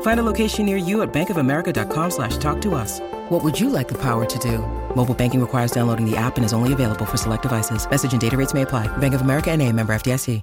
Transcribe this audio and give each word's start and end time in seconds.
Find 0.00 0.18
a 0.18 0.22
location 0.22 0.64
near 0.64 0.78
you 0.78 1.02
at 1.02 1.12
bankofamerica.com 1.12 2.10
slash 2.10 2.38
talk 2.38 2.60
to 2.62 2.74
us. 2.74 3.00
What 3.28 3.44
would 3.44 3.60
you 3.60 3.68
like 3.68 3.88
the 3.88 3.98
power 3.98 4.24
to 4.24 4.38
do? 4.38 4.58
Mobile 4.96 5.14
banking 5.14 5.40
requires 5.40 5.70
downloading 5.70 6.10
the 6.10 6.16
app 6.16 6.36
and 6.36 6.46
is 6.46 6.54
only 6.54 6.72
available 6.72 7.04
for 7.04 7.18
select 7.18 7.42
devices. 7.42 7.88
Message 7.88 8.12
and 8.12 8.20
data 8.20 8.36
rates 8.36 8.54
may 8.54 8.62
apply. 8.62 8.88
Bank 8.96 9.14
of 9.14 9.20
America 9.20 9.50
and 9.50 9.62
a 9.62 9.70
member 9.72 9.94
FDIC. 9.94 10.42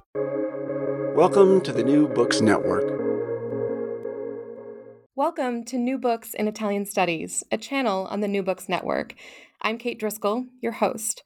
Welcome 1.14 1.60
to 1.60 1.72
the 1.72 1.84
New 1.84 2.08
Books 2.08 2.40
Network. 2.40 2.90
Welcome 5.14 5.64
to 5.66 5.78
New 5.78 5.96
Books 5.96 6.34
in 6.34 6.48
Italian 6.48 6.86
Studies, 6.86 7.44
a 7.52 7.56
channel 7.56 8.08
on 8.10 8.20
the 8.20 8.26
New 8.26 8.42
Books 8.42 8.68
Network. 8.68 9.14
I'm 9.62 9.78
Kate 9.78 9.96
Driscoll, 9.96 10.46
your 10.60 10.72
host. 10.72 11.22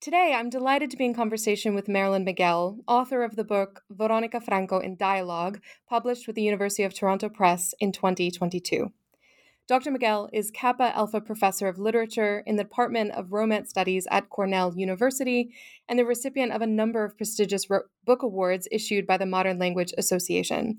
Today, 0.00 0.32
I'm 0.34 0.48
delighted 0.48 0.90
to 0.92 0.96
be 0.96 1.04
in 1.04 1.12
conversation 1.12 1.74
with 1.74 1.86
Marilyn 1.86 2.24
Migiel, 2.24 2.78
author 2.88 3.22
of 3.22 3.36
the 3.36 3.44
book 3.44 3.82
Veronica 3.90 4.40
Franco 4.40 4.78
in 4.78 4.96
Dialogue, 4.96 5.60
published 5.90 6.26
with 6.26 6.36
the 6.36 6.42
University 6.42 6.84
of 6.84 6.94
Toronto 6.94 7.28
Press 7.28 7.74
in 7.80 7.92
2022. 7.92 8.90
Dr. 9.68 9.90
Migiel 9.90 10.30
is 10.32 10.50
Kappa 10.50 10.96
Alpha 10.96 11.20
Professor 11.20 11.68
of 11.68 11.78
Literature 11.78 12.42
in 12.46 12.56
the 12.56 12.64
Department 12.64 13.12
of 13.12 13.34
Romance 13.34 13.68
Studies 13.68 14.08
at 14.10 14.30
Cornell 14.30 14.72
University 14.74 15.52
and 15.86 15.98
the 15.98 16.06
recipient 16.06 16.52
of 16.52 16.62
a 16.62 16.66
number 16.66 17.04
of 17.04 17.18
prestigious 17.18 17.66
book 17.66 18.22
awards 18.22 18.68
issued 18.72 19.06
by 19.06 19.18
the 19.18 19.26
Modern 19.26 19.58
Language 19.58 19.92
Association. 19.98 20.78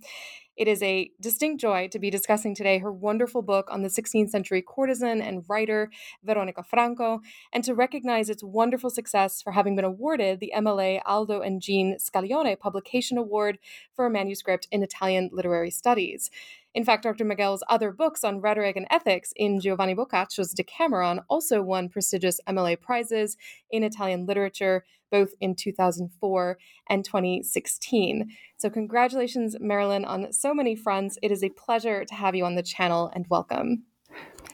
It 0.62 0.67
is 0.67 0.84
a 0.84 1.09
distinct 1.20 1.59
joy 1.59 1.88
to 1.88 1.98
be 1.98 2.12
discussing 2.12 2.54
today 2.54 2.78
her 2.78 2.92
wonderful 2.92 3.42
book 3.42 3.67
on 3.72 3.81
the 3.81 3.88
16th 3.88 4.30
century 4.30 4.62
courtesan 4.62 5.20
and 5.20 5.44
writer 5.50 5.90
Veronica 6.23 6.62
Franco, 6.62 7.22
and 7.52 7.64
to 7.64 7.73
recognize 7.73 8.30
its 8.30 8.44
wonderful 8.44 8.92
success 8.92 9.42
for 9.42 9.54
having 9.54 9.76
been 9.76 9.86
awarded 9.86 10.39
the 10.39 10.54
MLA 10.55 11.02
Aldo 11.04 11.42
and 11.42 11.64
Jean 11.64 11.98
Scaglione 11.98 12.60
Publication 12.60 13.17
Award 13.17 13.58
for 13.95 14.05
a 14.05 14.11
manuscript 14.11 14.67
in 14.72 14.83
Italian 14.83 15.32
literary 15.33 15.72
studies. 15.72 16.30
In 16.73 16.86
fact, 16.86 17.04
Dr. 17.04 17.26
Migiel's 17.26 17.64
other 17.70 17.92
books 17.92 18.23
on 18.23 18.39
rhetoric 18.39 18.77
and 18.77 18.87
ethics 18.89 19.33
in 19.36 19.59
Giovanni 19.59 19.93
Boccaccio's 19.93 20.54
Decameron 20.54 21.20
also 21.27 21.61
won 21.61 21.89
prestigious 21.89 22.39
MLA 22.48 22.80
prizes 22.80 23.36
in 23.70 23.83
Italian 23.83 24.26
literature, 24.26 24.86
both 25.11 25.33
in 25.42 25.55
2004 25.55 26.58
and 26.89 27.04
2016. 27.04 28.30
So, 28.58 28.70
congratulations, 28.70 29.58
Marilyn, 29.60 30.05
on 30.05 30.31
so 30.31 30.54
many 30.54 30.76
fronts. 30.76 31.17
It 31.21 31.31
is 31.31 31.43
a 31.43 31.49
pleasure 31.49 32.05
to 32.05 32.15
have 32.15 32.36
you 32.36 32.45
on 32.45 32.55
the 32.55 32.64
channel 32.64 33.11
and 33.14 33.26
welcome. 33.30 33.83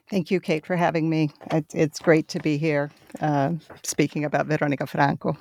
Thank 0.09 0.31
you, 0.31 0.39
Kate, 0.39 0.65
for 0.65 0.75
having 0.75 1.09
me. 1.09 1.31
It's 1.73 1.99
great 1.99 2.29
to 2.29 2.39
be 2.39 2.57
here 2.57 2.89
uh, 3.19 3.53
speaking 3.83 4.25
about 4.25 4.47
Veronica 4.47 4.87
Franco. 4.87 5.37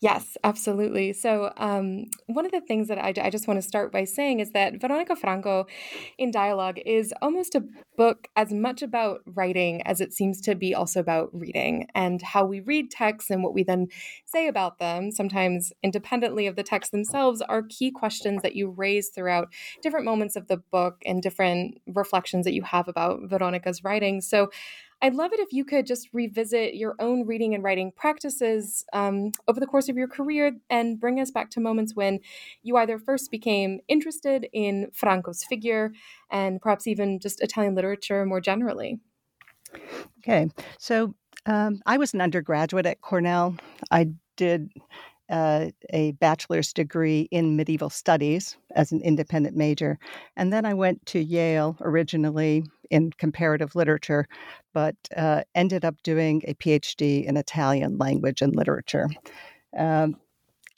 Yes, 0.00 0.36
absolutely. 0.44 1.12
So, 1.12 1.52
um, 1.56 2.06
one 2.26 2.46
of 2.46 2.52
the 2.52 2.60
things 2.60 2.88
that 2.88 2.98
I, 2.98 3.12
I 3.22 3.30
just 3.30 3.46
want 3.46 3.60
to 3.60 3.66
start 3.66 3.92
by 3.92 4.04
saying 4.04 4.40
is 4.40 4.52
that 4.52 4.80
Veronica 4.80 5.14
Franco 5.14 5.66
in 6.16 6.30
Dialogue 6.30 6.78
is 6.86 7.12
almost 7.20 7.54
a 7.54 7.64
book 7.96 8.28
as 8.34 8.50
much 8.52 8.80
about 8.80 9.20
writing 9.26 9.82
as 9.82 10.00
it 10.00 10.12
seems 10.12 10.40
to 10.42 10.54
be 10.54 10.74
also 10.74 11.00
about 11.00 11.28
reading 11.32 11.86
and 11.94 12.22
how 12.22 12.46
we 12.46 12.60
read 12.60 12.90
texts 12.90 13.30
and 13.30 13.42
what 13.42 13.52
we 13.52 13.62
then 13.62 13.88
say 14.24 14.46
about 14.48 14.78
them, 14.78 15.10
sometimes 15.10 15.72
independently 15.82 16.46
of 16.46 16.56
the 16.56 16.62
text 16.62 16.90
themselves, 16.90 17.42
are 17.42 17.62
key 17.62 17.90
questions 17.90 18.40
that 18.42 18.56
you 18.56 18.70
raise 18.70 19.10
throughout 19.10 19.48
different 19.82 20.06
moments 20.06 20.34
of 20.34 20.48
the 20.48 20.56
book 20.56 21.02
and 21.04 21.22
different 21.22 21.78
reflections 21.86 22.44
that 22.44 22.54
you 22.54 22.62
have 22.62 22.88
about 22.88 23.20
Veronica's 23.24 23.84
writing. 23.84 24.22
So, 24.22 24.48
I'd 25.00 25.14
love 25.14 25.32
it 25.32 25.38
if 25.38 25.52
you 25.52 25.64
could 25.64 25.86
just 25.86 26.08
revisit 26.12 26.74
your 26.74 26.96
own 26.98 27.24
reading 27.24 27.54
and 27.54 27.62
writing 27.62 27.92
practices 27.94 28.84
um, 28.92 29.30
over 29.46 29.60
the 29.60 29.66
course 29.66 29.88
of 29.88 29.96
your 29.96 30.08
career 30.08 30.56
and 30.68 30.98
bring 30.98 31.20
us 31.20 31.30
back 31.30 31.50
to 31.50 31.60
moments 31.60 31.94
when 31.94 32.18
you 32.62 32.76
either 32.76 32.98
first 32.98 33.30
became 33.30 33.78
interested 33.86 34.48
in 34.52 34.90
Franco's 34.92 35.44
figure 35.44 35.92
and 36.30 36.60
perhaps 36.60 36.86
even 36.88 37.20
just 37.20 37.40
Italian 37.40 37.76
literature 37.76 38.26
more 38.26 38.40
generally. 38.40 38.98
Okay, 40.18 40.48
so 40.78 41.14
um, 41.46 41.80
I 41.86 41.96
was 41.96 42.12
an 42.12 42.20
undergraduate 42.20 42.86
at 42.86 43.00
Cornell. 43.00 43.56
I 43.90 44.08
did 44.36 44.70
uh, 45.30 45.66
a 45.90 46.12
bachelor's 46.12 46.72
degree 46.72 47.28
in 47.30 47.56
medieval 47.56 47.90
studies 47.90 48.56
as 48.74 48.92
an 48.92 49.00
independent 49.02 49.56
major. 49.56 49.98
And 50.36 50.52
then 50.52 50.64
I 50.64 50.74
went 50.74 51.04
to 51.06 51.22
Yale 51.22 51.76
originally 51.80 52.64
in 52.90 53.10
comparative 53.18 53.74
literature, 53.74 54.26
but 54.72 54.96
uh, 55.16 55.42
ended 55.54 55.84
up 55.84 56.02
doing 56.02 56.42
a 56.46 56.54
PhD 56.54 57.24
in 57.24 57.36
Italian 57.36 57.98
language 57.98 58.42
and 58.42 58.54
literature. 58.54 59.08
Um, 59.76 60.16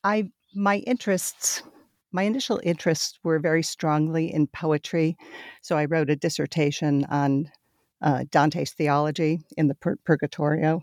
I 0.04 0.30
my 0.54 0.78
interests, 0.78 1.62
my 2.12 2.24
initial 2.24 2.60
interests 2.64 3.18
were 3.22 3.38
very 3.38 3.62
strongly 3.62 4.32
in 4.32 4.48
poetry, 4.48 5.16
so 5.62 5.76
I 5.76 5.84
wrote 5.84 6.10
a 6.10 6.16
dissertation 6.16 7.04
on 7.04 7.50
uh, 8.02 8.24
Dante's 8.30 8.72
theology 8.72 9.40
in 9.56 9.68
the 9.68 9.74
Pur- 9.74 9.98
Purgatorio. 10.04 10.82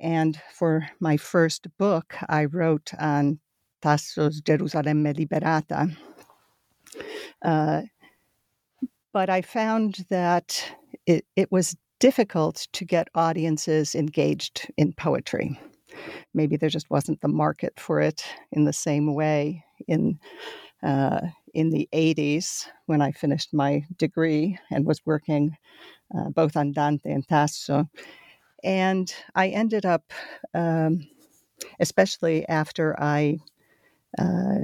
And 0.00 0.40
for 0.52 0.86
my 1.00 1.16
first 1.16 1.66
book, 1.76 2.14
I 2.28 2.44
wrote 2.44 2.92
on 2.98 3.40
Tasso's 3.82 4.40
Gerusalemme 4.40 5.14
Liberata. 5.14 5.96
Uh, 7.42 7.82
but 9.12 9.30
I 9.30 9.42
found 9.42 10.04
that 10.10 10.72
it, 11.06 11.24
it 11.36 11.50
was 11.50 11.76
difficult 12.00 12.68
to 12.72 12.84
get 12.84 13.08
audiences 13.14 13.94
engaged 13.94 14.70
in 14.76 14.92
poetry. 14.92 15.58
Maybe 16.34 16.56
there 16.56 16.68
just 16.68 16.90
wasn't 16.90 17.20
the 17.20 17.28
market 17.28 17.74
for 17.78 18.00
it 18.00 18.24
in 18.52 18.64
the 18.64 18.72
same 18.72 19.14
way 19.14 19.64
in 19.86 20.18
uh, 20.82 21.20
in 21.54 21.70
the 21.70 21.88
80s 21.92 22.66
when 22.86 23.02
I 23.02 23.10
finished 23.10 23.52
my 23.52 23.84
degree 23.96 24.58
and 24.70 24.86
was 24.86 25.04
working 25.04 25.56
uh, 26.16 26.28
both 26.30 26.56
on 26.56 26.72
Dante 26.72 27.10
and 27.10 27.26
Tasso. 27.26 27.88
And 28.62 29.12
I 29.34 29.48
ended 29.48 29.84
up, 29.84 30.12
um, 30.54 31.08
especially 31.80 32.48
after 32.48 32.94
I 33.00 33.38
uh, 34.18 34.60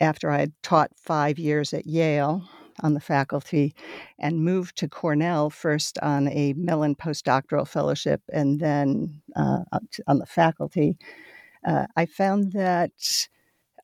after 0.00 0.30
I 0.30 0.40
had 0.40 0.52
taught 0.62 0.90
five 0.96 1.38
years 1.38 1.72
at 1.72 1.86
Yale 1.86 2.48
on 2.80 2.94
the 2.94 3.00
faculty 3.00 3.74
and 4.18 4.44
moved 4.44 4.76
to 4.78 4.88
Cornell 4.88 5.50
first 5.50 5.98
on 6.00 6.28
a 6.28 6.52
Mellon 6.54 6.94
postdoctoral 6.94 7.66
fellowship 7.66 8.22
and 8.32 8.60
then 8.60 9.22
uh, 9.34 9.60
on 10.06 10.18
the 10.18 10.26
faculty, 10.26 10.96
uh, 11.66 11.86
I 11.96 12.06
found 12.06 12.52
that 12.52 12.92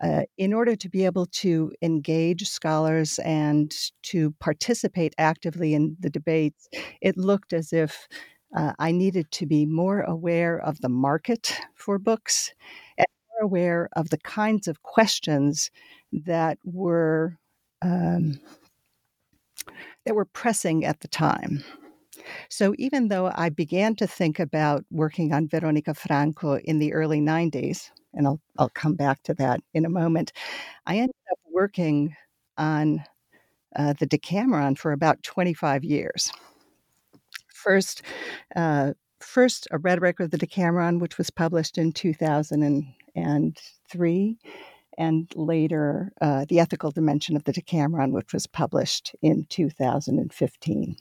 uh, 0.03 0.23
in 0.37 0.53
order 0.53 0.75
to 0.75 0.89
be 0.89 1.05
able 1.05 1.27
to 1.27 1.73
engage 1.81 2.49
scholars 2.49 3.21
and 3.21 3.73
to 4.03 4.33
participate 4.41 5.15
actively 5.17 5.75
in 5.75 5.97
the 6.01 6.11
debates, 6.11 6.69
it 7.01 7.17
looked 7.17 7.53
as 7.53 7.73
if 7.73 8.09
uh, 8.57 8.73
I 8.79 8.91
needed 8.91 9.31
to 9.33 9.47
be 9.47 9.65
more 9.65 10.01
aware 10.01 10.59
of 10.59 10.81
the 10.81 10.89
market 10.89 11.57
for 11.75 11.99
books 11.99 12.53
and 12.99 13.07
more 13.31 13.47
aware 13.47 13.89
of 13.95 14.11
the 14.11 14.19
kinds 14.19 14.67
of 14.67 14.83
questions 14.83 15.71
that 16.13 16.59
were 16.65 17.39
um, 17.81 18.41
that 20.05 20.15
were 20.15 20.25
pressing 20.25 20.85
at 20.85 21.01
the 21.01 21.09
time. 21.09 21.63
So 22.49 22.75
even 22.79 23.09
though 23.09 23.33
I 23.35 23.49
began 23.49 23.97
to 23.97 24.07
think 24.07 24.39
about 24.39 24.85
working 24.91 25.33
on 25.33 25.49
Veronica 25.49 25.95
Franco 25.95 26.59
in 26.59 26.79
the 26.79 26.93
early 26.93 27.21
90s, 27.21 27.91
and 28.15 28.27
I'll, 28.27 28.41
I'll 28.59 28.71
come 28.71 28.95
back 28.95 29.23
to 29.25 29.35
that 29.35 29.61
in 29.75 29.85
a 29.85 29.91
moment, 29.91 30.33
I 30.87 30.99
ended 30.99 31.17
up 31.31 31.39
working 31.51 32.15
on 32.59 33.03
uh, 33.77 33.95
the 33.99 34.07
Decameron 34.07 34.77
for 34.77 34.93
about 34.93 35.23
25 35.23 35.85
years. 35.85 36.31
First, 37.49 38.03
uh, 38.55 38.93
first 39.21 39.67
a 39.71 39.79
rhetoric 39.79 40.21
of 40.21 40.31
the 40.31 40.39
Decameron, 40.39 40.99
which 40.99 41.17
was 41.17 41.31
published 41.31 41.79
in 41.79 41.93
2003, 41.93 44.39
and 44.99 45.31
later 45.35 46.13
uh, 46.21 46.45
the 46.49 46.61
ethical 46.61 46.91
dimension 46.91 47.37
of 47.37 47.45
the 47.45 47.53
Decameron, 47.53 48.13
which 48.13 48.33
was 48.33 48.47
published 48.47 49.15
in 49.23 49.47
2015. 49.49 50.97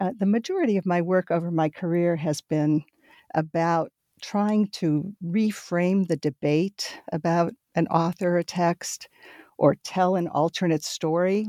Uh, 0.00 0.12
the 0.18 0.26
majority 0.26 0.76
of 0.76 0.86
my 0.86 1.02
work 1.02 1.30
over 1.30 1.50
my 1.50 1.68
career 1.68 2.16
has 2.16 2.40
been 2.40 2.84
about 3.34 3.92
trying 4.20 4.68
to 4.68 5.12
reframe 5.24 6.06
the 6.06 6.16
debate 6.16 7.00
about 7.12 7.52
an 7.74 7.86
author 7.88 8.38
or 8.38 8.42
text 8.42 9.08
or 9.58 9.76
tell 9.84 10.16
an 10.16 10.28
alternate 10.28 10.84
story. 10.84 11.46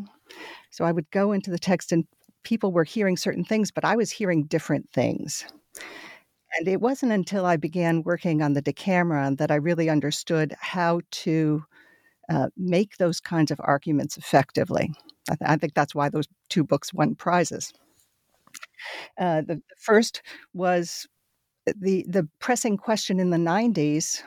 So 0.72 0.86
I 0.86 0.92
would 0.92 1.10
go 1.12 1.32
into 1.32 1.52
the 1.52 1.60
text 1.60 1.92
and 1.92 2.06
people 2.44 2.72
were 2.72 2.84
hearing 2.84 3.18
certain 3.18 3.44
things, 3.44 3.72
but 3.72 3.86
I 3.86 3.96
was 3.96 4.12
hearing 4.12 4.46
different 4.46 4.90
things. 4.92 5.46
And 6.58 6.68
it 6.68 6.82
wasn't 6.82 7.12
until 7.12 7.46
I 7.46 7.58
began 7.58 8.04
working 8.04 8.42
on 8.42 8.54
the 8.54 8.62
Decameron 8.62 9.36
that 9.36 9.52
I 9.52 9.56
really 9.56 9.90
understood 9.90 10.56
how 10.60 11.02
to 11.12 11.64
uh, 12.30 12.50
make 12.58 12.98
those 12.98 13.20
kinds 13.20 13.52
of 13.52 13.62
arguments 13.64 14.18
effectively. 14.18 14.92
I, 15.30 15.36
th- 15.36 15.50
I, 15.50 15.58
think 15.58 15.74
that's 15.74 15.96
why 15.96 16.10
those 16.10 16.28
two 16.50 16.64
books 16.64 16.94
won 16.94 17.16
prizes. 17.16 17.74
Uh, 19.18 19.42
the, 19.42 19.56
the 19.56 19.76
first 19.78 20.22
was 20.54 21.08
the 21.66 22.06
the 22.08 22.28
pressing 22.40 22.78
question 22.78 23.20
in 23.20 23.30
the 23.30 23.38
90s 23.38 24.22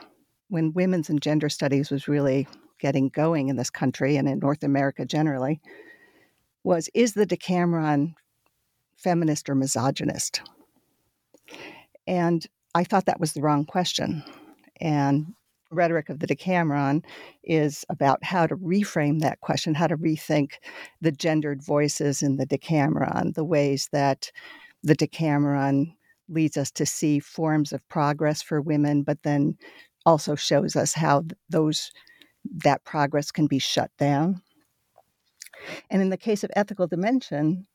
when 0.49 0.73
women's 0.73 1.09
and 1.09 1.21
gender 1.21 1.49
studies 1.49 1.89
was 1.89 2.07
really 2.07 2.47
getting 2.79 3.09
going 3.09 3.49
in 3.49 3.55
this 3.55 3.69
country 3.69 4.17
and 4.17 4.27
in 4.27 4.39
North 4.39 4.63
America 4.63 5.05
generally 5.05 5.59
was 6.63 6.89
is 6.93 7.13
the 7.13 7.25
Decameron 7.25 8.15
feminist 8.95 9.49
or 9.49 9.55
misogynist? 9.55 10.41
And 12.07 12.45
I 12.75 12.83
thought 12.83 13.05
that 13.05 13.19
was 13.19 13.33
the 13.33 13.41
wrong 13.41 13.65
question. 13.65 14.23
And 14.81 15.33
rhetoric 15.71 16.09
of 16.09 16.19
the 16.19 16.27
Decameron 16.27 17.03
is 17.43 17.85
about 17.89 18.23
how 18.23 18.47
to 18.47 18.55
reframe 18.55 19.19
that 19.21 19.39
question, 19.41 19.73
how 19.73 19.87
to 19.87 19.97
rethink 19.97 20.53
the 21.01 21.11
gendered 21.11 21.63
voices 21.63 22.21
in 22.21 22.37
the 22.37 22.45
Decameron, 22.45 23.33
the 23.33 23.43
ways 23.43 23.89
that 23.91 24.31
the 24.83 24.95
Decameron 24.95 25.95
leads 26.29 26.57
us 26.57 26.71
to 26.71 26.85
see 26.85 27.19
forms 27.19 27.73
of 27.73 27.87
progress 27.89 28.41
for 28.41 28.61
women, 28.61 29.03
but 29.03 29.23
then 29.23 29.57
also 30.05 30.35
shows 30.35 30.75
us 30.75 30.93
how 30.93 31.23
those 31.49 31.91
that 32.63 32.83
progress 32.83 33.31
can 33.31 33.47
be 33.47 33.59
shut 33.59 33.91
down. 33.97 34.41
And 35.89 36.01
in 36.01 36.09
the 36.09 36.17
case 36.17 36.43
of 36.43 36.51
ethical 36.55 36.87
dimension, 36.87 37.67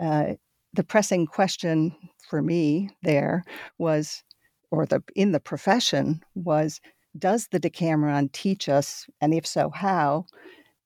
uh, 0.00 0.34
the 0.74 0.84
pressing 0.84 1.26
question 1.26 1.94
for 2.28 2.42
me 2.42 2.90
there 3.02 3.44
was, 3.78 4.22
or 4.70 4.86
the 4.86 5.02
in 5.14 5.32
the 5.32 5.40
profession 5.40 6.22
was, 6.34 6.80
does 7.18 7.48
the 7.48 7.58
Decameron 7.58 8.28
teach 8.30 8.68
us, 8.68 9.06
and 9.20 9.32
if 9.32 9.46
so, 9.46 9.70
how? 9.70 10.26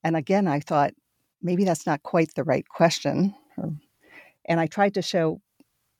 And 0.04 0.16
again, 0.16 0.46
I 0.46 0.60
thought 0.60 0.94
maybe 1.42 1.64
that's 1.64 1.86
not 1.86 2.02
quite 2.02 2.34
the 2.34 2.44
right 2.44 2.68
question. 2.68 3.34
And 4.46 4.60
I 4.60 4.66
tried 4.66 4.94
to 4.94 5.02
show 5.02 5.40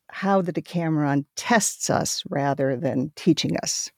how 0.09 0.41
the 0.41 0.51
Decameron 0.51 1.25
tests 1.35 1.89
us 1.89 2.23
rather 2.29 2.75
than 2.75 3.11
teaching 3.15 3.57
us, 3.57 3.89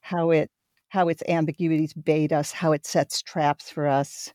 how 0.00 0.30
it 0.30 0.50
how 0.88 1.08
its 1.08 1.22
ambiguities 1.26 1.94
bait 1.94 2.32
us, 2.32 2.52
how 2.52 2.72
it 2.72 2.84
sets 2.84 3.22
traps 3.22 3.70
for 3.70 3.86
us, 3.86 4.30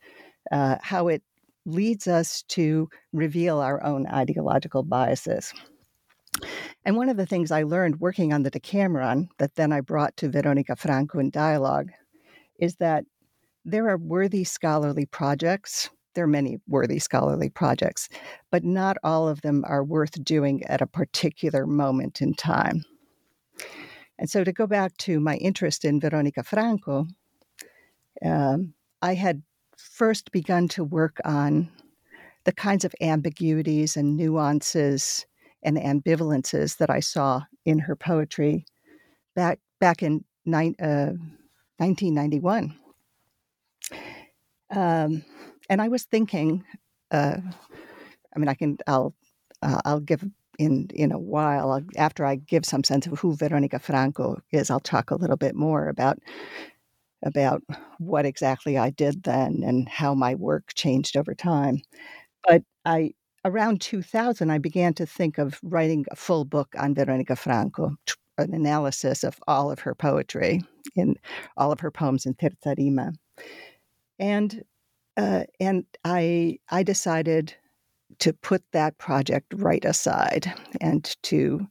uh, 0.51 0.77
how 0.81 1.07
it 1.07 1.21
leads 1.67 2.07
us 2.07 2.43
to 2.43 2.89
reveal 3.13 3.59
our 3.59 3.83
own 3.83 4.07
ideological 4.07 4.83
biases. 4.83 5.53
And 6.85 6.95
one 6.95 7.09
of 7.09 7.17
the 7.17 7.25
things 7.25 7.51
I 7.51 7.63
learned 7.63 7.99
working 7.99 8.31
on 8.33 8.43
the 8.43 8.49
Decameron 8.49 9.29
that 9.37 9.55
then 9.55 9.73
I 9.73 9.81
brought 9.81 10.15
to 10.17 10.29
Veronica 10.29 10.75
Franco 10.75 11.19
in 11.19 11.29
dialogue 11.29 11.91
is 12.59 12.75
that 12.77 13.03
there 13.65 13.89
are 13.89 13.97
worthy 13.97 14.43
scholarly 14.43 15.05
projects. 15.05 15.89
There 16.15 16.23
are 16.23 16.27
many 16.27 16.57
worthy 16.67 16.99
scholarly 16.99 17.49
projects, 17.49 18.07
but 18.49 18.63
not 18.63 18.97
all 19.03 19.27
of 19.27 19.41
them 19.41 19.63
are 19.67 19.83
worth 19.83 20.23
doing 20.23 20.63
at 20.63 20.81
a 20.81 20.87
particular 20.87 21.67
moment 21.67 22.21
in 22.21 22.33
time. 22.33 22.85
And 24.17 24.29
so 24.29 24.43
to 24.43 24.51
go 24.51 24.65
back 24.65 24.95
to 24.97 25.19
my 25.19 25.35
interest 25.35 25.85
in 25.85 25.99
Veronica 25.99 26.43
Franco, 26.43 27.07
um, 28.25 28.73
I 29.01 29.13
had 29.13 29.43
first 29.77 30.31
begun 30.31 30.67
to 30.69 30.83
work 30.83 31.19
on 31.23 31.69
the 32.43 32.51
kinds 32.51 32.85
of 32.85 32.93
ambiguities 33.01 33.95
and 33.97 34.17
nuances 34.17 35.25
and 35.63 35.77
ambivalences 35.77 36.77
that 36.77 36.89
I 36.89 36.99
saw 36.99 37.43
in 37.65 37.79
her 37.79 37.95
poetry 37.95 38.65
back 39.35 39.59
back 39.79 40.01
in 40.01 40.23
uh, 40.47 41.13
1991. 41.77 42.75
Um, 44.75 45.23
and 45.69 45.81
I 45.81 45.87
was 45.87 46.03
thinking, 46.03 46.63
uh, 47.11 47.37
I 48.35 48.39
mean, 48.39 48.49
I 48.49 48.53
can, 48.53 48.77
I'll, 48.87 49.13
uh, 49.61 49.79
I'll 49.85 49.99
give 49.99 50.23
in 50.57 50.89
in 50.93 51.11
a 51.11 51.19
while 51.19 51.81
after 51.97 52.25
I 52.25 52.35
give 52.35 52.65
some 52.65 52.83
sense 52.83 53.05
of 53.05 53.19
who 53.19 53.35
Veronica 53.35 53.79
Franco 53.79 54.41
is. 54.51 54.69
I'll 54.69 54.79
talk 54.79 55.11
a 55.11 55.15
little 55.15 55.37
bit 55.37 55.55
more 55.55 55.87
about 55.87 56.19
about 57.23 57.63
what 57.99 58.25
exactly 58.25 58.77
I 58.77 58.89
did 58.91 59.23
then 59.23 59.63
and 59.65 59.89
how 59.89 60.13
my 60.13 60.35
work 60.35 60.73
changed 60.75 61.17
over 61.17 61.33
time. 61.33 61.81
But 62.47 62.63
I 62.85 63.13
around 63.45 63.81
2000 63.81 64.49
I 64.49 64.57
began 64.57 64.93
to 64.95 65.05
think 65.05 65.37
of 65.37 65.59
writing 65.63 66.05
a 66.11 66.15
full 66.15 66.45
book 66.45 66.73
on 66.77 66.93
Veronica 66.93 67.35
Franco, 67.35 67.95
an 68.37 68.53
analysis 68.53 69.23
of 69.23 69.39
all 69.47 69.71
of 69.71 69.79
her 69.79 69.95
poetry 69.95 70.61
in 70.95 71.15
all 71.55 71.71
of 71.71 71.79
her 71.79 71.91
poems 71.91 72.25
in 72.25 72.35
Terza 72.35 72.75
Rima. 72.77 73.13
And 74.19 74.63
uh, 75.15 75.43
and 75.59 75.85
I 76.03 76.59
I 76.69 76.83
decided 76.83 77.55
to 78.19 78.33
put 78.33 78.63
that 78.71 78.97
project 78.97 79.53
right 79.55 79.83
aside 79.83 80.51
and 80.79 81.15
to 81.23 81.67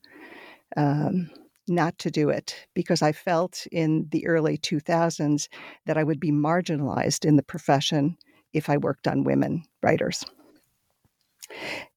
um, 0.77 1.31
not 1.69 1.99
to 1.99 2.11
do 2.11 2.29
it 2.29 2.55
because 2.75 3.03
I 3.03 3.13
felt 3.13 3.67
in 3.73 4.09
the 4.11 4.27
early 4.27 4.59
2000s 4.59 5.49
that 5.87 5.99
I 5.99 6.05
would 6.05 6.21
be 6.21 6.33
marginalized 6.33 7.25
in 7.25 7.37
the 7.37 7.43
profession 7.43 8.17
if 8.53 8.69
I 8.71 8.77
worked 8.77 9.07
on 9.09 9.25
women 9.25 9.65
writers. 9.83 10.25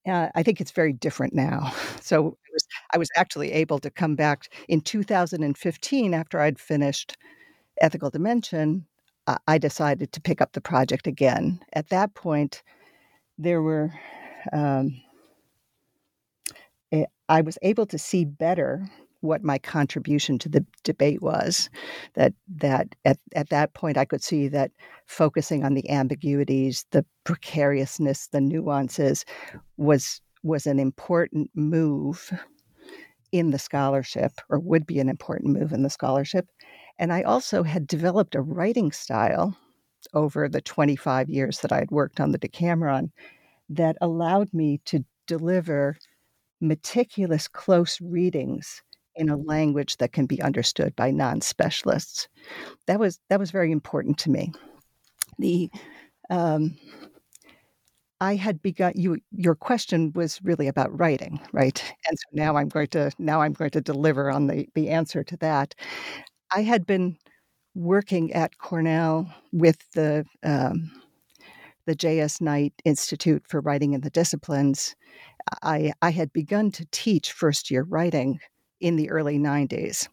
Uh, 0.07 0.29
I 0.35 0.43
think 0.43 0.61
it's 0.61 0.71
very 0.71 0.93
different 0.93 1.33
now. 1.33 1.71
So 2.01 2.17
I 2.17 2.51
was, 2.53 2.67
I 2.95 2.97
was 2.97 3.09
actually 3.15 3.51
able 3.51 3.77
to 3.79 3.91
come 3.91 4.15
back 4.15 4.51
in 4.67 4.81
2015 4.81 6.13
after 6.15 6.39
I'd 6.39 6.59
finished 6.59 7.15
Ethical 7.81 8.09
Dimension. 8.09 8.88
Uh, 9.27 9.38
I 9.47 9.59
decided 9.59 10.11
to 10.13 10.21
pick 10.21 10.41
up 10.41 10.53
the 10.53 10.61
project 10.61 11.05
again. 11.05 11.59
At 11.73 11.89
that 11.89 12.15
point, 12.15 12.63
there 13.38 13.61
were 13.61 13.93
um, 14.51 15.01
eh, 16.91 17.05
I 17.27 17.41
was 17.41 17.59
able 17.61 17.85
to 17.88 17.97
see 17.99 18.25
better 18.25 18.89
what 19.21 19.43
my 19.43 19.57
contribution 19.57 20.38
to 20.39 20.49
the 20.49 20.65
debate 20.83 21.21
was. 21.21 21.69
That 22.15 22.33
that 22.55 22.95
at, 23.05 23.17
at 23.35 23.49
that 23.49 23.73
point 23.73 23.97
I 23.97 24.05
could 24.05 24.23
see 24.23 24.47
that 24.49 24.71
focusing 25.05 25.63
on 25.63 25.73
the 25.73 25.89
ambiguities, 25.89 26.85
the 26.91 27.05
precariousness, 27.23 28.27
the 28.27 28.41
nuances 28.41 29.25
was 29.77 30.21
was 30.43 30.65
an 30.65 30.79
important 30.79 31.49
move 31.53 32.31
in 33.31 33.51
the 33.51 33.59
scholarship, 33.59 34.33
or 34.49 34.59
would 34.59 34.85
be 34.85 34.99
an 34.99 35.09
important 35.09 35.53
move 35.57 35.71
in 35.71 35.83
the 35.83 35.89
scholarship. 35.89 36.47
And 36.97 37.13
I 37.13 37.21
also 37.21 37.63
had 37.63 37.88
developed 37.88 38.35
a 38.35 38.41
writing 38.41 38.91
style 38.91 39.55
over 40.13 40.49
the 40.49 40.61
25 40.61 41.29
years 41.29 41.59
that 41.59 41.71
I 41.71 41.79
had 41.79 41.91
worked 41.91 42.19
on 42.19 42.31
the 42.31 42.38
Decameron 42.38 43.11
that 43.69 43.97
allowed 44.01 44.53
me 44.53 44.79
to 44.85 45.05
deliver 45.27 45.97
meticulous, 46.61 47.47
close 47.47 48.01
readings 48.01 48.81
in 49.15 49.29
a 49.29 49.37
language 49.37 49.97
that 49.97 50.13
can 50.13 50.25
be 50.25 50.41
understood 50.41 50.95
by 50.95 51.11
non-specialists. 51.11 52.27
That 52.87 52.99
was 52.99 53.19
that 53.29 53.39
was 53.39 53.51
very 53.51 53.71
important 53.71 54.17
to 54.19 54.29
me. 54.29 54.53
The 55.37 55.69
um, 56.29 56.77
I 58.21 58.35
had 58.35 58.61
begun 58.61 58.93
you 58.95 59.17
your 59.31 59.55
question 59.55 60.11
was 60.13 60.39
really 60.43 60.67
about 60.67 60.97
writing, 60.97 61.39
right? 61.53 61.83
And 62.07 62.17
so 62.17 62.25
now 62.33 62.55
I'm 62.55 62.69
going 62.69 62.87
to 62.87 63.11
now 63.19 63.41
I'm 63.41 63.53
going 63.53 63.71
to 63.71 63.81
deliver 63.81 64.29
on 64.29 64.47
the 64.47 64.67
the 64.75 64.89
answer 64.89 65.23
to 65.23 65.37
that. 65.37 65.75
I 66.53 66.63
had 66.63 66.85
been 66.85 67.17
working 67.75 68.33
at 68.33 68.57
Cornell 68.57 69.31
with 69.51 69.77
the 69.93 70.25
um, 70.43 70.91
the 71.85 71.95
J.S. 71.95 72.39
Knight 72.39 72.73
Institute 72.85 73.43
for 73.47 73.61
Writing 73.61 73.93
in 73.93 74.01
the 74.01 74.11
Disciplines, 74.11 74.95
I, 75.63 75.93
I 76.01 76.11
had 76.11 76.31
begun 76.33 76.71
to 76.71 76.85
teach 76.91 77.31
first 77.31 77.71
year 77.71 77.83
writing 77.83 78.39
in 78.79 78.95
the 78.95 79.09
early 79.09 79.38
90s. 79.38 80.07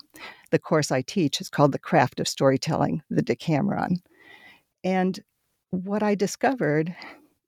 The 0.51 0.59
course 0.59 0.91
I 0.91 1.03
teach 1.03 1.41
is 1.41 1.49
called 1.49 1.73
The 1.73 1.79
Craft 1.79 2.21
of 2.21 2.29
Storytelling, 2.29 3.03
the 3.11 3.23
Decameron. 3.23 4.03
And 4.85 5.19
what 5.71 6.03
I 6.03 6.15
discovered 6.15 6.95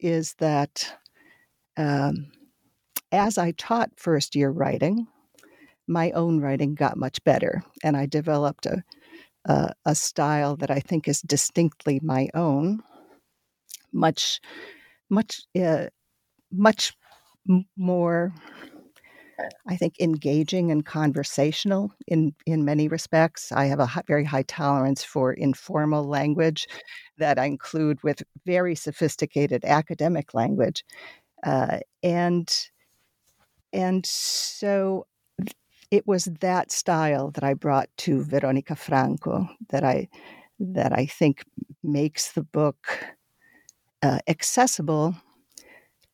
is 0.00 0.34
that 0.38 0.96
um, 1.76 2.32
as 3.12 3.38
I 3.38 3.52
taught 3.52 3.90
first 3.96 4.34
year 4.34 4.50
writing, 4.50 5.06
my 5.86 6.10
own 6.10 6.40
writing 6.40 6.74
got 6.74 6.96
much 6.96 7.22
better, 7.24 7.62
and 7.82 7.96
I 7.96 8.06
developed 8.06 8.66
a, 8.66 8.82
a, 9.46 9.72
a 9.86 9.94
style 9.94 10.56
that 10.56 10.70
I 10.70 10.80
think 10.80 11.08
is 11.08 11.22
distinctly 11.22 12.00
my 12.02 12.28
own, 12.34 12.80
much, 13.92 14.40
much, 15.08 15.40
uh, 15.58 15.86
much 16.52 16.94
more 17.76 18.34
I 19.66 19.76
think 19.76 20.00
engaging 20.00 20.70
and 20.70 20.84
conversational 20.84 21.92
in 22.06 22.34
in 22.46 22.64
many 22.64 22.88
respects. 22.88 23.52
I 23.52 23.66
have 23.66 23.80
a 23.80 23.88
very 24.06 24.24
high 24.24 24.42
tolerance 24.42 25.04
for 25.04 25.32
informal 25.32 26.04
language 26.04 26.66
that 27.18 27.38
I 27.38 27.44
include 27.46 28.02
with 28.02 28.22
very 28.46 28.74
sophisticated 28.74 29.64
academic 29.64 30.34
language, 30.34 30.84
uh, 31.44 31.78
and 32.02 32.48
and 33.72 34.04
so 34.06 35.06
it 35.90 36.06
was 36.06 36.24
that 36.40 36.70
style 36.70 37.30
that 37.32 37.44
I 37.44 37.54
brought 37.54 37.88
to 37.98 38.24
Veronica 38.24 38.76
Franco 38.76 39.48
that 39.70 39.84
I 39.84 40.08
that 40.60 40.92
I 40.92 41.06
think 41.06 41.44
makes 41.82 42.32
the 42.32 42.42
book 42.42 42.88
uh, 44.02 44.18
accessible 44.28 45.14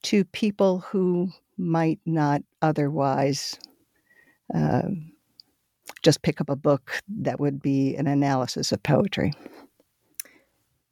to 0.03 0.25
people 0.25 0.81
who 0.81 1.31
might 1.57 2.01
not 2.05 2.43
otherwise 2.63 3.59
uh, 4.55 4.89
just 6.03 6.23
pick 6.23 6.41
up 6.41 6.49
a 6.49 6.57
book 6.57 7.01
that 7.09 7.41
would 7.41 7.63
be 7.63 7.97
an 7.97 8.07
analysis 8.07 8.73
of 8.73 8.83
poetry. 8.83 9.33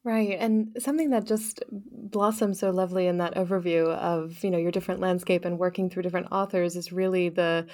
Right. 0.05 0.37
And 0.39 0.77
something 0.81 1.11
that 1.11 1.27
just 1.27 1.63
blossoms 1.71 2.59
so 2.59 2.71
lovely 2.71 3.07
in 3.07 3.19
that 3.19 3.37
overview 3.37 3.87
of, 3.87 4.43
you 4.43 4.51
know, 4.51 4.59
your 4.59 4.73
different 4.73 5.01
landscape 5.01 5.45
and 5.45 5.59
working 5.59 5.89
through 5.89 6.03
different 6.03 6.33
authors 6.33 6.75
is 6.77 6.93
really 6.93 7.29
the 7.29 7.67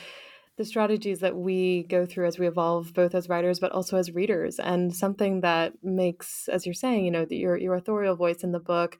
the 0.59 0.65
strategies 0.65 1.21
that 1.21 1.37
we 1.37 1.85
go 1.85 2.05
through 2.05 2.27
as 2.27 2.37
we 2.37 2.49
evolve 2.49 2.93
both 2.93 3.15
as 3.15 3.29
writers 3.29 3.61
but 3.61 3.71
also 3.71 3.97
as 3.97 4.11
readers 4.11 4.59
and 4.59 4.95
something 4.95 5.41
that 5.41 5.73
makes 5.85 6.49
as 6.49 6.67
you're 6.67 6.75
saying 6.75 7.05
you 7.05 7.13
know 7.13 7.25
your 7.31 7.57
your 7.57 7.77
authorial 7.77 8.17
voice 8.17 8.43
in 8.43 8.51
the 8.51 8.59
book 8.59 8.99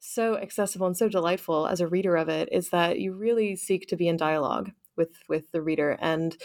so 0.00 0.36
accessible 0.36 0.86
and 0.86 0.96
so 0.96 1.08
delightful 1.08 1.66
as 1.66 1.80
a 1.80 1.86
reader 1.86 2.16
of 2.16 2.28
it 2.28 2.48
is 2.50 2.70
that 2.70 2.98
you 2.98 3.12
really 3.12 3.54
seek 3.54 3.86
to 3.86 3.96
be 3.96 4.08
in 4.08 4.16
dialogue 4.16 4.70
with 4.96 5.10
with 5.28 5.50
the 5.52 5.62
reader 5.62 5.96
and 6.00 6.36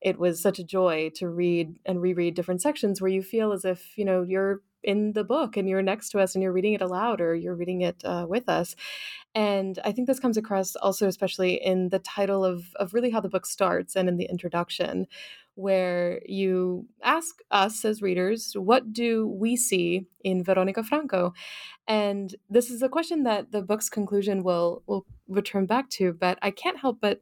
it 0.00 0.18
was 0.18 0.42
such 0.42 0.58
a 0.58 0.64
joy 0.64 1.10
to 1.14 1.28
read 1.28 1.78
and 1.86 2.02
reread 2.02 2.34
different 2.34 2.60
sections 2.60 3.00
where 3.00 3.10
you 3.10 3.22
feel 3.22 3.52
as 3.52 3.64
if 3.64 3.96
you 3.96 4.04
know 4.04 4.22
you're 4.22 4.60
in 4.82 5.12
the 5.12 5.24
book 5.24 5.56
and 5.56 5.68
you're 5.68 5.82
next 5.82 6.10
to 6.10 6.18
us 6.18 6.34
and 6.34 6.42
you're 6.42 6.52
reading 6.52 6.72
it 6.72 6.82
aloud 6.82 7.20
or 7.20 7.36
you're 7.36 7.54
reading 7.54 7.82
it 7.82 8.02
uh, 8.04 8.26
with 8.28 8.48
us. 8.48 8.74
And 9.34 9.78
i 9.84 9.92
think 9.92 10.06
this 10.06 10.20
comes 10.20 10.36
across 10.36 10.76
also 10.76 11.06
especially 11.06 11.54
in 11.54 11.88
the 11.88 11.98
title 12.00 12.44
of 12.44 12.74
of 12.76 12.92
really 12.92 13.10
how 13.10 13.20
the 13.20 13.30
book 13.30 13.46
starts 13.46 13.96
and 13.96 14.08
in 14.08 14.16
the 14.16 14.26
introduction 14.26 15.06
where 15.54 16.20
you 16.26 16.86
ask 17.02 17.36
us 17.50 17.84
as 17.84 18.00
readers, 18.02 18.54
what 18.54 18.92
do 18.92 19.26
we 19.26 19.56
see 19.56 20.06
in 20.24 20.42
Veronica 20.42 20.82
Franco? 20.82 21.34
And 21.86 22.34
this 22.48 22.70
is 22.70 22.82
a 22.82 22.88
question 22.88 23.24
that 23.24 23.52
the 23.52 23.62
book's 23.62 23.90
conclusion 23.90 24.42
will 24.42 24.82
will 24.86 25.04
return 25.28 25.66
back 25.66 25.88
to, 25.90 26.12
but 26.12 26.38
I 26.42 26.50
can't 26.50 26.78
help 26.78 26.98
but 27.00 27.20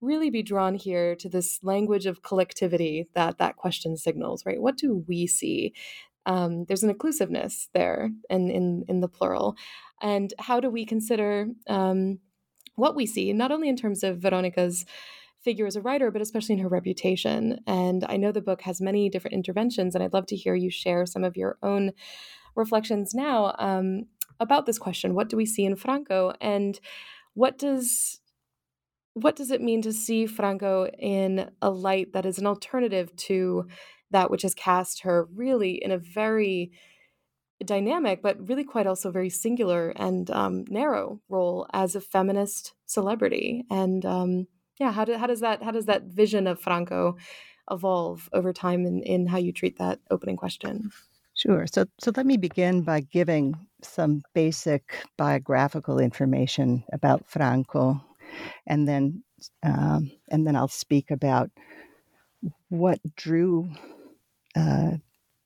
really 0.00 0.30
be 0.30 0.42
drawn 0.42 0.74
here 0.74 1.16
to 1.16 1.28
this 1.28 1.58
language 1.62 2.06
of 2.06 2.22
collectivity 2.22 3.08
that 3.14 3.38
that 3.38 3.56
question 3.56 3.96
signals, 3.96 4.46
right? 4.46 4.60
What 4.60 4.76
do 4.76 5.04
we 5.08 5.26
see? 5.26 5.74
Um, 6.26 6.64
there's 6.66 6.82
an 6.82 6.90
inclusiveness 6.90 7.68
there 7.74 8.10
in, 8.28 8.50
in, 8.50 8.84
in 8.88 9.00
the 9.00 9.08
plural. 9.08 9.56
And 10.00 10.32
how 10.38 10.60
do 10.60 10.70
we 10.70 10.84
consider 10.84 11.48
um, 11.68 12.20
what 12.76 12.94
we 12.94 13.06
see, 13.06 13.32
not 13.32 13.50
only 13.50 13.68
in 13.68 13.76
terms 13.76 14.04
of 14.04 14.18
Veronica's 14.18 14.84
figure 15.48 15.66
as 15.66 15.76
a 15.76 15.80
writer, 15.80 16.10
but 16.10 16.20
especially 16.20 16.52
in 16.56 16.58
her 16.58 16.68
reputation. 16.68 17.58
And 17.66 18.04
I 18.06 18.18
know 18.18 18.32
the 18.32 18.42
book 18.42 18.60
has 18.62 18.82
many 18.82 19.08
different 19.08 19.32
interventions, 19.32 19.94
and 19.94 20.04
I'd 20.04 20.12
love 20.12 20.26
to 20.26 20.36
hear 20.36 20.54
you 20.54 20.68
share 20.68 21.06
some 21.06 21.24
of 21.24 21.38
your 21.38 21.56
own 21.62 21.92
reflections 22.54 23.14
now 23.14 23.54
um, 23.58 24.02
about 24.40 24.66
this 24.66 24.78
question. 24.78 25.14
What 25.14 25.30
do 25.30 25.38
we 25.38 25.46
see 25.46 25.64
in 25.64 25.74
Franco, 25.74 26.34
and 26.38 26.78
what 27.32 27.56
does 27.56 28.20
what 29.14 29.36
does 29.36 29.50
it 29.50 29.62
mean 29.62 29.80
to 29.82 29.92
see 29.92 30.26
Franco 30.26 30.86
in 30.98 31.50
a 31.62 31.70
light 31.70 32.12
that 32.12 32.26
is 32.26 32.38
an 32.38 32.46
alternative 32.46 33.16
to 33.28 33.66
that 34.10 34.30
which 34.30 34.42
has 34.42 34.54
cast 34.54 35.00
her 35.00 35.28
really 35.34 35.82
in 35.82 35.90
a 35.90 35.98
very 35.98 36.72
dynamic, 37.64 38.20
but 38.20 38.46
really 38.46 38.64
quite 38.64 38.86
also 38.86 39.10
very 39.10 39.30
singular 39.30 39.94
and 39.96 40.30
um, 40.30 40.64
narrow 40.68 41.22
role 41.30 41.66
as 41.72 41.96
a 41.96 42.02
feminist 42.02 42.74
celebrity. 42.84 43.64
And 43.70 44.04
um, 44.04 44.46
yeah 44.78 44.92
how, 44.92 45.04
do, 45.04 45.16
how 45.16 45.26
does 45.26 45.40
that 45.40 45.62
how 45.62 45.70
does 45.70 45.86
that 45.86 46.04
vision 46.04 46.46
of 46.46 46.60
franco 46.60 47.16
evolve 47.70 48.28
over 48.32 48.52
time 48.52 48.86
in, 48.86 49.02
in 49.02 49.26
how 49.26 49.38
you 49.38 49.52
treat 49.52 49.78
that 49.78 49.98
opening 50.10 50.36
question 50.36 50.90
sure 51.34 51.66
so 51.66 51.84
so 52.00 52.12
let 52.16 52.26
me 52.26 52.36
begin 52.36 52.82
by 52.82 53.00
giving 53.00 53.54
some 53.82 54.22
basic 54.34 55.06
biographical 55.16 55.98
information 55.98 56.84
about 56.92 57.26
franco 57.26 58.00
and 58.66 58.88
then 58.88 59.22
um, 59.62 60.10
and 60.28 60.46
then 60.46 60.56
i'll 60.56 60.68
speak 60.68 61.10
about 61.10 61.50
what 62.68 63.00
drew 63.16 63.68
uh, 64.56 64.92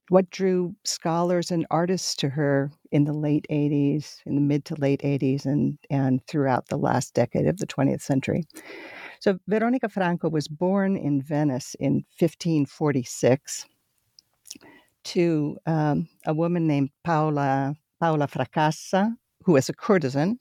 what 0.08 0.28
drew 0.28 0.74
scholars 0.84 1.50
and 1.50 1.66
artists 1.70 2.14
to 2.16 2.28
her 2.28 2.70
in 2.90 3.04
the 3.04 3.14
late 3.14 3.46
80s, 3.50 4.16
in 4.26 4.34
the 4.34 4.42
mid 4.42 4.64
to 4.66 4.74
late 4.74 5.00
80s, 5.00 5.46
and, 5.46 5.78
and 5.88 6.22
throughout 6.26 6.68
the 6.68 6.76
last 6.76 7.14
decade 7.14 7.46
of 7.46 7.56
the 7.56 7.66
20th 7.66 8.02
century. 8.02 8.44
So 9.22 9.38
Veronica 9.46 9.88
Franco 9.88 10.28
was 10.28 10.48
born 10.48 10.96
in 10.96 11.22
Venice 11.22 11.76
in 11.78 12.04
1546 12.18 13.66
to 15.04 15.56
um, 15.64 16.08
a 16.26 16.34
woman 16.34 16.66
named 16.66 16.90
Paola 17.04 17.76
Paola 18.00 18.26
Fracassa, 18.26 19.16
who 19.44 19.52
was 19.52 19.68
a 19.68 19.74
courtesan. 19.74 20.38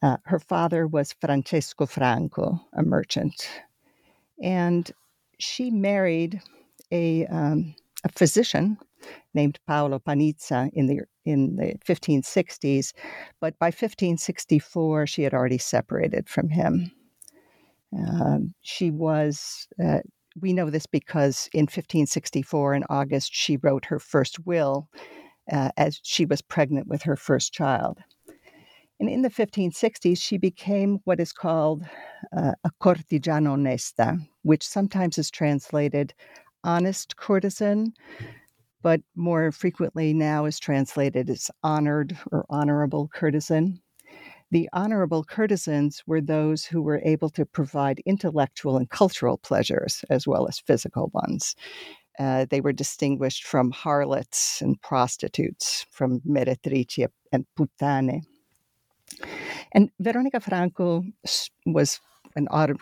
Uh, 0.00 0.16
her 0.24 0.38
father 0.38 0.86
was 0.86 1.14
Francesco 1.20 1.84
Franco, 1.84 2.58
a 2.72 2.82
merchant, 2.82 3.50
and 4.42 4.90
she 5.38 5.70
married 5.70 6.40
a 6.90 7.26
um, 7.26 7.74
a 8.02 8.08
physician 8.08 8.78
named 9.34 9.58
Paolo 9.66 9.98
Panizza 9.98 10.70
in 10.72 10.86
the 10.86 11.00
in 11.26 11.56
the 11.56 11.74
1560s, 11.86 12.94
but 13.42 13.58
by 13.58 13.66
1564 13.66 15.06
she 15.06 15.22
had 15.22 15.34
already 15.34 15.58
separated 15.58 16.30
from 16.30 16.48
him. 16.48 16.90
Um, 17.96 18.54
she 18.62 18.90
was, 18.90 19.66
uh, 19.82 20.00
we 20.40 20.52
know 20.52 20.70
this 20.70 20.86
because 20.86 21.48
in 21.52 21.62
1564, 21.62 22.74
in 22.74 22.84
August, 22.88 23.34
she 23.34 23.56
wrote 23.56 23.84
her 23.86 23.98
first 23.98 24.44
will 24.46 24.88
uh, 25.50 25.70
as 25.76 26.00
she 26.02 26.24
was 26.24 26.42
pregnant 26.42 26.86
with 26.86 27.02
her 27.02 27.16
first 27.16 27.52
child. 27.52 27.98
And 29.00 29.08
in 29.08 29.22
the 29.22 29.30
1560s, 29.30 30.20
she 30.20 30.36
became 30.36 31.00
what 31.04 31.20
is 31.20 31.32
called 31.32 31.84
uh, 32.36 32.52
a 32.64 32.70
cortigiana 32.82 33.48
onesta, 33.48 34.18
which 34.42 34.66
sometimes 34.66 35.16
is 35.16 35.30
translated 35.30 36.12
honest 36.64 37.16
courtesan, 37.16 37.94
but 38.82 39.00
more 39.16 39.52
frequently 39.52 40.12
now 40.12 40.44
is 40.44 40.58
translated 40.58 41.30
as 41.30 41.50
honored 41.62 42.16
or 42.30 42.44
honorable 42.50 43.08
courtesan. 43.08 43.80
The 44.50 44.68
honorable 44.72 45.22
courtesans 45.22 46.02
were 46.06 46.20
those 46.20 46.64
who 46.64 46.82
were 46.82 47.00
able 47.04 47.30
to 47.30 47.46
provide 47.46 48.00
intellectual 48.04 48.76
and 48.76 48.90
cultural 48.90 49.38
pleasures 49.38 50.04
as 50.10 50.26
well 50.26 50.48
as 50.48 50.58
physical 50.58 51.10
ones. 51.14 51.54
Uh, 52.18 52.46
they 52.50 52.60
were 52.60 52.72
distinguished 52.72 53.44
from 53.44 53.70
harlots 53.70 54.60
and 54.60 54.80
prostitutes, 54.82 55.86
from 55.90 56.20
meretrici 56.20 57.06
and 57.32 57.46
puttane. 57.56 58.22
And 59.72 59.90
Veronica 60.00 60.40
Franco 60.40 61.04
was 61.64 62.00
an 62.34 62.48
auto, 62.48 62.74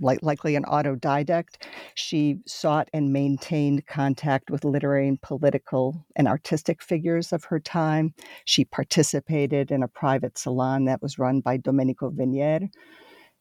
like, 0.00 0.18
likely 0.22 0.56
an 0.56 0.64
autodidact. 0.64 1.62
She 1.94 2.38
sought 2.46 2.88
and 2.92 3.12
maintained 3.12 3.86
contact 3.86 4.50
with 4.50 4.64
literary 4.64 5.08
and 5.08 5.20
political 5.22 6.04
and 6.16 6.28
artistic 6.28 6.82
figures 6.82 7.32
of 7.32 7.44
her 7.44 7.60
time. 7.60 8.14
She 8.44 8.64
participated 8.64 9.70
in 9.70 9.82
a 9.82 9.88
private 9.88 10.38
salon 10.38 10.84
that 10.86 11.02
was 11.02 11.18
run 11.18 11.40
by 11.40 11.56
Domenico 11.56 12.10
Venier, 12.10 12.68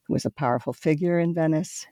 who 0.08 0.14
was 0.14 0.26
a 0.26 0.32
powerful 0.32 0.74
figure 0.74 1.20
in 1.20 1.34
Venice. 1.34 1.86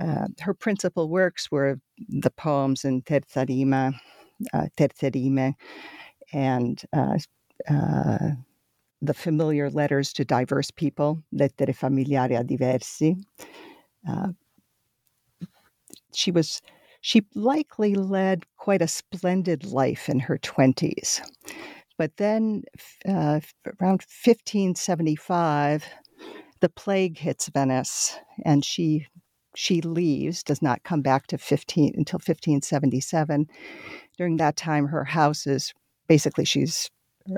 Uh, 0.00 0.28
her 0.40 0.54
principal 0.54 1.08
works 1.08 1.50
were 1.50 1.80
the 2.08 2.30
poems 2.30 2.84
in 2.84 3.02
Terza 3.02 3.44
Rima, 3.48 3.92
uh, 4.52 4.66
Terze 4.76 5.12
Rime, 5.14 5.54
and 6.32 6.82
uh, 6.92 7.18
uh, 7.68 8.30
the 9.02 9.14
familiar 9.14 9.70
letters 9.70 10.12
to 10.12 10.24
diverse 10.24 10.70
people, 10.70 11.22
lettere 11.34 11.74
familiari 11.74 12.38
a 12.38 12.44
diversi. 12.44 13.16
Uh, 14.08 14.28
she 16.12 16.30
was 16.30 16.60
she 17.00 17.22
likely 17.34 17.94
led 17.94 18.44
quite 18.56 18.82
a 18.82 18.88
splendid 18.88 19.64
life 19.64 20.08
in 20.08 20.18
her 20.18 20.38
20s. 20.38 21.20
But 21.96 22.16
then, 22.16 22.62
uh, 23.08 23.40
around 23.80 24.02
1575, 24.02 25.84
the 26.60 26.68
plague 26.68 27.18
hits 27.18 27.48
Venice, 27.48 28.18
and 28.44 28.64
she 28.64 29.06
she 29.54 29.80
leaves, 29.80 30.42
does 30.42 30.62
not 30.62 30.84
come 30.84 31.02
back 31.02 31.26
to 31.28 31.38
15 31.38 31.94
until 31.96 32.18
1577. 32.18 33.46
During 34.16 34.36
that 34.36 34.56
time, 34.56 34.86
her 34.86 35.04
house 35.04 35.46
is 35.46 35.72
basically 36.06 36.44
she's 36.44 36.90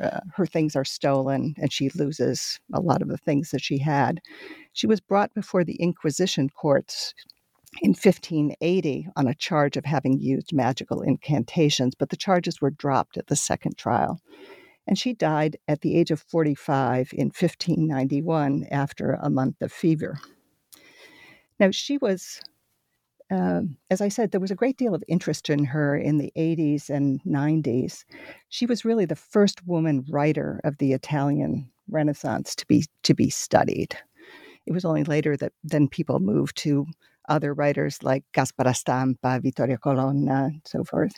uh, 0.02 0.20
her 0.34 0.46
things 0.46 0.76
are 0.76 0.84
stolen, 0.84 1.54
and 1.58 1.72
she 1.72 1.90
loses 1.90 2.60
a 2.72 2.80
lot 2.80 3.02
of 3.02 3.08
the 3.08 3.18
things 3.18 3.50
that 3.50 3.62
she 3.62 3.78
had. 3.78 4.20
She 4.72 4.86
was 4.86 5.00
brought 5.00 5.34
before 5.34 5.64
the 5.64 5.76
Inquisition 5.76 6.48
courts 6.50 7.14
in 7.82 7.90
1580 7.90 9.08
on 9.16 9.28
a 9.28 9.34
charge 9.34 9.76
of 9.76 9.84
having 9.84 10.18
used 10.18 10.52
magical 10.52 11.02
incantations, 11.02 11.94
but 11.94 12.10
the 12.10 12.16
charges 12.16 12.60
were 12.60 12.70
dropped 12.70 13.16
at 13.16 13.28
the 13.28 13.36
second 13.36 13.76
trial. 13.76 14.20
And 14.86 14.98
she 14.98 15.12
died 15.12 15.56
at 15.68 15.82
the 15.82 15.96
age 15.96 16.10
of 16.10 16.20
45 16.20 17.10
in 17.12 17.26
1591 17.26 18.66
after 18.70 19.12
a 19.20 19.30
month 19.30 19.62
of 19.62 19.72
fever. 19.72 20.18
Now, 21.60 21.70
she 21.70 21.98
was, 21.98 22.40
um, 23.30 23.76
as 23.90 24.00
I 24.00 24.08
said, 24.08 24.30
there 24.30 24.40
was 24.40 24.50
a 24.50 24.56
great 24.56 24.76
deal 24.76 24.94
of 24.94 25.04
interest 25.06 25.50
in 25.50 25.64
her 25.64 25.96
in 25.96 26.18
the 26.18 26.32
80s 26.36 26.90
and 26.90 27.22
90s. 27.24 28.04
She 28.48 28.66
was 28.66 28.84
really 28.84 29.04
the 29.04 29.16
first 29.16 29.64
woman 29.66 30.04
writer 30.10 30.60
of 30.64 30.78
the 30.78 30.92
Italian 30.92 31.70
Renaissance 31.88 32.56
to 32.56 32.66
be, 32.66 32.86
to 33.04 33.14
be 33.14 33.30
studied. 33.30 33.96
It 34.66 34.72
was 34.72 34.84
only 34.84 35.04
later 35.04 35.36
that 35.36 35.52
then 35.62 35.88
people 35.88 36.18
moved 36.18 36.56
to 36.58 36.86
other 37.28 37.54
writers 37.54 38.02
like 38.02 38.24
Gaspara 38.32 38.74
Stampa, 38.74 39.40
Vittoria 39.40 39.78
Colonna, 39.78 40.50
and 40.52 40.62
so 40.64 40.82
forth. 40.82 41.12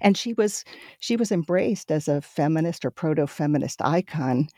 And 0.00 0.16
she 0.16 0.34
was 0.34 0.64
she 0.98 1.16
was 1.16 1.30
embraced 1.32 1.90
as 1.90 2.08
a 2.08 2.20
feminist 2.20 2.84
or 2.84 2.90
proto-feminist 2.90 3.80
icon. 3.80 4.48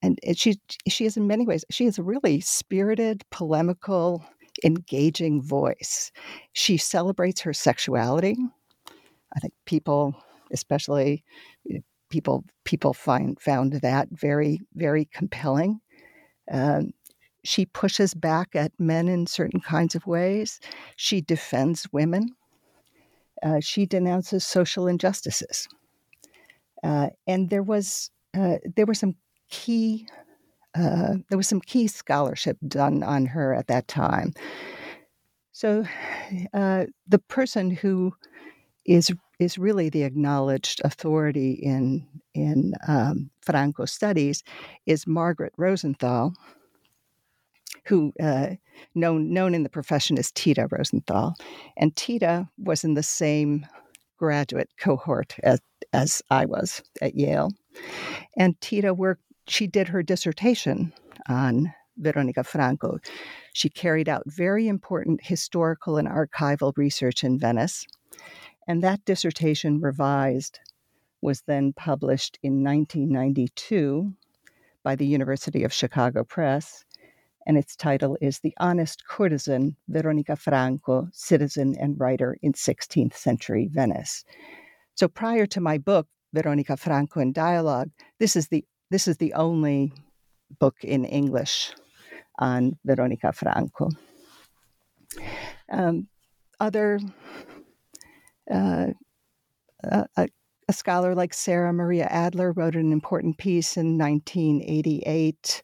And 0.00 0.18
she 0.34 0.58
she 0.86 1.06
is 1.06 1.16
in 1.16 1.26
many 1.26 1.44
ways 1.44 1.64
she 1.70 1.86
is 1.86 1.98
a 1.98 2.02
really 2.02 2.40
spirited, 2.40 3.24
polemical, 3.30 4.24
engaging 4.64 5.42
voice. 5.42 6.10
She 6.52 6.76
celebrates 6.76 7.40
her 7.42 7.52
sexuality. 7.52 8.36
I 9.36 9.40
think 9.40 9.52
people, 9.66 10.14
especially 10.52 11.24
eh, 11.70 11.78
people 12.10 12.44
people 12.64 12.94
find 12.94 13.40
found 13.40 13.74
that 13.74 14.08
very 14.10 14.60
very 14.74 15.06
compelling. 15.12 15.80
Um, 16.50 16.92
she 17.44 17.66
pushes 17.66 18.14
back 18.14 18.56
at 18.56 18.72
men 18.78 19.08
in 19.08 19.26
certain 19.26 19.60
kinds 19.60 19.94
of 19.94 20.06
ways. 20.06 20.60
She 20.96 21.20
defends 21.20 21.86
women. 21.92 22.30
Uh, 23.42 23.60
she 23.60 23.84
denounces 23.84 24.44
social 24.44 24.86
injustices. 24.86 25.68
Uh, 26.82 27.08
and 27.26 27.50
there 27.50 27.62
was 27.62 28.10
uh, 28.36 28.56
there 28.76 28.86
were 28.86 28.94
some 28.94 29.14
key 29.50 30.06
uh, 30.74 31.14
there 31.28 31.38
was 31.38 31.48
some 31.48 31.60
key 31.60 31.86
scholarship 31.86 32.58
done 32.66 33.02
on 33.02 33.26
her 33.26 33.54
at 33.54 33.68
that 33.68 33.88
time. 33.88 34.34
So 35.52 35.84
uh, 36.54 36.86
the 37.06 37.18
person 37.18 37.70
who 37.70 38.14
is 38.84 39.10
is 39.40 39.58
really 39.58 39.88
the 39.88 40.02
acknowledged 40.02 40.80
authority 40.84 41.52
in 41.52 42.06
in 42.34 42.74
um, 42.86 43.30
Franco 43.40 43.84
studies 43.84 44.42
is 44.86 45.06
Margaret 45.06 45.52
Rosenthal, 45.56 46.34
who 47.86 48.12
uh, 48.20 48.50
known 48.94 49.32
known 49.32 49.54
in 49.54 49.62
the 49.62 49.68
profession 49.68 50.18
as 50.18 50.30
Tita 50.32 50.68
Rosenthal, 50.70 51.34
and 51.76 51.94
Tita 51.96 52.48
was 52.58 52.84
in 52.84 52.94
the 52.94 53.02
same 53.02 53.66
graduate 54.18 54.70
cohort 54.78 55.36
as 55.42 55.60
as 55.92 56.22
I 56.30 56.44
was 56.46 56.82
at 57.00 57.14
Yale, 57.14 57.52
and 58.36 58.60
Tita 58.60 58.92
worked. 58.92 59.22
She 59.46 59.66
did 59.66 59.88
her 59.88 60.02
dissertation 60.02 60.92
on 61.28 61.72
Veronica 61.96 62.44
Franco. 62.44 62.98
She 63.52 63.68
carried 63.68 64.08
out 64.08 64.22
very 64.26 64.68
important 64.68 65.20
historical 65.22 65.96
and 65.96 66.08
archival 66.08 66.72
research 66.76 67.22
in 67.22 67.38
Venice, 67.38 67.86
and 68.66 68.82
that 68.82 69.04
dissertation 69.04 69.80
revised 69.80 70.60
was 71.20 71.42
then 71.42 71.72
published 71.72 72.38
in 72.42 72.62
1992 72.64 74.12
by 74.82 74.94
the 74.96 75.06
University 75.06 75.64
of 75.64 75.72
Chicago 75.72 76.24
Press 76.24 76.84
and 77.46 77.58
its 77.58 77.76
title 77.76 78.16
is 78.20 78.40
The 78.40 78.54
Honest 78.58 79.06
Courtesan 79.06 79.76
Veronica 79.88 80.36
Franco, 80.36 81.08
Citizen 81.12 81.74
and 81.78 81.98
Writer 81.98 82.36
in 82.42 82.52
16th 82.52 83.14
Century 83.14 83.68
Venice. 83.70 84.24
So 84.94 85.08
prior 85.08 85.46
to 85.46 85.60
my 85.60 85.78
book, 85.78 86.06
Veronica 86.32 86.76
Franco 86.76 87.20
in 87.20 87.32
Dialogue, 87.32 87.90
this 88.18 88.34
is 88.34 88.48
the 88.48 88.64
this 88.90 89.08
is 89.08 89.16
the 89.16 89.34
only 89.34 89.92
book 90.58 90.76
in 90.82 91.04
English 91.04 91.72
on 92.38 92.76
Veronica 92.84 93.32
Franco. 93.32 93.88
Um, 95.70 96.08
other 96.60 96.98
uh, 98.50 98.88
a, 99.82 100.06
a, 100.16 100.72
scholar 100.72 101.14
like 101.14 101.34
Sarah 101.34 101.72
Maria 101.72 102.06
Adler 102.06 102.52
wrote 102.52 102.74
an 102.74 102.92
important 102.92 103.38
piece 103.38 103.76
in 103.76 103.98
1988 103.98 105.62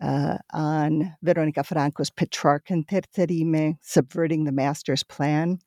uh, 0.00 0.38
on 0.52 1.14
Veronica 1.22 1.62
Franco's 1.64 2.10
Petrarchan 2.10 2.84
Terze 2.86 3.76
Subverting 3.82 4.44
the 4.44 4.52
Master's 4.52 5.02
Plan. 5.02 5.58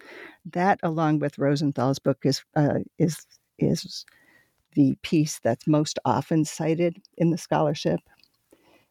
That, 0.46 0.80
along 0.84 1.20
with 1.20 1.38
Rosenthal's 1.38 2.00
book, 2.00 2.20
is, 2.24 2.44
uh, 2.56 2.80
is, 2.98 3.26
is 3.60 4.06
the 4.76 4.96
piece 5.02 5.40
that's 5.40 5.68
most 5.68 6.00
often 6.06 6.46
cited 6.46 6.98
in 7.18 7.32
the 7.32 7.38
scholarship. 7.38 8.00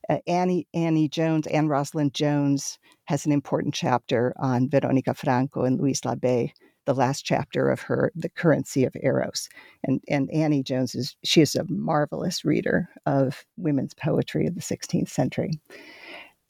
Uh, 0.09 0.19
Annie 0.27 0.67
Annie 0.75 1.09
Jones, 1.09 1.47
Anne 1.47 1.69
Rosalind 1.69 2.15
Jones, 2.15 2.79
has 3.05 3.25
an 3.25 3.33
important 3.33 3.75
chapter 3.75 4.35
on 4.39 4.69
Veronica 4.69 5.15
Franco 5.15 5.63
and 5.63 5.81
Louise 5.81 6.01
Labé 6.01 6.53
the 6.85 6.95
last 6.95 7.25
chapter 7.25 7.71
of 7.71 7.81
her 7.81 8.13
The 8.15 8.29
Currency 8.29 8.85
of 8.85 8.97
Eros. 9.03 9.49
And 9.85 10.03
and 10.09 10.31
Annie 10.33 10.63
Jones 10.63 10.95
is 10.95 11.17
she 11.23 11.41
is 11.41 11.55
a 11.55 11.65
marvelous 11.69 12.45
reader 12.45 12.89
of 13.07 13.45
women's 13.57 13.95
poetry 13.95 14.47
of 14.47 14.55
the 14.55 14.61
16th 14.61 15.09
century. 15.09 15.61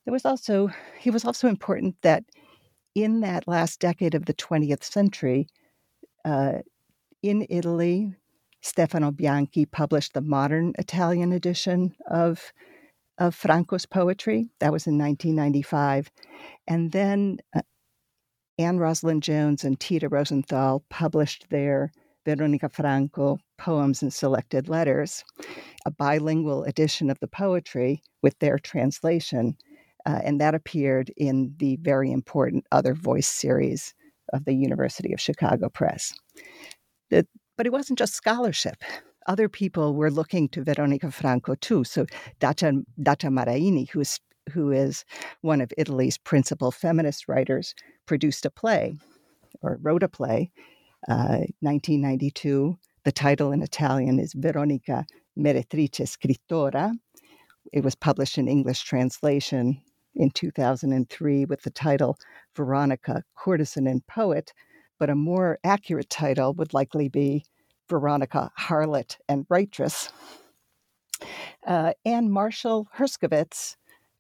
There 0.05 0.12
was 0.12 0.25
also 0.25 0.71
he 0.99 1.11
was 1.11 1.25
also 1.25 1.49
important 1.49 1.97
that 2.03 2.25
in 2.95 3.21
that 3.21 3.49
last 3.49 3.81
decade 3.81 4.14
of 4.14 4.27
the 4.27 4.35
20th 4.35 4.85
century, 4.85 5.49
uh, 6.25 6.59
in 7.23 7.47
Italy, 7.49 8.14
Stefano 8.62 9.11
Bianchi 9.11 9.66
published 9.66 10.14
the 10.14 10.20
modern 10.20 10.72
Italian 10.79 11.33
edition 11.33 11.94
of 12.09 12.53
of 13.18 13.35
Franco's 13.35 13.87
poetry. 13.87 14.51
That 14.61 14.72
was 14.72 14.87
in 14.87 14.96
1995. 14.98 16.11
And 16.66 16.92
then 16.92 17.38
uh, 17.55 17.61
Anne 18.59 18.79
Rosalind 18.79 19.22
Jones 19.22 19.64
and 19.64 19.79
Tita 19.79 20.09
Rosenthal 20.09 20.83
published 20.88 21.46
their 21.51 21.92
Veronica 22.25 22.68
Franco 22.68 23.38
Poems 23.59 24.03
and 24.03 24.12
Selected 24.12 24.68
Letters, 24.68 25.25
a 25.85 25.90
bilingual 25.90 26.64
edition 26.64 27.11
of 27.11 27.18
the 27.20 27.29
poetry 27.29 28.03
with 28.22 28.38
their 28.38 28.59
translation. 28.59 29.57
Uh, 30.07 30.20
and 30.25 30.40
that 30.40 30.55
appeared 30.55 31.12
in 31.16 31.55
the 31.59 31.77
very 31.83 32.11
important 32.12 32.64
Other 32.72 32.94
Voice 32.94 33.29
series 33.29 33.94
of 34.33 34.44
the 34.44 34.55
University 34.55 35.12
of 35.12 35.20
Chicago 35.20 35.68
Press. 35.68 36.12
The, 37.11 37.27
but 37.57 37.67
it 37.67 37.73
wasn't 37.73 37.99
just 37.99 38.15
scholarship. 38.15 38.77
Other 39.27 39.49
people 39.49 39.95
were 39.95 40.11
looking 40.11 40.49
to 40.51 40.65
Veronica 40.65 41.11
Franco 41.11 41.55
too. 41.55 41.85
So 41.85 42.07
Dacia, 42.41 42.73
Dacia 43.01 43.29
Maraini, 43.31 43.88
who's 43.91 44.19
who 44.53 44.73
is 44.73 45.05
one 45.43 45.61
of 45.61 45.73
Italy's 45.79 46.19
principal 46.19 46.73
feminist 46.73 47.29
writers, 47.29 47.75
produced 48.07 48.45
a 48.45 48.51
play 48.51 48.95
or 49.62 49.79
wrote 49.83 50.03
a 50.03 50.09
play, 50.09 50.51
uh, 51.09 51.47
1992. 51.61 52.77
The 53.05 53.12
title 53.12 53.53
in 53.53 53.62
Italian 53.62 54.19
is 54.19 54.33
Veronica 54.33 55.07
Meretrice 55.38 56.07
Scrittora. 56.07 56.93
It 57.73 57.85
was 57.85 57.95
published 57.95 58.38
in 58.38 58.49
English 58.49 58.83
translation 58.83 59.81
in 60.15 60.31
2003 60.31 61.45
with 61.47 61.62
the 61.62 61.71
title 61.71 62.19
Veronica, 62.57 63.23
Courtesan 63.35 63.87
and 63.87 64.07
Poet, 64.07 64.53
but 65.03 65.11
a 65.11 65.17
more 65.17 65.59
accurate 65.65 66.09
title 66.09 66.55
would 66.55 66.73
likely 66.73 67.09
be 67.09 67.45
Veronica, 67.88 68.53
Harlot 68.57 69.17
and 69.29 69.45
Waitress. 69.51 70.11
Uh, 71.67 71.93
and 72.05 72.31
Marshall 72.33 72.87
Herskovitz 72.97 73.75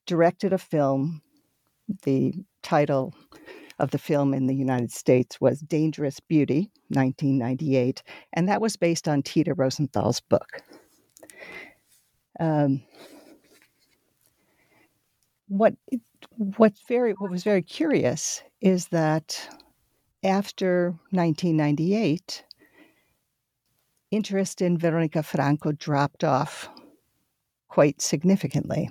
directed 0.06 0.52
a 0.52 0.58
film. 0.58 1.22
The 2.02 2.34
title 2.64 3.14
of 3.78 3.92
the 3.92 3.98
film 3.98 4.34
in 4.34 4.48
the 4.48 4.56
United 4.56 4.90
States 4.90 5.40
was 5.40 5.60
Dangerous 5.60 6.18
Beauty, 6.18 6.68
1998, 6.88 8.02
and 8.32 8.48
that 8.48 8.60
was 8.60 8.74
based 8.74 9.06
on 9.06 9.22
Tita 9.22 9.54
Rosenthal's 9.54 10.18
book. 10.18 10.62
Um, 12.40 12.82
what 15.46 15.74
what's 16.56 16.80
very 16.88 17.12
what 17.12 17.30
was 17.30 17.44
very 17.44 17.62
curious 17.62 18.42
is 18.60 18.88
that 18.88 19.48
after 20.22 20.94
1998, 21.10 22.44
interest 24.10 24.62
in 24.62 24.78
Veronica 24.78 25.22
Franco 25.22 25.72
dropped 25.72 26.22
off 26.24 26.68
quite 27.68 28.00
significantly. 28.00 28.90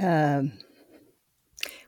Um, 0.00 0.52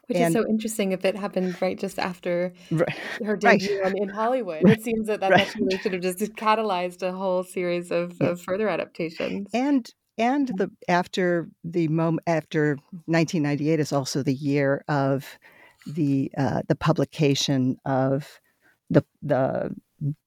which 0.06 0.18
and, 0.18 0.34
is 0.36 0.42
so 0.42 0.46
interesting 0.46 0.92
if 0.92 1.04
it 1.04 1.16
happened 1.16 1.56
right 1.62 1.78
just 1.78 1.98
after 1.98 2.52
right, 2.70 2.98
her 3.24 3.36
debut 3.36 3.80
right, 3.82 3.94
in 3.96 4.08
Hollywood. 4.08 4.62
Right, 4.62 4.76
it 4.78 4.82
seems 4.82 5.06
that 5.06 5.20
that 5.20 5.54
really 5.58 5.78
should 5.78 5.94
have 5.94 6.02
just 6.02 6.18
catalyzed 6.34 7.02
a 7.02 7.12
whole 7.12 7.42
series 7.44 7.90
of, 7.90 8.16
yeah. 8.20 8.28
of 8.28 8.42
further 8.42 8.68
adaptations. 8.68 9.48
And 9.54 9.88
and 10.18 10.48
the 10.48 10.70
after 10.88 11.48
the 11.64 11.88
moment 11.88 12.24
after 12.26 12.76
1998 13.06 13.80
is 13.80 13.92
also 13.92 14.22
the 14.22 14.34
year 14.34 14.84
of 14.88 15.38
the 15.86 16.30
uh, 16.36 16.62
the 16.68 16.76
publication 16.76 17.76
of 17.84 18.40
the 18.90 19.04
the 19.22 19.74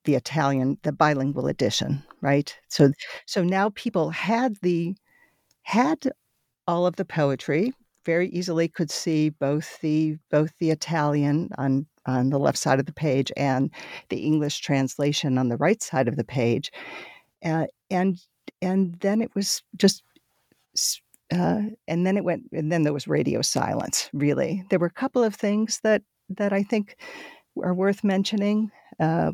the 0.04 0.16
Italian 0.16 0.78
the 0.84 0.92
bilingual 0.92 1.48
edition, 1.48 2.04
right? 2.22 2.56
So 2.70 2.92
so 3.26 3.44
now 3.44 3.70
people 3.76 4.10
had 4.10 4.56
the 4.62 4.96
had 5.64 6.12
all 6.68 6.86
of 6.86 6.96
the 6.96 7.06
poetry 7.06 7.74
very 8.06 8.30
easily 8.30 8.68
could 8.68 8.92
see 8.92 9.30
both 9.30 9.80
the 9.82 10.18
both 10.32 10.52
the 10.60 10.72
Italian 10.72 11.50
on 11.58 11.86
on 12.06 12.30
the 12.30 12.40
left 12.40 12.58
side 12.58 12.80
of 12.80 12.86
the 12.86 12.94
page 12.94 13.32
and 13.36 13.72
the 14.10 14.18
English 14.18 14.60
translation 14.60 15.38
on 15.38 15.50
the 15.50 15.58
right 15.58 15.82
side 15.82 16.08
of 16.08 16.16
the 16.16 16.24
page, 16.24 16.72
uh, 17.44 17.66
and 17.90 18.20
and 18.62 18.96
then 19.00 19.22
it 19.22 19.34
was 19.36 19.64
just. 19.76 20.04
Uh, 21.34 21.62
and 21.88 22.06
then 22.06 22.18
it 22.18 22.24
went, 22.24 22.44
and 22.52 22.72
then 22.72 22.84
there 22.84 22.94
was 22.94 23.08
radio 23.08 23.42
silence. 23.42 24.10
Really, 24.14 24.64
there 24.70 24.80
were 24.80 24.86
a 24.88 24.92
couple 24.92 25.24
of 25.24 25.36
things 25.36 25.80
that 25.84 26.04
that 26.30 26.54
I 26.54 26.64
think 26.64 26.98
are 27.64 27.74
worth 27.74 28.04
mentioning. 28.04 28.72
Uh, 29.00 29.32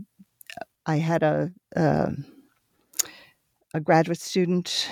I 0.85 0.97
had 0.97 1.23
a, 1.23 1.51
a, 1.75 2.11
a 3.73 3.79
graduate 3.79 4.19
student 4.19 4.89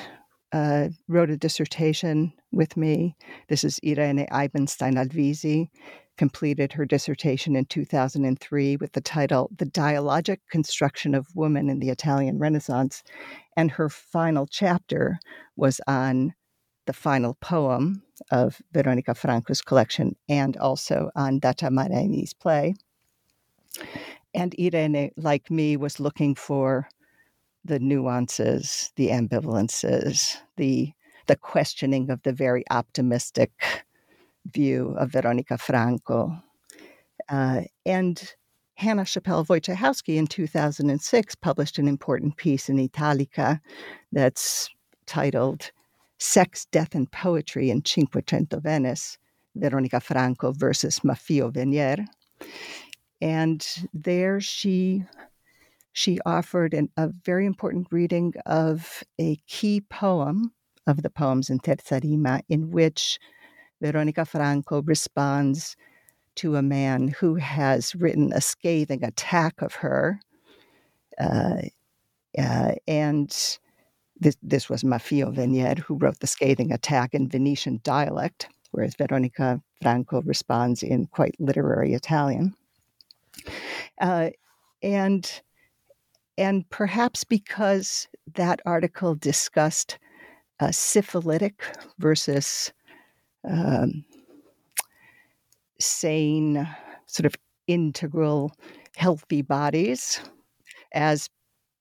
uh, 0.51 0.89
wrote 1.07 1.29
a 1.29 1.37
dissertation 1.37 2.33
with 2.51 2.77
me. 2.77 3.15
This 3.47 3.63
is 3.63 3.79
Irene 3.85 4.27
Eibenstein 4.31 4.95
Alvisi, 4.95 5.69
completed 6.17 6.73
her 6.73 6.85
dissertation 6.85 7.55
in 7.55 7.65
2003 7.65 8.77
with 8.77 8.91
the 8.93 9.01
title 9.01 9.49
The 9.57 9.65
Dialogic 9.65 10.39
Construction 10.49 11.15
of 11.15 11.27
Woman 11.35 11.69
in 11.69 11.79
the 11.79 11.89
Italian 11.89 12.39
Renaissance. 12.39 13.03
And 13.55 13.71
her 13.71 13.89
final 13.89 14.47
chapter 14.47 15.19
was 15.55 15.79
on 15.87 16.33
the 16.85 16.93
final 16.93 17.35
poem 17.35 18.01
of 18.31 18.61
Veronica 18.73 19.13
Franco's 19.13 19.61
collection 19.61 20.15
and 20.27 20.57
also 20.57 21.11
on 21.15 21.39
Dacia 21.39 21.69
Maraini's 21.69 22.33
play. 22.33 22.75
And 24.33 24.55
Irene, 24.59 25.11
like 25.17 25.49
me, 25.49 25.77
was 25.77 25.99
looking 25.99 26.35
for 26.35 26.87
the 27.65 27.79
nuances, 27.79 28.91
the 28.95 29.09
ambivalences, 29.09 30.37
the 30.57 30.93
the 31.27 31.35
questioning 31.35 32.09
of 32.09 32.23
the 32.23 32.33
very 32.33 32.63
optimistic 32.71 33.85
view 34.51 34.95
of 34.97 35.11
Veronica 35.11 35.59
Franco. 35.59 36.35
Uh, 37.29 37.61
and 37.85 38.33
Hannah 38.73 39.05
Chapelle 39.05 39.45
Wojciehowski 39.45 40.15
in 40.15 40.25
2006 40.25 41.35
published 41.35 41.77
an 41.77 41.87
important 41.87 42.37
piece 42.37 42.67
in 42.67 42.79
Italica 42.79 43.61
that's 44.11 44.69
titled 45.05 45.71
Sex, 46.19 46.65
Death, 46.65 46.95
and 46.95 47.11
Poetry 47.11 47.69
in 47.69 47.81
Cinquecento 47.81 48.61
Venice 48.61 49.17
Veronica 49.55 49.99
Franco 49.99 50.51
versus 50.51 50.99
Maffio 50.99 51.51
Venier. 51.51 52.05
And 53.21 53.65
there 53.93 54.39
she 54.39 55.03
she 55.93 56.19
offered 56.25 56.73
an, 56.73 56.89
a 56.97 57.09
very 57.25 57.45
important 57.45 57.87
reading 57.91 58.33
of 58.45 59.03
a 59.19 59.37
key 59.47 59.81
poem 59.81 60.53
of 60.87 61.01
the 61.01 61.09
poems 61.09 61.49
in 61.49 61.59
Terza 61.59 61.99
Rima, 62.01 62.41
in 62.47 62.71
which 62.71 63.19
Veronica 63.81 64.25
Franco 64.25 64.81
responds 64.83 65.75
to 66.35 66.55
a 66.55 66.61
man 66.61 67.09
who 67.09 67.35
has 67.35 67.95
written 67.95 68.31
a 68.31 68.39
scathing 68.39 69.03
attack 69.03 69.61
of 69.61 69.73
her. 69.73 70.19
Uh, 71.19 71.63
uh, 72.37 72.71
and 72.87 73.59
this, 74.19 74.37
this 74.41 74.69
was 74.69 74.83
Maffio 74.83 75.33
Venier 75.33 75.79
who 75.79 75.95
wrote 75.95 76.19
the 76.19 76.27
scathing 76.27 76.71
attack 76.71 77.13
in 77.13 77.29
Venetian 77.29 77.79
dialect, 77.83 78.49
whereas 78.71 78.95
Veronica 78.95 79.61
Franco 79.81 80.21
responds 80.21 80.83
in 80.83 81.07
quite 81.07 81.35
literary 81.39 81.93
Italian. 81.93 82.53
Uh, 83.99 84.29
and 84.81 85.41
and 86.37 86.69
perhaps 86.69 87.25
because 87.25 88.07
that 88.35 88.61
article 88.65 89.13
discussed 89.15 89.99
uh, 90.61 90.71
syphilitic 90.71 91.63
versus 91.97 92.71
um, 93.49 94.05
sane, 95.79 96.67
sort 97.07 97.25
of 97.25 97.35
integral, 97.67 98.53
healthy 98.95 99.41
bodies, 99.41 100.21
as 100.93 101.29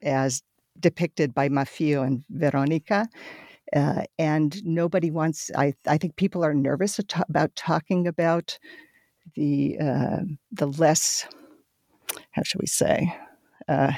as 0.02 0.42
depicted 0.80 1.34
by 1.34 1.48
Maffio 1.48 2.06
and 2.06 2.24
Veronica. 2.30 3.08
Uh, 3.74 4.02
and 4.18 4.64
nobody 4.64 5.10
wants. 5.10 5.50
I 5.54 5.74
I 5.86 5.98
think 5.98 6.16
people 6.16 6.44
are 6.44 6.54
nervous 6.54 6.98
about 7.28 7.54
talking 7.54 8.06
about 8.06 8.58
the 9.34 9.78
uh, 9.78 10.20
the 10.50 10.66
less. 10.66 11.26
How 12.30 12.42
should 12.42 12.60
we 12.60 12.66
say? 12.66 13.14
Uh, 13.68 13.92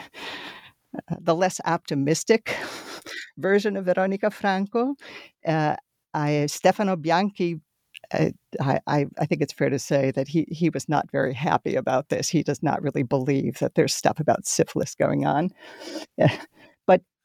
the 1.21 1.35
less 1.35 1.61
optimistic 1.65 2.57
version 3.39 3.77
of 3.77 3.85
Veronica 3.85 4.31
Franco. 4.31 4.95
Uh, 5.47 5.77
I, 6.15 6.47
Stefano 6.47 6.97
Bianchi, 6.97 7.61
uh, 8.13 8.31
I, 8.61 8.81
I, 8.87 9.07
I, 9.19 9.27
think 9.27 9.43
it's 9.43 9.53
fair 9.53 9.71
to 9.71 9.79
say 9.79 10.11
that 10.13 10.27
he, 10.27 10.47
he 10.51 10.71
was 10.71 10.89
not 10.89 11.11
very 11.13 11.33
happy 11.33 11.77
about 11.77 12.09
this. 12.09 12.29
He 12.29 12.43
does 12.43 12.63
not 12.63 12.83
really 12.83 13.05
believe 13.05 13.59
that 13.61 13.75
there's 13.75 13.95
stuff 13.95 14.19
about 14.19 14.47
syphilis 14.47 14.95
going 14.95 15.25
on. 15.27 15.51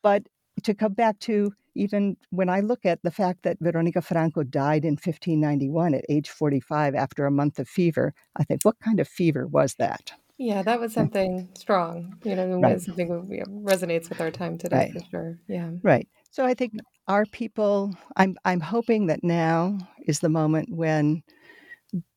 but, 0.06 0.22
to 0.62 0.76
come 0.76 0.94
back 0.94 1.18
to 1.20 1.52
even 1.74 2.16
when 2.30 2.48
I 2.48 2.60
look 2.60 2.86
at 2.86 3.02
the 3.02 3.10
fact 3.10 3.42
that 3.42 3.58
Veronica 3.60 4.04
Franco 4.04 4.44
died 4.44 4.86
in 4.86 4.94
1591 4.94 5.96
at 5.96 6.06
age 6.10 6.30
45 6.30 6.94
after 6.94 7.26
a 7.26 7.32
month 7.32 7.58
of 7.58 7.68
fever, 7.68 8.14
I 8.38 8.44
think, 8.44 8.62
what 8.64 8.80
kind 8.80 9.00
of 9.00 9.08
fever 9.08 9.48
was 9.48 9.74
that? 9.80 10.14
Yeah, 10.38 10.62
that 10.62 10.80
was 10.80 10.94
something 10.94 11.50
strong, 11.58 12.18
you 12.24 12.36
know, 12.36 12.60
right. 12.60 12.80
something 12.80 13.08
that 13.08 13.48
resonates 13.50 14.08
with 14.08 14.22
our 14.22 14.30
time 14.30 14.60
today 14.60 14.92
right. 14.94 14.94
for 14.94 15.10
sure. 15.10 15.40
Yeah. 15.48 15.72
Right. 15.82 16.08
So 16.30 16.46
I 16.46 16.54
think 16.54 16.74
our 17.08 17.26
people, 17.26 17.96
I'm, 18.16 18.38
I'm 18.46 18.60
hoping 18.60 19.08
that 19.08 19.24
now 19.24 19.80
is 20.06 20.20
the 20.20 20.30
moment 20.30 20.70
when 20.72 21.24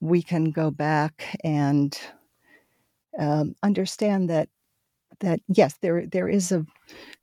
we 0.00 0.22
can 0.22 0.50
go 0.50 0.70
back 0.70 1.36
and 1.42 1.98
um, 3.18 3.54
understand 3.62 4.28
that 4.28 4.50
that 5.20 5.40
yes, 5.48 5.74
there 5.80 6.06
there 6.06 6.28
is 6.28 6.52
a 6.52 6.64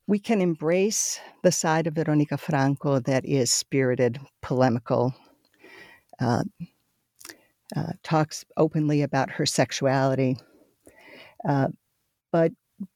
we 0.06 0.18
can 0.18 0.40
embrace 0.40 1.18
the 1.42 1.52
side 1.52 1.86
of 1.86 1.94
Veronica 1.94 2.38
Franco 2.38 3.00
that 3.00 3.24
is 3.24 3.50
spirited, 3.50 4.20
polemical, 4.40 5.14
uh, 6.20 6.44
uh, 7.76 7.92
talks 8.02 8.44
openly 8.56 9.02
about 9.02 9.30
her 9.30 9.46
sexuality, 9.46 10.36
uh, 11.48 11.68
but 12.32 12.52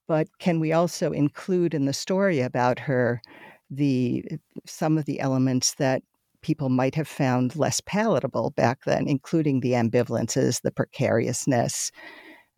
but 0.06 0.28
can 0.38 0.60
we 0.60 0.72
also 0.72 1.12
include 1.12 1.74
in 1.74 1.86
the 1.86 1.92
story 1.92 2.40
about 2.40 2.78
her 2.78 3.22
the 3.70 4.24
some 4.66 4.98
of 4.98 5.04
the 5.04 5.20
elements 5.20 5.74
that 5.76 6.02
people 6.42 6.68
might 6.68 6.94
have 6.94 7.08
found 7.08 7.56
less 7.56 7.80
palatable 7.80 8.50
back 8.50 8.84
then, 8.86 9.06
including 9.06 9.60
the 9.60 9.72
ambivalences, 9.72 10.62
the 10.62 10.70
precariousness, 10.70 11.90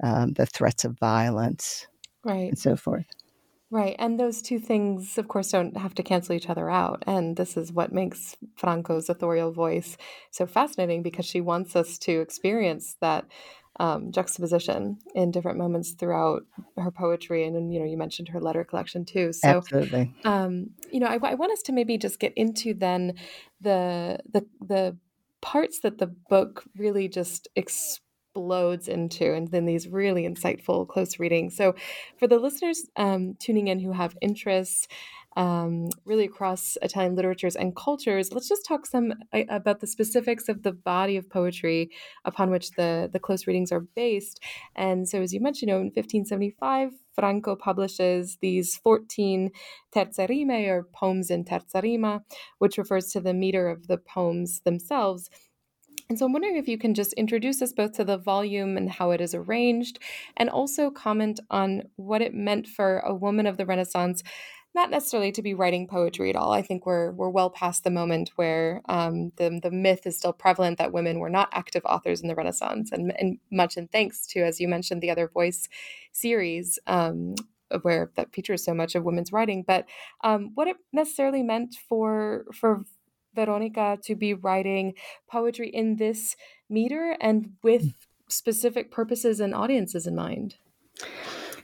um, 0.02 0.32
the 0.34 0.46
threats 0.46 0.84
of 0.84 0.98
violence, 0.98 1.86
right, 2.24 2.48
and 2.48 2.58
so 2.58 2.76
forth. 2.76 3.06
Right. 3.72 3.96
And 3.98 4.20
those 4.20 4.42
two 4.42 4.58
things, 4.58 5.16
of 5.16 5.28
course, 5.28 5.50
don't 5.50 5.78
have 5.78 5.94
to 5.94 6.02
cancel 6.02 6.34
each 6.34 6.50
other 6.50 6.68
out. 6.68 7.02
And 7.06 7.38
this 7.38 7.56
is 7.56 7.72
what 7.72 7.90
makes 7.90 8.36
Franco's 8.54 9.08
authorial 9.08 9.50
voice 9.50 9.96
so 10.30 10.46
fascinating 10.46 11.02
because 11.02 11.24
she 11.24 11.40
wants 11.40 11.74
us 11.74 11.96
to 12.00 12.20
experience 12.20 12.96
that 13.00 13.24
um, 13.80 14.12
juxtaposition 14.12 14.98
in 15.14 15.30
different 15.30 15.56
moments 15.56 15.92
throughout 15.92 16.42
her 16.76 16.90
poetry. 16.90 17.46
And, 17.46 17.56
and, 17.56 17.72
you 17.72 17.80
know, 17.80 17.86
you 17.86 17.96
mentioned 17.96 18.28
her 18.28 18.42
letter 18.42 18.62
collection 18.62 19.06
too. 19.06 19.32
So, 19.32 19.48
Absolutely. 19.48 20.12
Um, 20.22 20.66
you 20.90 21.00
know, 21.00 21.06
I, 21.06 21.18
I 21.22 21.34
want 21.34 21.52
us 21.52 21.62
to 21.62 21.72
maybe 21.72 21.96
just 21.96 22.20
get 22.20 22.34
into 22.36 22.74
then 22.74 23.14
the, 23.62 24.18
the, 24.30 24.46
the 24.60 24.98
parts 25.40 25.80
that 25.80 25.96
the 25.96 26.08
book 26.28 26.64
really 26.76 27.08
just 27.08 27.48
explodes 28.32 28.88
into 28.88 29.34
and 29.34 29.48
then 29.48 29.66
these 29.66 29.88
really 29.88 30.22
insightful 30.22 30.88
close 30.88 31.18
readings 31.18 31.54
so 31.54 31.74
for 32.18 32.26
the 32.26 32.38
listeners 32.38 32.86
um, 32.96 33.34
tuning 33.38 33.68
in 33.68 33.78
who 33.78 33.92
have 33.92 34.16
interests 34.22 34.88
um, 35.36 35.88
really 36.04 36.24
across 36.24 36.76
Italian 36.82 37.14
literatures 37.14 37.56
and 37.56 37.74
cultures. 37.74 38.32
Let's 38.32 38.50
just 38.50 38.66
talk 38.66 38.84
some 38.84 39.14
uh, 39.32 39.44
about 39.48 39.80
the 39.80 39.86
specifics 39.86 40.46
of 40.50 40.62
the 40.62 40.72
body 40.72 41.16
of 41.16 41.30
poetry 41.30 41.90
upon 42.26 42.50
which 42.50 42.72
the, 42.72 43.08
the 43.10 43.18
close 43.18 43.46
readings 43.46 43.72
are 43.72 43.80
based. 43.80 44.42
And 44.76 45.08
so, 45.08 45.22
as 45.22 45.32
you 45.32 45.40
mentioned, 45.40 45.68
you 45.70 45.74
know, 45.74 45.80
in 45.80 45.86
1575, 45.86 46.90
Franco 47.14 47.56
publishes 47.56 48.36
these 48.42 48.76
14 48.76 49.50
terze 49.94 50.28
rime 50.28 50.50
or 50.50 50.82
poems 50.92 51.30
in 51.30 51.46
terza 51.46 51.80
rima, 51.82 52.22
which 52.58 52.76
refers 52.76 53.06
to 53.12 53.20
the 53.20 53.32
meter 53.32 53.70
of 53.70 53.86
the 53.86 53.96
poems 53.96 54.60
themselves. 54.66 55.30
And 56.08 56.18
so 56.18 56.26
I'm 56.26 56.32
wondering 56.32 56.56
if 56.56 56.68
you 56.68 56.78
can 56.78 56.94
just 56.94 57.12
introduce 57.14 57.62
us 57.62 57.72
both 57.72 57.92
to 57.92 58.04
the 58.04 58.18
volume 58.18 58.76
and 58.76 58.90
how 58.90 59.10
it 59.12 59.20
is 59.20 59.34
arranged, 59.34 59.98
and 60.36 60.50
also 60.50 60.90
comment 60.90 61.40
on 61.50 61.84
what 61.96 62.22
it 62.22 62.34
meant 62.34 62.66
for 62.66 62.98
a 63.00 63.14
woman 63.14 63.46
of 63.46 63.56
the 63.56 63.66
Renaissance, 63.66 64.22
not 64.74 64.90
necessarily 64.90 65.32
to 65.32 65.42
be 65.42 65.54
writing 65.54 65.86
poetry 65.86 66.30
at 66.30 66.36
all. 66.36 66.52
I 66.52 66.62
think 66.62 66.86
we're 66.86 67.12
we're 67.12 67.28
well 67.28 67.50
past 67.50 67.84
the 67.84 67.90
moment 67.90 68.30
where 68.36 68.82
um, 68.88 69.32
the 69.36 69.60
the 69.62 69.70
myth 69.70 70.06
is 70.06 70.16
still 70.16 70.32
prevalent 70.32 70.78
that 70.78 70.92
women 70.92 71.18
were 71.18 71.30
not 71.30 71.48
active 71.52 71.82
authors 71.84 72.22
in 72.22 72.28
the 72.28 72.34
Renaissance, 72.34 72.90
and, 72.92 73.12
and 73.18 73.38
much 73.50 73.76
in 73.76 73.88
thanks 73.88 74.26
to, 74.28 74.40
as 74.40 74.60
you 74.60 74.68
mentioned, 74.68 75.02
the 75.02 75.10
Other 75.10 75.28
Voice 75.28 75.68
series. 76.12 76.78
Um, 76.86 77.34
where 77.80 78.10
that 78.16 78.34
features 78.34 78.62
so 78.62 78.74
much 78.74 78.94
of 78.94 79.02
women's 79.02 79.32
writing, 79.32 79.64
but 79.66 79.86
um, 80.22 80.50
what 80.54 80.68
it 80.68 80.76
necessarily 80.92 81.42
meant 81.42 81.74
for 81.88 82.44
for 82.52 82.84
Veronica 83.34 83.98
to 84.04 84.14
be 84.14 84.34
writing 84.34 84.94
poetry 85.30 85.68
in 85.68 85.96
this 85.96 86.36
meter 86.68 87.16
and 87.20 87.52
with 87.62 87.82
mm. 87.82 87.94
specific 88.28 88.90
purposes 88.90 89.40
and 89.40 89.54
audiences 89.54 90.06
in 90.06 90.14
mind. 90.14 90.56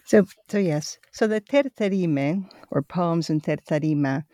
So, 0.04 0.24
so 0.48 0.58
yes. 0.58 0.98
So 1.12 1.26
the 1.26 1.40
terze 1.40 1.90
rime, 1.90 2.48
or 2.70 2.82
poems 2.82 3.28
in 3.28 3.40
terza 3.40 3.78
rima, 3.82 4.24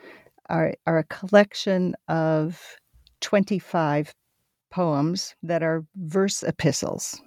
are, 0.48 0.74
are 0.86 0.98
a 0.98 1.04
collection 1.04 1.94
of 2.08 2.60
25 3.20 4.14
poems 4.70 5.34
that 5.42 5.62
are 5.62 5.84
verse 5.96 6.42
epistles. 6.42 7.20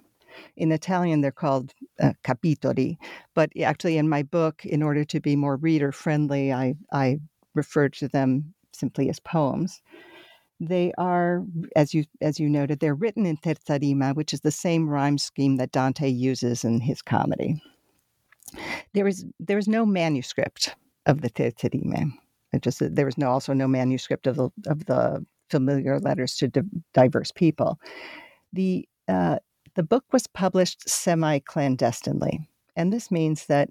In 0.56 0.70
Italian, 0.70 1.20
they're 1.20 1.32
called 1.32 1.72
uh, 2.00 2.12
capitoli, 2.22 2.96
but 3.34 3.50
actually, 3.60 3.98
in 3.98 4.08
my 4.08 4.22
book, 4.22 4.64
in 4.64 4.82
order 4.82 5.04
to 5.04 5.20
be 5.20 5.34
more 5.34 5.56
reader 5.56 5.90
friendly, 5.90 6.52
I, 6.52 6.74
I 6.92 7.18
refer 7.54 7.88
to 7.88 8.08
them 8.08 8.54
simply 8.78 9.08
as 9.08 9.20
poems. 9.20 9.82
They 10.60 10.92
are, 10.98 11.44
as 11.76 11.94
you 11.94 12.04
as 12.20 12.40
you 12.40 12.48
noted, 12.48 12.80
they're 12.80 12.94
written 12.94 13.26
in 13.26 13.36
terza 13.36 13.78
rima, 13.80 14.12
which 14.12 14.32
is 14.32 14.40
the 14.40 14.50
same 14.50 14.88
rhyme 14.88 15.18
scheme 15.18 15.56
that 15.56 15.70
Dante 15.72 16.08
uses 16.08 16.64
in 16.64 16.80
his 16.80 17.00
comedy. 17.00 17.62
There 18.92 19.06
is 19.06 19.24
there 19.38 19.58
is 19.58 19.68
no 19.68 19.86
manuscript 19.86 20.74
of 21.06 21.20
the 21.20 21.30
terza 21.30 21.68
rima. 21.72 22.06
It 22.52 22.62
just 22.62 22.82
there 22.94 23.06
was 23.06 23.18
no 23.18 23.30
also 23.30 23.52
no 23.52 23.68
manuscript 23.68 24.26
of 24.26 24.36
the 24.36 24.50
of 24.66 24.86
the 24.86 25.24
familiar 25.48 25.98
letters 26.00 26.36
to 26.36 26.48
di- 26.48 26.62
diverse 26.92 27.30
people. 27.30 27.78
The 28.52 28.88
uh, 29.06 29.38
the 29.74 29.82
book 29.82 30.04
was 30.12 30.26
published 30.26 30.88
semi 30.88 31.38
clandestinely, 31.38 32.48
and 32.74 32.92
this 32.92 33.10
means 33.10 33.46
that 33.46 33.70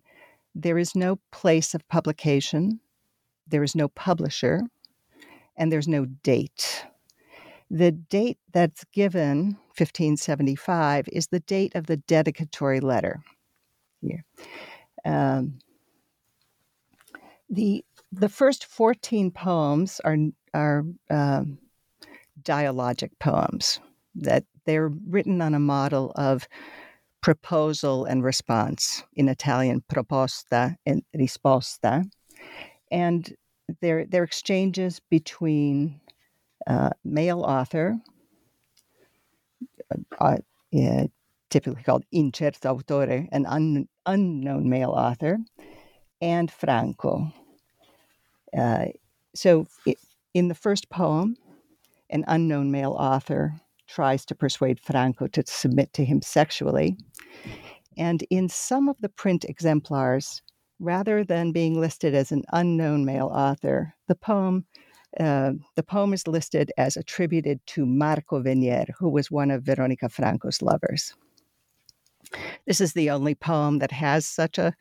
there 0.55 0.77
is 0.77 0.95
no 0.95 1.19
place 1.31 1.75
of 1.75 1.87
publication, 1.87 2.79
there 3.47 3.63
is 3.63 3.75
no 3.75 3.89
publisher, 3.89 4.61
and 5.57 5.71
there's 5.71 5.87
no 5.87 6.05
date. 6.05 6.85
The 7.69 7.91
date 7.91 8.37
that's 8.53 8.85
given, 8.93 9.57
1575, 9.75 11.09
is 11.11 11.27
the 11.27 11.41
date 11.41 11.75
of 11.75 11.87
the 11.87 11.97
dedicatory 11.97 12.79
letter. 12.79 13.21
Here. 14.01 14.23
Um, 15.05 15.59
the 17.49 17.83
the 18.11 18.29
first 18.29 18.65
14 18.65 19.31
poems 19.31 19.99
are 20.03 20.17
are 20.53 20.85
um, 21.09 21.57
dialogic 22.41 23.11
poems 23.19 23.79
that 24.15 24.45
they're 24.65 24.91
written 25.07 25.41
on 25.41 25.53
a 25.53 25.59
model 25.59 26.11
of 26.15 26.47
proposal 27.21 28.05
and 28.05 28.23
response 28.23 29.03
in 29.15 29.27
Italian 29.27 29.83
proposta 29.91 30.75
and 30.85 31.03
risposta 31.15 32.05
and 32.91 33.35
they're, 33.81 34.05
they're 34.05 34.23
exchanges 34.23 34.99
between 35.09 35.99
uh, 36.67 36.89
male 37.03 37.41
author, 37.41 37.97
uh, 40.19 40.37
uh, 40.73 41.07
typically 41.49 41.83
called 41.83 42.03
incerto 42.11 42.75
autore, 42.75 43.27
an 43.31 43.45
un, 43.45 43.87
unknown 44.05 44.69
male 44.69 44.91
author, 44.91 45.37
and 46.21 46.51
Franco. 46.51 47.31
Uh, 48.57 48.85
so 49.35 49.67
it, 49.85 49.97
in 50.33 50.47
the 50.47 50.55
first 50.55 50.89
poem, 50.89 51.37
an 52.09 52.23
unknown 52.27 52.71
male 52.71 52.93
author 52.93 53.53
tries 53.87 54.25
to 54.25 54.35
persuade 54.35 54.79
Franco 54.79 55.27
to 55.27 55.43
submit 55.45 55.93
to 55.93 56.03
him 56.03 56.21
sexually. 56.21 56.97
And 57.97 58.23
in 58.29 58.49
some 58.49 58.89
of 58.89 58.97
the 59.01 59.09
print 59.09 59.45
exemplars, 59.45 60.41
rather 60.79 61.23
than 61.23 61.51
being 61.51 61.79
listed 61.79 62.13
as 62.13 62.31
an 62.31 62.43
unknown 62.51 63.05
male 63.05 63.27
author, 63.27 63.93
the 64.07 64.15
poem 64.15 64.65
uh, 65.19 65.53
the 65.75 65.83
poem 65.83 66.13
is 66.13 66.27
listed 66.27 66.71
as 66.77 66.97
attributed 66.97 67.59
to 67.65 67.85
Marco 67.85 68.41
Venier, 68.41 68.85
who 68.99 69.09
was 69.09 69.31
one 69.31 69.49
of 69.49 69.63
Veronica 69.63 70.09
Franco's 70.09 70.61
lovers. 70.61 71.15
This 72.67 72.81
is 72.81 72.93
the 72.93 73.09
only 73.09 73.33
poem 73.33 73.79
that 73.79 73.91
has 73.91 74.27
such 74.27 74.57
a 74.57 74.73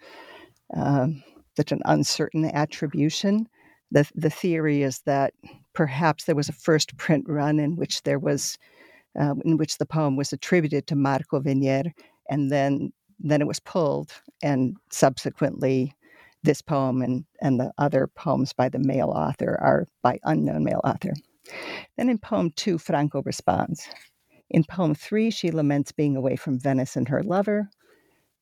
um, 0.74 1.22
such 1.56 1.72
an 1.72 1.80
uncertain 1.84 2.44
attribution. 2.44 3.48
The, 3.92 4.06
the 4.14 4.30
theory 4.30 4.82
is 4.82 5.00
that 5.06 5.32
perhaps 5.74 6.24
there 6.24 6.34
was 6.34 6.48
a 6.48 6.52
first 6.52 6.96
print 6.96 7.24
run 7.28 7.60
in 7.60 7.76
which 7.76 8.02
there 8.02 8.18
was 8.18 8.58
uh, 9.18 9.34
in 9.44 9.56
which 9.56 9.78
the 9.78 9.86
poem 9.86 10.16
was 10.16 10.32
attributed 10.32 10.86
to 10.88 10.96
Marco 10.96 11.40
Venier, 11.40 11.92
and 12.28 12.50
then 12.50 12.92
then 13.18 13.40
it 13.40 13.46
was 13.46 13.60
pulled, 13.60 14.12
and 14.42 14.76
subsequently, 14.90 15.94
this 16.42 16.62
poem 16.62 17.02
and, 17.02 17.24
and 17.40 17.58
the 17.58 17.72
other 17.78 18.06
poems 18.06 18.52
by 18.52 18.68
the 18.68 18.78
male 18.78 19.10
author 19.10 19.58
are 19.60 19.86
by 20.02 20.18
unknown 20.24 20.64
male 20.64 20.80
author. 20.84 21.12
Then 21.96 22.08
in 22.08 22.18
poem 22.18 22.52
two, 22.54 22.78
Franco 22.78 23.22
responds. 23.22 23.88
In 24.50 24.64
poem 24.64 24.94
three, 24.94 25.30
she 25.30 25.50
laments 25.50 25.92
being 25.92 26.16
away 26.16 26.36
from 26.36 26.60
Venice 26.60 26.96
and 26.96 27.08
her 27.08 27.22
lover. 27.22 27.68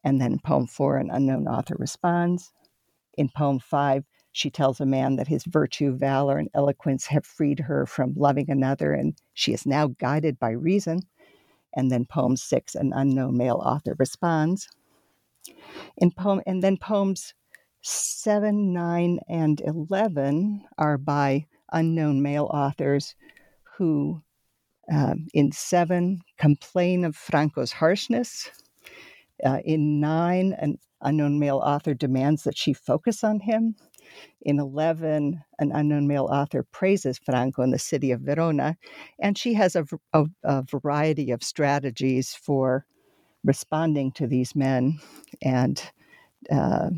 And 0.02 0.20
then 0.20 0.32
in 0.32 0.38
poem 0.38 0.66
four, 0.66 0.98
an 0.98 1.10
unknown 1.10 1.48
author 1.48 1.76
responds. 1.78 2.52
In 3.16 3.30
poem 3.34 3.58
five, 3.58 4.04
she 4.32 4.50
tells 4.50 4.80
a 4.80 4.86
man 4.86 5.16
that 5.16 5.28
his 5.28 5.44
virtue, 5.44 5.96
valor, 5.96 6.36
and 6.38 6.50
eloquence 6.54 7.06
have 7.06 7.24
freed 7.24 7.60
her 7.60 7.86
from 7.86 8.14
loving 8.16 8.50
another, 8.50 8.92
and 8.92 9.16
she 9.32 9.54
is 9.54 9.64
now 9.64 9.88
guided 9.98 10.38
by 10.38 10.50
reason. 10.50 11.00
And 11.76 11.90
then 11.90 12.04
poem 12.04 12.36
six, 12.36 12.74
an 12.74 12.92
unknown 12.94 13.36
male 13.36 13.60
author 13.64 13.94
responds. 13.98 14.68
In 15.96 16.10
poem, 16.10 16.40
and 16.46 16.62
then 16.62 16.76
poems 16.76 17.34
seven, 17.82 18.72
nine, 18.72 19.18
and 19.28 19.60
eleven 19.60 20.64
are 20.78 20.96
by 20.96 21.46
unknown 21.72 22.22
male 22.22 22.48
authors 22.52 23.14
who, 23.76 24.22
um, 24.90 25.26
in 25.34 25.52
seven, 25.52 26.20
complain 26.38 27.04
of 27.04 27.16
Franco's 27.16 27.72
harshness. 27.72 28.50
Uh, 29.44 29.58
in 29.64 30.00
nine, 30.00 30.54
an 30.58 30.78
unknown 31.00 31.38
male 31.38 31.58
author 31.58 31.92
demands 31.92 32.44
that 32.44 32.56
she 32.56 32.72
focus 32.72 33.24
on 33.24 33.40
him. 33.40 33.74
In 34.42 34.60
11, 34.60 35.42
an 35.58 35.72
unknown 35.72 36.06
male 36.08 36.28
author 36.30 36.64
praises 36.72 37.18
Franco 37.18 37.62
in 37.62 37.70
the 37.70 37.78
city 37.78 38.12
of 38.12 38.20
Verona, 38.22 38.76
and 39.20 39.38
she 39.38 39.54
has 39.54 39.76
a, 39.76 39.86
a, 40.12 40.26
a 40.44 40.62
variety 40.62 41.30
of 41.32 41.42
strategies 41.44 42.34
for 42.34 42.86
responding 43.44 44.12
to 44.12 44.26
these 44.26 44.56
men 44.56 45.00
and 45.42 45.82
uh, 46.50 46.90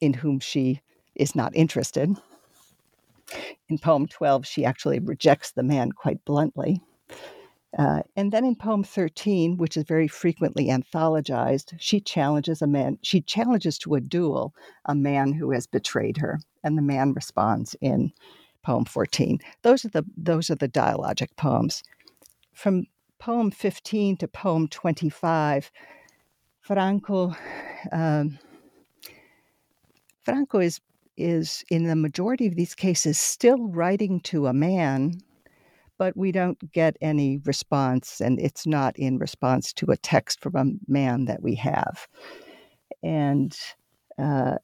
in 0.00 0.14
whom 0.14 0.40
she 0.40 0.80
is 1.16 1.36
not 1.36 1.54
interested. 1.56 2.10
In 3.68 3.78
poem 3.78 4.06
12, 4.08 4.46
she 4.46 4.64
actually 4.64 5.00
rejects 5.00 5.52
the 5.52 5.62
man 5.64 5.92
quite 5.92 6.24
bluntly. 6.24 6.82
Uh, 7.78 8.02
and 8.16 8.32
then 8.32 8.44
in 8.44 8.56
poem 8.56 8.82
13, 8.82 9.56
which 9.56 9.76
is 9.76 9.84
very 9.84 10.08
frequently 10.08 10.66
anthologized, 10.66 11.72
she 11.78 12.00
challenges 12.00 12.60
a 12.60 12.66
man, 12.66 12.98
she 13.02 13.20
challenges 13.20 13.78
to 13.78 13.94
a 13.94 14.00
duel 14.00 14.52
a 14.86 14.94
man 14.94 15.32
who 15.32 15.52
has 15.52 15.66
betrayed 15.66 16.16
her, 16.16 16.40
and 16.64 16.76
the 16.76 16.82
man 16.82 17.12
responds 17.12 17.76
in 17.80 18.12
poem 18.64 18.84
14. 18.84 19.38
Those 19.62 19.84
are 19.84 19.88
the 19.88 20.04
those 20.16 20.50
are 20.50 20.56
the 20.56 20.68
dialogic 20.68 21.36
poems. 21.36 21.82
From 22.52 22.86
poem 23.20 23.52
15 23.52 24.16
to 24.16 24.28
poem 24.28 24.66
25, 24.66 25.70
Franco 26.60 27.34
um, 27.92 28.38
Franco 30.24 30.58
is 30.58 30.80
is 31.16 31.64
in 31.70 31.84
the 31.84 31.96
majority 31.96 32.46
of 32.46 32.56
these 32.56 32.74
cases 32.74 33.18
still 33.18 33.68
writing 33.68 34.20
to 34.20 34.46
a 34.46 34.52
man 34.52 35.20
but 36.00 36.16
we 36.16 36.32
don't 36.32 36.72
get 36.72 36.96
any 37.02 37.36
response, 37.44 38.22
and 38.22 38.40
it's 38.40 38.66
not 38.66 38.98
in 38.98 39.18
response 39.18 39.70
to 39.70 39.90
a 39.90 39.98
text 39.98 40.40
from 40.40 40.56
a 40.56 40.90
man 40.90 41.26
that 41.26 41.42
we 41.42 41.54
have. 41.54 42.08
And 43.02 43.54
uh, 44.18 44.54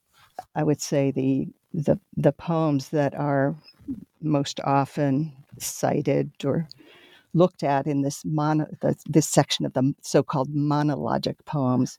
I 0.54 0.62
would 0.62 0.80
say 0.80 1.10
the 1.10 1.46
the 1.74 2.00
the 2.16 2.32
poems 2.32 2.88
that 2.88 3.14
are 3.14 3.54
most 4.22 4.60
often 4.64 5.30
cited 5.58 6.32
or 6.42 6.66
looked 7.34 7.62
at 7.62 7.86
in 7.86 8.00
this 8.00 8.24
mono, 8.24 8.66
the, 8.80 8.96
this 9.06 9.28
section 9.28 9.66
of 9.66 9.74
the 9.74 9.94
so-called 10.00 10.48
monologic 10.54 11.36
poems 11.44 11.98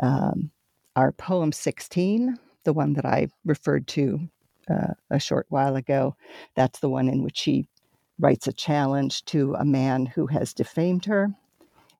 um, 0.00 0.50
are 0.96 1.12
poem 1.12 1.52
16 1.52 2.38
the 2.64 2.72
one 2.72 2.94
that 2.94 3.04
i 3.04 3.28
referred 3.44 3.86
to 3.86 4.18
uh, 4.70 4.94
a 5.10 5.18
short 5.20 5.46
while 5.50 5.76
ago 5.76 6.16
that's 6.54 6.80
the 6.80 6.88
one 6.88 7.08
in 7.08 7.22
which 7.22 7.36
she 7.36 7.66
writes 8.20 8.46
a 8.46 8.52
challenge 8.52 9.24
to 9.26 9.54
a 9.54 9.64
man 9.64 10.06
who 10.06 10.26
has 10.26 10.54
defamed 10.54 11.04
her. 11.06 11.30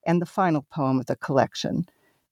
And 0.07 0.21
the 0.21 0.27
final 0.27 0.65
poem 0.71 1.01
of 1.01 1.07
the 1.07 1.17
collection 1.17 1.87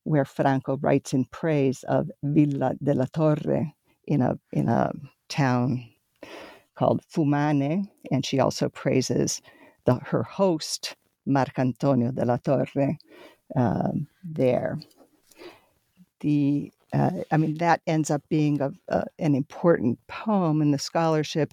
where 0.05 0.25
franco 0.25 0.79
writes 0.79 1.13
in 1.13 1.27
praise 1.27 1.83
of 1.85 2.11
villa 2.23 2.75
della 2.83 3.07
torre 3.13 3.73
in 4.07 4.23
a 4.23 4.39
in 4.53 4.69
a 4.69 4.91
town 5.29 5.85
called 6.79 7.03
Fumane, 7.13 7.89
and 8.13 8.25
she 8.25 8.39
also 8.39 8.69
praises 8.69 9.43
the, 9.85 9.97
her 9.97 10.23
host 10.23 10.95
Marcantonio 11.27 12.15
della 12.15 12.39
Torre 12.43 12.97
um, 13.57 14.07
there. 14.25 14.79
The 16.21 16.73
uh, 16.93 17.11
I 17.31 17.37
mean 17.37 17.59
that 17.59 17.83
ends 17.87 18.11
up 18.11 18.23
being 18.29 18.61
a, 18.63 18.71
a, 18.89 19.05
an 19.19 19.35
important 19.35 19.99
poem 20.07 20.63
in 20.63 20.71
the 20.71 20.79
scholarship 20.79 21.53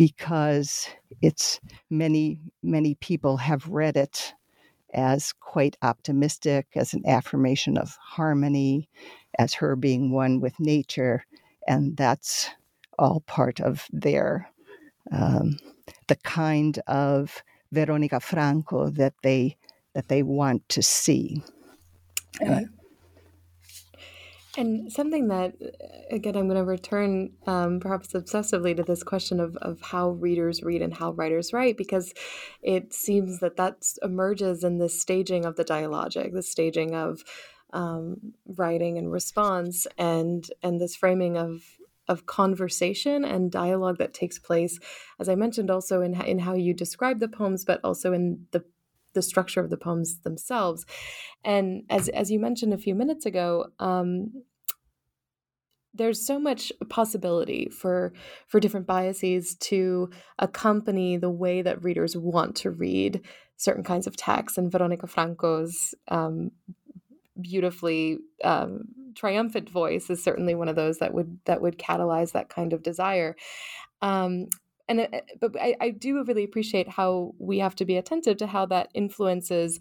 because 0.00 0.88
it's 1.20 1.60
many 1.90 2.38
many 2.62 2.94
people 2.94 3.36
have 3.36 3.68
read 3.68 3.98
it 3.98 4.32
as 4.94 5.34
quite 5.34 5.76
optimistic, 5.82 6.68
as 6.74 6.94
an 6.94 7.02
affirmation 7.06 7.76
of 7.76 7.98
harmony, 8.00 8.88
as 9.38 9.52
her 9.52 9.76
being 9.76 10.10
one 10.10 10.40
with 10.40 10.58
nature, 10.58 11.26
and 11.68 11.98
that's 11.98 12.48
all 12.98 13.20
part 13.26 13.60
of 13.60 13.84
their 13.92 14.48
um, 15.12 15.58
the 16.08 16.16
kind 16.16 16.78
of 16.86 17.42
Veronica 17.70 18.20
Franco 18.20 18.88
that 18.88 19.12
they 19.22 19.58
that 19.92 20.08
they 20.08 20.22
want 20.22 20.66
to 20.70 20.82
see. 20.82 21.42
And 24.56 24.90
something 24.92 25.28
that, 25.28 25.54
again, 26.10 26.36
I'm 26.36 26.48
going 26.48 26.56
to 26.56 26.64
return 26.64 27.30
um, 27.46 27.80
perhaps 27.80 28.12
obsessively 28.12 28.76
to 28.76 28.82
this 28.82 29.02
question 29.02 29.38
of, 29.38 29.56
of 29.58 29.80
how 29.80 30.10
readers 30.10 30.62
read 30.62 30.82
and 30.82 30.92
how 30.92 31.12
writers 31.12 31.52
write, 31.52 31.76
because 31.76 32.12
it 32.62 32.92
seems 32.92 33.40
that 33.40 33.56
that 33.56 33.84
emerges 34.02 34.64
in 34.64 34.78
this 34.78 35.00
staging 35.00 35.44
of 35.44 35.56
the 35.56 35.64
dialogic, 35.64 36.32
the 36.32 36.42
staging 36.42 36.94
of 36.94 37.22
um, 37.72 38.34
writing 38.46 38.98
and 38.98 39.12
response, 39.12 39.86
and 39.96 40.50
and 40.62 40.80
this 40.80 40.96
framing 40.96 41.36
of 41.36 41.62
of 42.08 42.26
conversation 42.26 43.24
and 43.24 43.52
dialogue 43.52 43.98
that 43.98 44.12
takes 44.12 44.40
place, 44.40 44.80
as 45.20 45.28
I 45.28 45.36
mentioned, 45.36 45.70
also 45.70 46.02
in 46.02 46.20
in 46.22 46.40
how 46.40 46.54
you 46.54 46.74
describe 46.74 47.20
the 47.20 47.28
poems, 47.28 47.64
but 47.64 47.80
also 47.84 48.12
in 48.12 48.46
the 48.50 48.64
the 49.14 49.22
structure 49.22 49.60
of 49.60 49.70
the 49.70 49.76
poems 49.76 50.18
themselves. 50.20 50.86
And 51.44 51.84
as 51.90 52.08
as 52.08 52.30
you 52.30 52.38
mentioned 52.38 52.74
a 52.74 52.78
few 52.78 52.94
minutes 52.94 53.26
ago, 53.26 53.66
um, 53.78 54.32
there's 55.92 56.24
so 56.24 56.38
much 56.38 56.72
possibility 56.88 57.68
for 57.68 58.12
for 58.46 58.60
different 58.60 58.86
biases 58.86 59.56
to 59.56 60.10
accompany 60.38 61.16
the 61.16 61.30
way 61.30 61.62
that 61.62 61.82
readers 61.82 62.16
want 62.16 62.56
to 62.56 62.70
read 62.70 63.20
certain 63.56 63.84
kinds 63.84 64.06
of 64.06 64.16
texts. 64.16 64.56
And 64.56 64.72
Veronica 64.72 65.06
Franco's 65.06 65.94
um, 66.08 66.52
beautifully 67.40 68.18
um, 68.44 68.84
triumphant 69.14 69.68
voice 69.68 70.10
is 70.10 70.22
certainly 70.22 70.54
one 70.54 70.68
of 70.68 70.76
those 70.76 70.98
that 70.98 71.12
would 71.12 71.38
that 71.44 71.60
would 71.60 71.78
catalyze 71.78 72.32
that 72.32 72.48
kind 72.48 72.72
of 72.72 72.82
desire. 72.82 73.36
Um, 74.02 74.48
and 74.90 75.00
it, 75.00 75.24
but 75.40 75.56
I, 75.58 75.76
I 75.80 75.90
do 75.90 76.22
really 76.24 76.44
appreciate 76.44 76.88
how 76.88 77.34
we 77.38 77.60
have 77.60 77.76
to 77.76 77.84
be 77.84 77.96
attentive 77.96 78.36
to 78.38 78.46
how 78.48 78.66
that 78.66 78.90
influences 78.92 79.78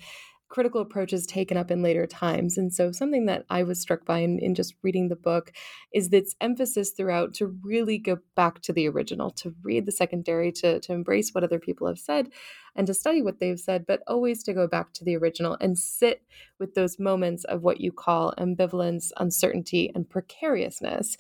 critical 0.50 0.82
approaches 0.82 1.28
taken 1.28 1.58
up 1.58 1.70
in 1.72 1.84
later 1.84 2.08
times. 2.08 2.58
And 2.58 2.74
so, 2.74 2.92
something 2.92 3.26
that 3.28 3.46
I 3.50 3.64
was 3.64 3.80
struck 3.80 4.06
by 4.06 4.20
in, 4.20 4.40
in 4.40 4.56
just 4.56 4.76
reading 4.84 5.08
the 5.08 5.16
book 5.16 5.52
is 5.94 6.12
its 6.12 6.36
emphasis 6.42 6.92
throughout 6.92 7.34
to 7.36 7.56
really 7.64 7.98
go 7.98 8.18
back 8.36 8.62
to 8.62 8.74
the 8.74 8.88
original, 8.88 9.32
to 9.32 9.56
read 9.64 9.86
the 9.86 9.92
secondary, 9.92 10.52
to, 10.54 10.80
to 10.80 10.94
embrace 10.94 11.32
what 11.32 11.44
other 11.44 11.60
people 11.60 11.88
have 11.88 12.00
said, 12.00 12.30
and 12.76 12.88
to 12.88 12.94
study 12.94 13.22
what 13.22 13.40
they've 13.40 13.60
said, 13.60 13.86
but 13.88 14.02
always 14.08 14.44
to 14.44 14.54
go 14.54 14.68
back 14.68 14.94
to 14.94 15.04
the 15.04 15.16
original 15.16 15.58
and 15.62 15.78
sit 15.78 16.24
with 16.60 16.74
those 16.76 17.00
moments 17.00 17.44
of 17.46 17.62
what 17.62 17.80
you 17.80 17.92
call 17.92 18.34
ambivalence, 18.38 19.12
uncertainty, 19.18 19.92
and 19.96 20.10
precariousness. 20.10 21.18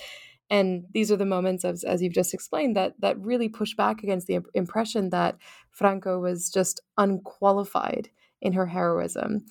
And 0.49 0.85
these 0.93 1.11
are 1.11 1.17
the 1.17 1.25
moments, 1.25 1.63
as, 1.63 1.83
as 1.83 2.01
you've 2.01 2.13
just 2.13 2.33
explained, 2.33 2.75
that 2.75 2.93
that 2.99 3.19
really 3.19 3.49
push 3.49 3.75
back 3.75 4.03
against 4.03 4.27
the 4.27 4.39
impression 4.53 5.11
that 5.11 5.37
Franco 5.71 6.19
was 6.19 6.49
just 6.49 6.81
unqualified 6.97 8.09
in 8.41 8.53
her 8.53 8.65
heroism. 8.65 9.45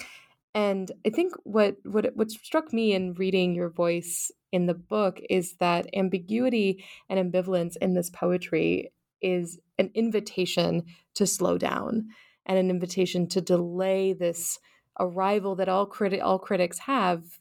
And 0.54 0.90
I 1.06 1.10
think 1.10 1.34
what 1.44 1.76
what 1.84 2.10
what 2.16 2.30
struck 2.30 2.72
me 2.72 2.92
in 2.92 3.14
reading 3.14 3.54
your 3.54 3.68
voice 3.68 4.32
in 4.50 4.66
the 4.66 4.74
book 4.74 5.20
is 5.28 5.54
that 5.56 5.86
ambiguity 5.94 6.84
and 7.08 7.32
ambivalence 7.32 7.76
in 7.76 7.94
this 7.94 8.10
poetry 8.10 8.92
is 9.20 9.58
an 9.78 9.90
invitation 9.94 10.84
to 11.14 11.26
slow 11.26 11.58
down 11.58 12.08
and 12.46 12.58
an 12.58 12.70
invitation 12.70 13.26
to 13.28 13.40
delay 13.40 14.12
this 14.12 14.58
arrival 14.98 15.54
that 15.56 15.68
all 15.68 15.86
criti- 15.86 16.22
all 16.22 16.38
critics 16.38 16.78
have 16.78 17.38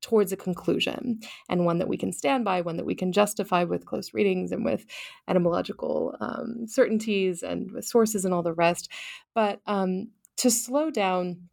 towards 0.00 0.32
a 0.32 0.36
conclusion 0.36 1.20
and 1.48 1.64
one 1.64 1.78
that 1.78 1.88
we 1.88 1.96
can 1.96 2.12
stand 2.12 2.44
by, 2.44 2.60
one 2.60 2.76
that 2.76 2.86
we 2.86 2.94
can 2.94 3.12
justify 3.12 3.64
with 3.64 3.86
close 3.86 4.14
readings 4.14 4.52
and 4.52 4.64
with 4.64 4.86
etymological 5.28 6.16
um, 6.20 6.66
certainties 6.66 7.42
and 7.42 7.70
with 7.72 7.84
sources 7.84 8.24
and 8.24 8.32
all 8.34 8.42
the 8.42 8.52
rest. 8.52 8.90
But 9.34 9.60
um, 9.66 10.08
to 10.38 10.50
slow 10.50 10.90
down 10.90 11.48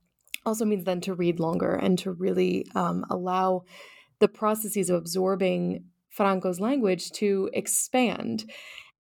also 0.46 0.66
means 0.66 0.86
then 0.86 1.02
to 1.02 1.14
read 1.14 1.40
longer 1.40 1.74
and 1.76 2.00
to 2.00 2.12
really 2.12 2.66
um, 2.74 3.06
allow 3.10 3.64
the 4.20 4.28
processes 4.28 4.90
of 4.90 4.96
absorbing 4.96 5.84
Franco's 6.10 6.60
language 6.60 7.12
to 7.12 7.50
expand. 7.54 8.50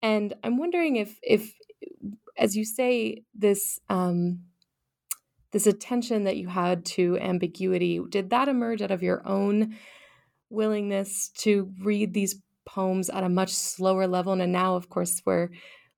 And 0.01 0.33
I'm 0.43 0.57
wondering 0.57 0.97
if, 0.97 1.17
if 1.23 1.53
as 2.37 2.55
you 2.55 2.65
say, 2.65 3.23
this 3.33 3.79
um, 3.89 4.41
this 5.51 5.67
attention 5.67 6.23
that 6.25 6.37
you 6.37 6.47
had 6.47 6.85
to 6.85 7.17
ambiguity 7.19 7.99
did 8.09 8.29
that 8.29 8.47
emerge 8.47 8.81
out 8.81 8.91
of 8.91 9.03
your 9.03 9.25
own 9.27 9.75
willingness 10.49 11.29
to 11.29 11.71
read 11.81 12.13
these 12.13 12.41
poems 12.65 13.09
at 13.09 13.23
a 13.23 13.29
much 13.29 13.51
slower 13.51 14.07
level? 14.07 14.33
And 14.33 14.51
now, 14.51 14.75
of 14.75 14.89
course, 14.89 15.21
we're 15.25 15.49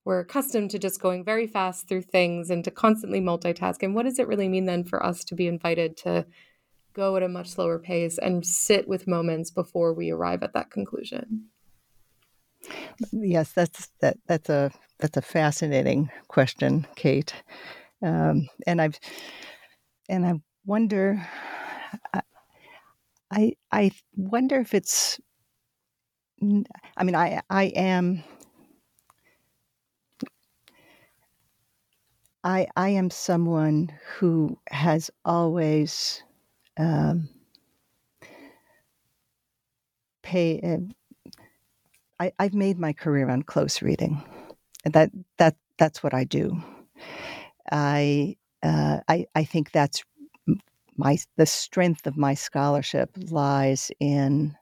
we're 0.06 0.22
accustomed 0.22 0.72
to 0.72 0.80
just 0.80 1.02
going 1.02 1.24
very 1.24 1.46
fast 1.46 1.88
through 1.88 2.02
things 2.02 2.50
and 2.50 2.64
to 2.64 2.72
constantly 2.72 3.22
multitask. 3.22 3.84
And 3.84 3.94
what 3.94 4.06
does 4.06 4.18
it 4.18 4.28
really 4.28 4.48
mean 4.48 4.66
then 4.66 4.84
for 4.84 5.06
us 5.06 5.24
to 5.26 5.36
be 5.36 5.46
invited 5.48 5.98
to 5.98 6.26
go 6.94 7.16
at 7.16 7.24
a 7.24 7.28
much 7.28 7.50
slower 7.50 7.78
pace 7.80 8.18
and 8.18 8.46
sit 8.46 8.88
with 8.88 9.08
moments 9.08 9.52
before 9.52 9.94
we 9.94 10.10
arrive 10.10 10.42
at 10.42 10.54
that 10.54 10.72
conclusion? 10.72 11.50
Yes, 13.12 13.52
that's 13.52 13.90
that 14.02 14.18
that's 14.28 14.50
a 14.50 14.72
that's 15.00 15.18
a 15.18 15.22
fascinating 15.22 16.10
question, 16.28 16.88
Kate. 16.96 17.34
Um, 18.04 18.48
and 18.68 18.82
I've 18.82 19.00
and 20.10 20.26
I 20.26 20.34
wonder 20.66 21.28
I 23.32 23.54
I 23.72 23.92
wonder 24.16 24.60
if 24.60 24.74
it's 24.74 25.20
I 26.98 27.04
mean 27.04 27.16
I 27.16 27.42
I 27.50 27.66
am 27.76 28.24
I 32.44 32.68
I 32.78 32.90
am 32.90 33.12
someone 33.12 33.92
who 34.18 34.58
has 34.70 35.12
always 35.26 36.24
um, 36.78 37.30
pay. 40.24 40.62
Uh, 40.62 40.80
I, 42.20 42.34
I've 42.40 42.54
made 42.56 42.80
my 42.80 42.94
career 42.94 43.30
on 43.30 43.44
close 43.44 43.82
reading. 43.82 44.24
That 44.86 45.12
that 45.40 45.56
that's 45.78 46.04
what 46.04 46.14
I 46.14 46.26
do. 46.26 46.62
I 47.72 48.38
uh, 48.64 49.00
I 49.08 49.26
I 49.36 49.44
think 49.44 49.72
that's 49.72 50.04
my 50.98 51.18
the 51.38 51.46
strength 51.46 52.08
of 52.08 52.18
my 52.18 52.34
scholarship 52.34 53.12
lies 53.30 53.92
in 54.00 54.56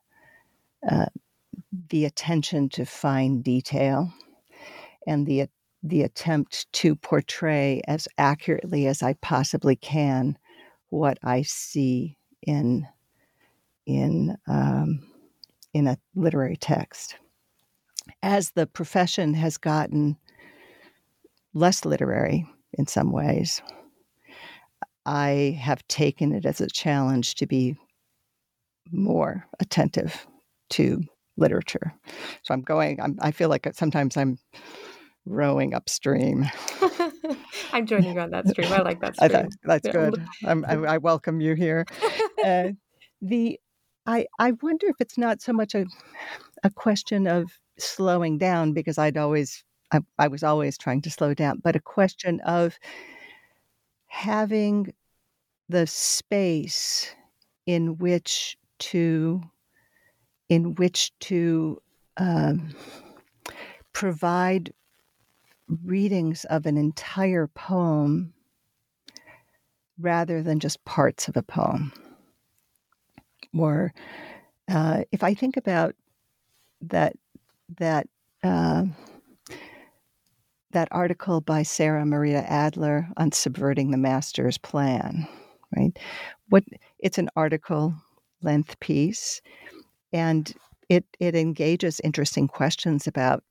uh, 0.90 1.08
the 1.90 2.06
attention 2.06 2.70
to 2.70 2.86
fine 2.86 3.42
detail 3.42 4.12
and 5.08 5.26
the 5.26 5.48
the 5.84 6.04
attempt 6.04 6.72
to 6.74 6.96
portray 6.96 7.82
as 7.88 8.08
accurately 8.18 8.88
as 8.88 9.04
I 9.04 9.14
possibly 9.14 9.76
can 9.76 10.38
what 10.90 11.18
I 11.24 11.44
see 11.44 12.18
in 12.42 12.88
in 13.86 14.38
um, 14.48 15.00
in 15.74 15.88
a 15.88 15.98
literary 16.16 16.58
text. 16.58 17.16
As 18.24 18.52
the 18.52 18.68
profession 18.68 19.34
has 19.34 19.58
gotten 19.58 20.18
less 21.54 21.86
literary 21.86 22.46
in 22.74 22.88
some 22.88 23.12
ways, 23.12 23.62
I 25.06 25.58
have 25.62 25.88
taken 25.88 26.34
it 26.34 26.46
as 26.46 26.62
a 26.62 26.68
challenge 26.68 27.36
to 27.36 27.48
be 27.48 27.78
more 28.92 29.46
attentive 29.60 30.28
to 30.72 31.02
literature. 31.38 31.94
So 32.44 32.54
I'm 32.54 32.62
going. 32.62 33.00
I'm, 33.02 33.18
I 33.22 33.32
feel 33.32 33.50
like 33.50 33.68
sometimes 33.74 34.18
I'm 34.18 34.38
rowing 35.26 35.74
upstream. 35.74 36.46
I'm 37.74 37.86
joining 37.86 38.14
you 38.14 38.20
on 38.20 38.32
that 38.32 38.48
stream. 38.48 38.72
I 38.72 38.82
like 38.82 39.02
that 39.02 39.16
stream. 39.22 39.32
Thought, 39.32 39.50
that's 39.64 39.88
yeah. 39.88 39.92
good. 39.92 40.26
I, 40.46 40.52
I 40.52 40.98
welcome 40.98 41.42
you 41.42 41.56
here. 41.56 41.86
Uh, 42.46 42.70
the 43.20 43.60
I 44.06 44.28
I 44.38 44.52
wonder 44.62 44.86
if 44.88 44.96
it's 45.00 45.18
not 45.18 45.42
so 45.42 45.52
much 45.52 45.74
a 45.74 45.86
a 46.64 46.70
question 46.70 47.28
of 47.28 47.50
slowing 47.80 48.38
down 48.38 48.74
because 48.74 49.00
I'd 49.00 49.18
always 49.18 49.64
I, 49.92 50.00
I 50.20 50.28
was 50.28 50.44
always 50.44 50.78
trying 50.78 51.02
to 51.02 51.12
slow 51.12 51.34
down, 51.34 51.62
but 51.64 51.76
a 51.76 51.82
question 51.82 52.40
of 52.42 52.78
having 54.08 54.94
the 55.70 55.88
space 55.88 57.16
in 57.66 57.98
which 57.98 58.58
to 58.80 59.42
in 60.50 60.76
which 60.76 61.12
to 61.20 61.82
um, 62.16 62.74
provide 63.92 64.74
readings 65.84 66.46
of 66.46 66.66
an 66.66 66.78
entire 66.78 67.48
poem 67.48 68.34
rather 70.00 70.42
than 70.42 70.60
just 70.60 70.84
parts 70.86 71.28
of 71.28 71.36
a 71.36 71.44
poem. 71.44 71.92
Or 73.58 73.94
uh, 74.70 75.04
if 75.12 75.24
I 75.24 75.34
think 75.34 75.58
about 75.58 75.96
that 76.82 77.16
that 77.80 78.08
uh, 78.44 78.86
that 80.78 80.88
article 80.92 81.42
by 81.42 81.64
Sara 81.64 82.06
Maria 82.06 82.44
Adler 82.44 83.08
on 83.18 83.32
subverting 83.32 83.90
the 83.90 83.98
master's 83.98 84.60
plan, 84.60 85.28
right? 85.76 85.98
What 86.50 86.66
it's 87.00 87.18
an 87.18 87.30
article 87.36 87.96
length 88.44 88.80
piece, 88.80 89.42
and 90.14 90.54
it 90.88 91.04
it 91.20 91.36
engages 91.36 92.00
interesting 92.04 92.48
questions 92.48 93.08
about 93.08 93.44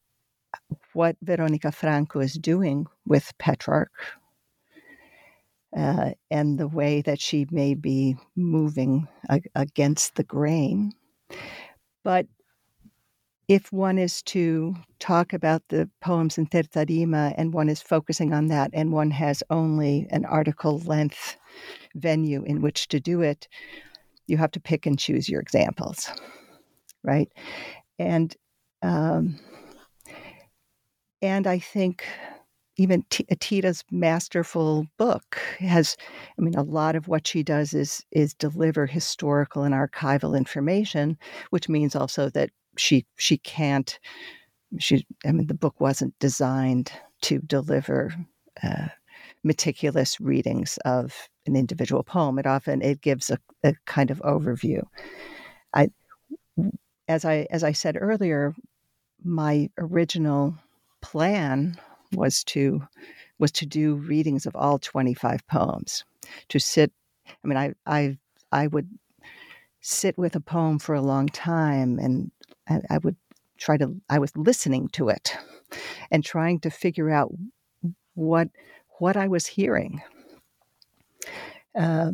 what 0.93 1.17
Veronica 1.21 1.73
Franco 1.73 2.21
is 2.21 2.35
doing 2.35 2.87
with 3.07 3.33
Petrarch 3.39 3.91
uh, 5.77 6.11
and 6.31 6.61
the 6.61 6.69
way 6.69 7.03
that 7.03 7.21
she 7.21 7.45
may 7.51 7.75
be 7.75 8.15
moving 8.37 9.09
ag- 9.29 9.51
against 9.57 10.15
the 10.15 10.23
grain. 10.23 10.93
But 12.05 12.29
if 13.49 13.73
one 13.73 13.99
is 13.99 14.23
to 14.23 14.75
talk 14.99 15.33
about 15.33 15.63
the 15.69 15.89
poems 16.01 16.37
in 16.37 16.47
Terza 16.47 16.85
Rima 16.89 17.33
and 17.37 17.53
one 17.53 17.69
is 17.69 17.81
focusing 17.81 18.33
on 18.33 18.49
that 18.49 18.71
and 18.73 18.93
one 18.93 19.11
has 19.13 19.43
only 19.51 20.07
an 20.11 20.25
article 20.25 20.81
length 20.81 21.37
venue 21.95 22.43
in 22.43 22.61
which 22.61 22.89
to 22.89 22.99
do 22.99 23.23
it, 23.23 23.47
you 24.27 24.37
have 24.37 24.51
to 24.53 24.61
pick 24.61 24.87
and 24.87 24.99
choose 24.99 25.29
your 25.29 25.41
examples, 25.41 26.11
right? 27.05 27.29
And 27.99 28.35
um, 28.83 29.39
and 31.23 31.47
I 31.47 31.59
think 31.59 32.05
even 32.77 33.05
T- 33.11 33.25
Tita's 33.41 33.85
masterful 33.91 34.87
book 34.99 35.39
has 35.59 35.97
i 36.39 36.43
mean 36.43 36.55
a 36.55 36.63
lot 36.63 36.95
of 36.95 37.09
what 37.09 37.27
she 37.27 37.43
does 37.43 37.73
is 37.73 38.05
is 38.11 38.35
deliver 38.35 38.87
historical 38.87 39.63
and 39.63 39.75
archival 39.75 40.37
information 40.37 41.17
which 41.51 41.71
means 41.71 41.97
also 41.97 42.29
that 42.29 42.51
she 42.77 43.07
she 43.17 43.39
can't 43.39 43.99
she 44.79 45.07
i 45.25 45.33
mean 45.33 45.47
the 45.47 45.55
book 45.55 45.81
wasn't 45.81 46.19
designed 46.19 46.93
to 47.23 47.39
deliver 47.41 48.15
uh, 48.63 48.89
meticulous 49.47 50.21
readings 50.21 50.79
of 50.85 51.29
an 51.47 51.57
individual 51.57 52.03
poem. 52.03 52.39
It 52.39 52.47
often 52.47 52.83
it 52.83 53.01
gives 53.01 53.31
a, 53.31 53.39
a 53.63 53.75
kind 53.87 54.11
of 54.11 54.21
overview. 54.21 54.83
I 55.73 55.91
as 57.09 57.25
i 57.25 57.47
as 57.51 57.63
i 57.63 57.71
said 57.71 57.97
earlier 58.01 58.55
my 59.23 59.71
original 59.79 60.55
plan 61.03 61.79
was 62.13 62.43
to 62.43 62.83
was 63.39 63.53
to 63.53 63.67
do 63.67 63.95
readings 63.95 64.47
of 64.47 64.57
all 64.57 64.79
25 64.79 65.47
poems 65.47 66.05
to 66.49 66.59
sit 66.59 66.91
i 67.27 67.47
mean 67.47 67.57
i 67.57 67.73
i 67.87 68.19
i 68.51 68.67
would 68.67 68.89
sit 69.81 70.19
with 70.19 70.35
a 70.35 70.41
poem 70.41 70.79
for 70.79 70.95
a 70.95 71.03
long 71.03 71.29
time 71.29 71.99
and 71.99 72.33
I, 72.69 72.81
I 72.91 72.99
would 72.99 73.17
try 73.59 73.77
to 73.79 73.95
i 74.11 74.19
was 74.19 74.37
listening 74.37 74.89
to 74.89 75.09
it 75.09 75.35
and 76.11 76.23
trying 76.23 76.61
to 76.61 76.71
figure 76.71 77.11
out 77.11 77.33
what 78.15 78.49
what 78.99 79.17
i 79.17 79.29
was 79.29 79.47
hearing. 79.47 80.03
Uh, 81.79 82.13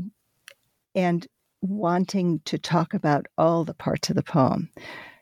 and 0.95 1.27
wanting 1.63 2.41
to 2.45 2.59
talk 2.59 2.93
about 2.93 3.27
all 3.39 3.65
the 3.65 3.75
parts 3.75 4.11
of 4.11 4.17
the 4.17 4.23
poem. 4.23 4.69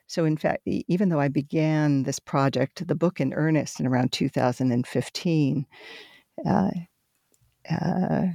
So, 0.07 0.25
in 0.25 0.35
fact, 0.35 0.63
even 0.65 1.09
though 1.09 1.19
I 1.19 1.29
began 1.29 2.03
this 2.03 2.19
project, 2.19 2.85
the 2.85 2.95
book 2.95 3.21
in 3.21 3.33
earnest 3.33 3.79
in 3.79 3.87
around 3.87 4.11
2015, 4.11 5.65
uh, 6.45 6.69
uh, 7.69 8.27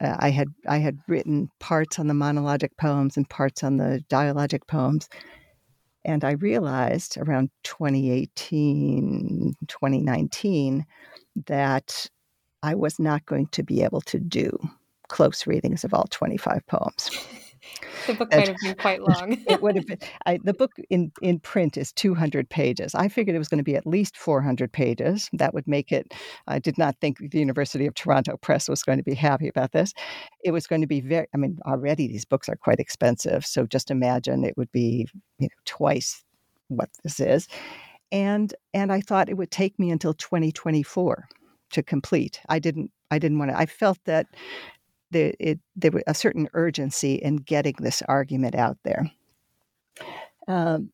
I 0.00 0.30
had 0.30 0.48
I 0.66 0.78
had 0.78 0.98
written 1.06 1.50
parts 1.60 1.98
on 1.98 2.08
the 2.08 2.14
monologic 2.14 2.70
poems 2.80 3.16
and 3.16 3.28
parts 3.28 3.62
on 3.62 3.76
the 3.76 4.02
dialogic 4.08 4.66
poems, 4.66 5.08
and 6.04 6.24
I 6.24 6.32
realized 6.32 7.16
around 7.18 7.50
2018, 7.64 9.54
2019 9.66 10.86
that 11.46 12.06
I 12.62 12.74
was 12.74 12.98
not 12.98 13.24
going 13.26 13.46
to 13.48 13.62
be 13.62 13.82
able 13.82 14.00
to 14.02 14.18
do 14.18 14.50
close 15.08 15.46
readings 15.46 15.84
of 15.84 15.94
all 15.94 16.06
25 16.10 16.66
poems. 16.66 17.10
The 18.06 18.14
book 18.14 18.32
might 18.32 18.48
have 18.48 18.56
been 18.62 18.74
quite 18.76 19.00
long. 19.08 19.42
it 19.46 19.62
would 19.62 19.76
have 19.76 19.86
been. 19.86 19.98
I, 20.26 20.38
the 20.42 20.54
book 20.54 20.72
in, 20.88 21.12
in 21.22 21.40
print 21.40 21.76
is 21.76 21.92
200 21.92 22.48
pages. 22.48 22.94
I 22.94 23.08
figured 23.08 23.34
it 23.34 23.38
was 23.38 23.48
going 23.48 23.58
to 23.58 23.64
be 23.64 23.76
at 23.76 23.86
least 23.86 24.16
400 24.16 24.72
pages. 24.72 25.28
That 25.32 25.54
would 25.54 25.66
make 25.66 25.92
it. 25.92 26.12
I 26.46 26.58
did 26.58 26.78
not 26.78 26.96
think 27.00 27.18
the 27.18 27.38
University 27.38 27.86
of 27.86 27.94
Toronto 27.94 28.36
Press 28.36 28.68
was 28.68 28.82
going 28.82 28.98
to 28.98 29.04
be 29.04 29.14
happy 29.14 29.48
about 29.48 29.72
this. 29.72 29.92
It 30.44 30.52
was 30.52 30.66
going 30.66 30.80
to 30.80 30.86
be 30.86 31.00
very. 31.00 31.26
I 31.34 31.36
mean, 31.36 31.58
already 31.66 32.08
these 32.08 32.24
books 32.24 32.48
are 32.48 32.56
quite 32.56 32.80
expensive. 32.80 33.44
So 33.46 33.66
just 33.66 33.90
imagine 33.90 34.44
it 34.44 34.56
would 34.56 34.72
be 34.72 35.06
you 35.38 35.46
know 35.46 35.48
twice 35.64 36.24
what 36.68 36.90
this 37.02 37.20
is, 37.20 37.48
and 38.12 38.54
and 38.74 38.92
I 38.92 39.00
thought 39.00 39.28
it 39.28 39.36
would 39.36 39.50
take 39.50 39.78
me 39.78 39.90
until 39.90 40.14
2024 40.14 41.28
to 41.72 41.82
complete. 41.82 42.40
I 42.48 42.58
didn't. 42.58 42.90
I 43.10 43.18
didn't 43.18 43.38
want 43.38 43.50
to. 43.50 43.58
I 43.58 43.66
felt 43.66 43.98
that 44.04 44.26
there, 45.10 45.34
it, 45.38 45.60
there 45.76 45.90
was 45.90 46.02
a 46.06 46.14
certain 46.14 46.48
urgency 46.54 47.14
in 47.14 47.36
getting 47.36 47.74
this 47.78 48.02
argument 48.02 48.54
out 48.54 48.78
there. 48.84 49.10
Um, 50.48 50.90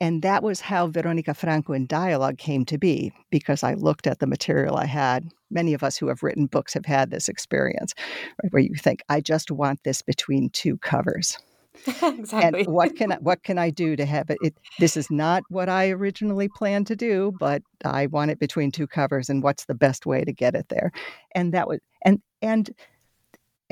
and 0.00 0.22
that 0.22 0.42
was 0.42 0.60
how 0.60 0.88
Veronica 0.88 1.32
Franco 1.32 1.72
in 1.72 1.86
Dialogue 1.86 2.36
came 2.36 2.64
to 2.64 2.76
be, 2.76 3.12
because 3.30 3.62
I 3.62 3.74
looked 3.74 4.08
at 4.08 4.18
the 4.18 4.26
material 4.26 4.76
I 4.76 4.86
had. 4.86 5.28
Many 5.48 5.74
of 5.74 5.84
us 5.84 5.96
who 5.96 6.08
have 6.08 6.24
written 6.24 6.46
books 6.46 6.74
have 6.74 6.86
had 6.86 7.10
this 7.10 7.28
experience, 7.28 7.94
right, 8.42 8.52
where 8.52 8.62
you 8.62 8.74
think, 8.74 9.02
I 9.08 9.20
just 9.20 9.52
want 9.52 9.84
this 9.84 10.02
between 10.02 10.50
two 10.50 10.76
covers. 10.78 11.38
exactly. 12.02 12.64
And 12.64 12.74
what 12.74 12.96
can 12.96 13.12
I, 13.12 13.16
what 13.18 13.44
can 13.44 13.58
I 13.58 13.70
do 13.70 13.94
to 13.96 14.04
have 14.04 14.28
it? 14.30 14.38
it? 14.42 14.54
This 14.80 14.96
is 14.96 15.10
not 15.10 15.44
what 15.48 15.68
I 15.68 15.90
originally 15.90 16.48
planned 16.48 16.88
to 16.88 16.96
do, 16.96 17.32
but 17.38 17.62
I 17.84 18.06
want 18.06 18.32
it 18.32 18.38
between 18.38 18.72
two 18.72 18.86
covers, 18.88 19.30
and 19.30 19.42
what's 19.42 19.66
the 19.66 19.74
best 19.74 20.04
way 20.04 20.24
to 20.24 20.32
get 20.32 20.54
it 20.54 20.68
there? 20.68 20.92
And 21.34 21.54
that 21.54 21.68
was 21.68 21.78
and 22.04 22.20
and 22.42 22.70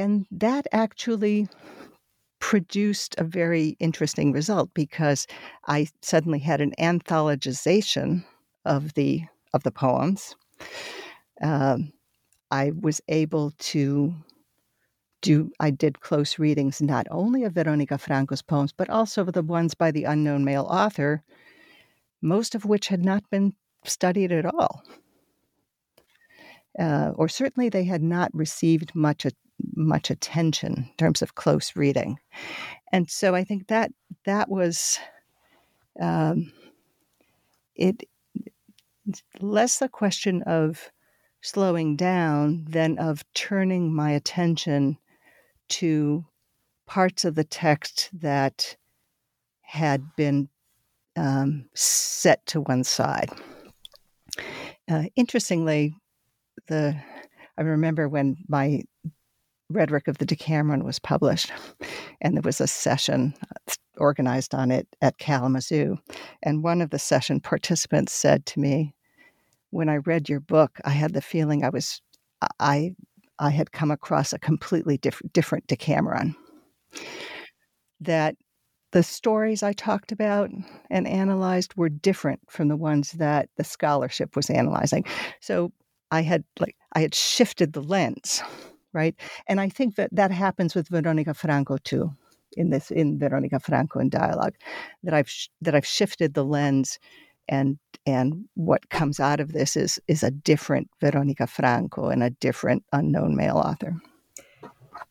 and 0.00 0.26
that 0.30 0.66
actually 0.72 1.46
produced 2.38 3.14
a 3.18 3.24
very 3.24 3.76
interesting 3.80 4.32
result 4.32 4.70
because 4.72 5.26
I 5.66 5.88
suddenly 6.00 6.38
had 6.38 6.62
an 6.62 6.72
anthologization 6.78 8.24
of 8.64 8.94
the 8.94 9.22
of 9.52 9.62
the 9.62 9.70
poems. 9.70 10.34
Um, 11.42 11.92
I 12.50 12.72
was 12.80 13.02
able 13.08 13.52
to 13.72 14.14
do 15.20 15.52
I 15.60 15.70
did 15.70 16.00
close 16.00 16.38
readings 16.38 16.80
not 16.80 17.06
only 17.10 17.44
of 17.44 17.52
Veronica 17.52 17.98
Franco's 17.98 18.42
poems 18.42 18.72
but 18.72 18.88
also 18.88 19.20
of 19.20 19.34
the 19.34 19.42
ones 19.42 19.74
by 19.74 19.90
the 19.90 20.04
unknown 20.04 20.44
male 20.44 20.66
author, 20.70 21.22
most 22.22 22.54
of 22.54 22.64
which 22.64 22.88
had 22.88 23.04
not 23.04 23.28
been 23.30 23.52
studied 23.84 24.32
at 24.32 24.46
all. 24.46 24.82
Uh, 26.78 27.12
or 27.16 27.28
certainly 27.28 27.68
they 27.68 27.84
had 27.84 28.02
not 28.02 28.30
received 28.32 28.94
much 28.94 29.26
much 29.74 30.10
attention 30.10 30.72
in 30.88 30.94
terms 30.98 31.22
of 31.22 31.34
close 31.34 31.76
reading. 31.76 32.18
And 32.92 33.08
so 33.10 33.34
I 33.34 33.44
think 33.44 33.68
that 33.68 33.92
that 34.24 34.48
was 34.48 34.98
um, 36.00 36.52
it 37.74 38.04
less 39.40 39.80
a 39.82 39.88
question 39.88 40.42
of 40.42 40.90
slowing 41.42 41.96
down 41.96 42.64
than 42.68 42.98
of 42.98 43.24
turning 43.34 43.94
my 43.94 44.10
attention 44.10 44.98
to 45.68 46.24
parts 46.86 47.24
of 47.24 47.34
the 47.34 47.44
text 47.44 48.10
that 48.12 48.76
had 49.62 50.04
been 50.16 50.48
um, 51.16 51.64
set 51.74 52.44
to 52.46 52.60
one 52.60 52.84
side. 52.84 53.30
Uh, 54.90 55.04
interestingly, 55.16 55.94
the 56.66 57.00
I 57.56 57.62
remember 57.62 58.08
when 58.08 58.36
my 58.48 58.82
Rhetoric 59.70 60.08
of 60.08 60.18
the 60.18 60.26
Decameron 60.26 60.84
was 60.84 60.98
published, 60.98 61.52
and 62.20 62.34
there 62.34 62.42
was 62.42 62.60
a 62.60 62.66
session 62.66 63.34
uh, 63.42 63.72
organized 63.96 64.54
on 64.54 64.70
it 64.70 64.88
at 65.00 65.18
Kalamazoo. 65.18 65.96
And 66.42 66.64
one 66.64 66.80
of 66.80 66.90
the 66.90 66.98
session 66.98 67.40
participants 67.40 68.12
said 68.12 68.46
to 68.46 68.60
me, 68.60 68.94
when 69.70 69.88
I 69.88 69.96
read 69.96 70.28
your 70.28 70.40
book, 70.40 70.78
I 70.84 70.90
had 70.90 71.14
the 71.14 71.22
feeling 71.22 71.64
I 71.64 71.68
was 71.68 72.02
I 72.58 72.94
I 73.38 73.50
had 73.50 73.72
come 73.72 73.90
across 73.90 74.32
a 74.32 74.38
completely 74.38 74.98
diff- 74.98 75.22
different 75.32 75.66
Decameron. 75.66 76.34
That 78.00 78.36
the 78.92 79.02
stories 79.02 79.62
I 79.62 79.72
talked 79.72 80.10
about 80.10 80.50
and 80.90 81.06
analyzed 81.06 81.74
were 81.76 81.88
different 81.88 82.40
from 82.50 82.68
the 82.68 82.76
ones 82.76 83.12
that 83.12 83.48
the 83.56 83.64
scholarship 83.64 84.34
was 84.34 84.50
analyzing. 84.50 85.04
So 85.40 85.72
I 86.10 86.22
had 86.22 86.44
like 86.58 86.76
I 86.94 87.00
had 87.00 87.14
shifted 87.14 87.72
the 87.72 87.82
lens, 87.82 88.42
right? 88.92 89.14
And 89.46 89.60
I 89.60 89.68
think 89.68 89.96
that 89.96 90.10
that 90.12 90.30
happens 90.30 90.74
with 90.74 90.88
Veronica 90.88 91.34
Franco 91.34 91.76
too 91.78 92.12
in 92.56 92.70
this 92.70 92.90
in 92.90 93.18
Veronica 93.18 93.60
Franco 93.60 94.00
in 94.00 94.08
dialogue 94.08 94.54
that 95.02 95.14
I've 95.14 95.30
sh- 95.30 95.48
that 95.62 95.74
I've 95.74 95.86
shifted 95.86 96.34
the 96.34 96.44
lens 96.44 96.98
and 97.48 97.78
and 98.06 98.44
what 98.54 98.88
comes 98.90 99.20
out 99.20 99.40
of 99.40 99.52
this 99.52 99.76
is 99.76 100.00
is 100.08 100.22
a 100.22 100.30
different 100.30 100.88
Veronica 101.00 101.46
Franco 101.46 102.08
and 102.08 102.22
a 102.22 102.30
different 102.30 102.84
unknown 102.92 103.36
male 103.36 103.58
author. 103.58 103.96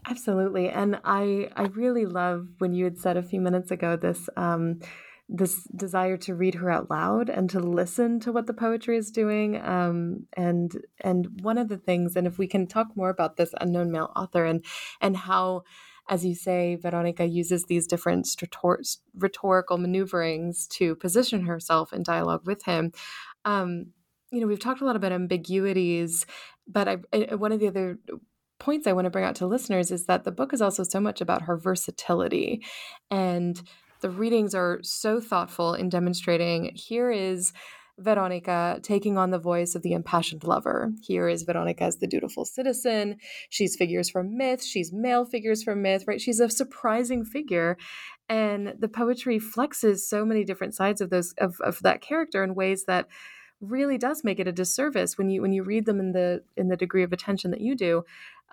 Absolutely, 0.07 0.69
and 0.69 0.99
I 1.03 1.49
I 1.55 1.63
really 1.63 2.05
love 2.05 2.47
when 2.59 2.73
you 2.73 2.85
had 2.85 2.97
said 2.97 3.17
a 3.17 3.23
few 3.23 3.41
minutes 3.41 3.71
ago 3.71 3.95
this. 3.95 4.29
Um, 4.35 4.79
this 5.31 5.63
desire 5.75 6.17
to 6.17 6.33
read 6.33 6.55
her 6.55 6.71
out 6.71 6.89
loud 6.89 7.29
and 7.29 7.49
to 7.51 7.59
listen 7.59 8.19
to 8.19 8.31
what 8.31 8.47
the 8.47 8.53
poetry 8.53 8.97
is 8.97 9.11
doing 9.11 9.61
um, 9.61 10.25
and 10.35 10.83
and 11.01 11.41
one 11.41 11.57
of 11.57 11.69
the 11.69 11.77
things 11.77 12.15
and 12.15 12.25
if 12.25 12.39
we 12.39 12.47
can 12.47 12.65
talk 12.65 12.87
more 12.95 13.09
about 13.09 13.37
this 13.37 13.53
unknown 13.61 13.91
male 13.91 14.11
author 14.15 14.43
and 14.45 14.65
and 14.99 15.15
how 15.15 15.63
as 16.09 16.25
you 16.25 16.33
say, 16.33 16.75
Veronica 16.75 17.23
uses 17.23 17.65
these 17.65 17.85
different 17.85 18.27
rhetorical 19.13 19.77
maneuverings 19.77 20.65
to 20.69 20.95
position 20.95 21.45
herself 21.45 21.93
in 21.93 22.01
dialogue 22.01 22.47
with 22.47 22.63
him. 22.65 22.91
Um, 23.45 23.93
you 24.31 24.41
know, 24.41 24.47
we've 24.47 24.59
talked 24.59 24.81
a 24.81 24.85
lot 24.85 24.95
about 24.95 25.11
ambiguities, 25.11 26.25
but 26.67 26.87
I, 26.87 26.97
I, 27.13 27.35
one 27.35 27.51
of 27.51 27.59
the 27.59 27.67
other 27.67 27.99
points 28.59 28.87
I 28.87 28.93
want 28.93 29.05
to 29.05 29.11
bring 29.11 29.23
out 29.23 29.35
to 29.35 29.47
listeners 29.47 29.91
is 29.91 30.07
that 30.07 30.23
the 30.23 30.31
book 30.31 30.51
is 30.51 30.61
also 30.61 30.83
so 30.83 30.99
much 30.99 31.21
about 31.21 31.43
her 31.43 31.57
versatility. 31.57 32.63
And 33.11 33.61
the 34.01 34.09
readings 34.09 34.55
are 34.55 34.79
so 34.83 35.19
thoughtful 35.19 35.73
in 35.73 35.89
demonstrating 35.89 36.71
here 36.75 37.11
is 37.11 37.53
Veronica 37.99 38.79
taking 38.81 39.17
on 39.17 39.31
the 39.31 39.39
voice 39.39 39.75
of 39.75 39.81
the 39.81 39.91
impassioned 39.91 40.43
lover. 40.43 40.91
Here 41.01 41.27
is 41.27 41.43
Veronica 41.43 41.83
as 41.83 41.97
the 41.97 42.07
dutiful 42.07 42.45
citizen. 42.45 43.17
She's 43.49 43.75
figures 43.75 44.09
from 44.09 44.37
myth. 44.37 44.63
She's 44.63 44.93
male 44.93 45.25
figures 45.25 45.63
from 45.63 45.81
myth, 45.81 46.05
right? 46.07 46.21
She's 46.21 46.39
a 46.39 46.49
surprising 46.49 47.25
figure. 47.25 47.77
And 48.29 48.75
the 48.79 48.87
poetry 48.87 49.39
flexes 49.39 49.99
so 49.99 50.25
many 50.25 50.43
different 50.43 50.75
sides 50.75 51.01
of 51.01 51.09
those 51.09 51.33
of, 51.37 51.59
of 51.61 51.79
that 51.81 52.01
character 52.01 52.43
in 52.43 52.55
ways 52.55 52.85
that 52.85 53.07
really 53.61 53.97
does 53.97 54.23
make 54.23 54.39
it 54.39 54.47
a 54.47 54.53
disservice 54.53 55.17
when 55.17 55.29
you 55.29 55.41
when 55.41 55.51
you 55.51 55.63
read 55.63 55.85
them 55.85 55.99
in 55.99 56.13
the 56.13 56.41
in 56.55 56.69
the 56.69 56.77
degree 56.77 57.03
of 57.03 57.11
attention 57.11 57.51
that 57.51 57.59
you 57.59 57.75
do 57.75 58.03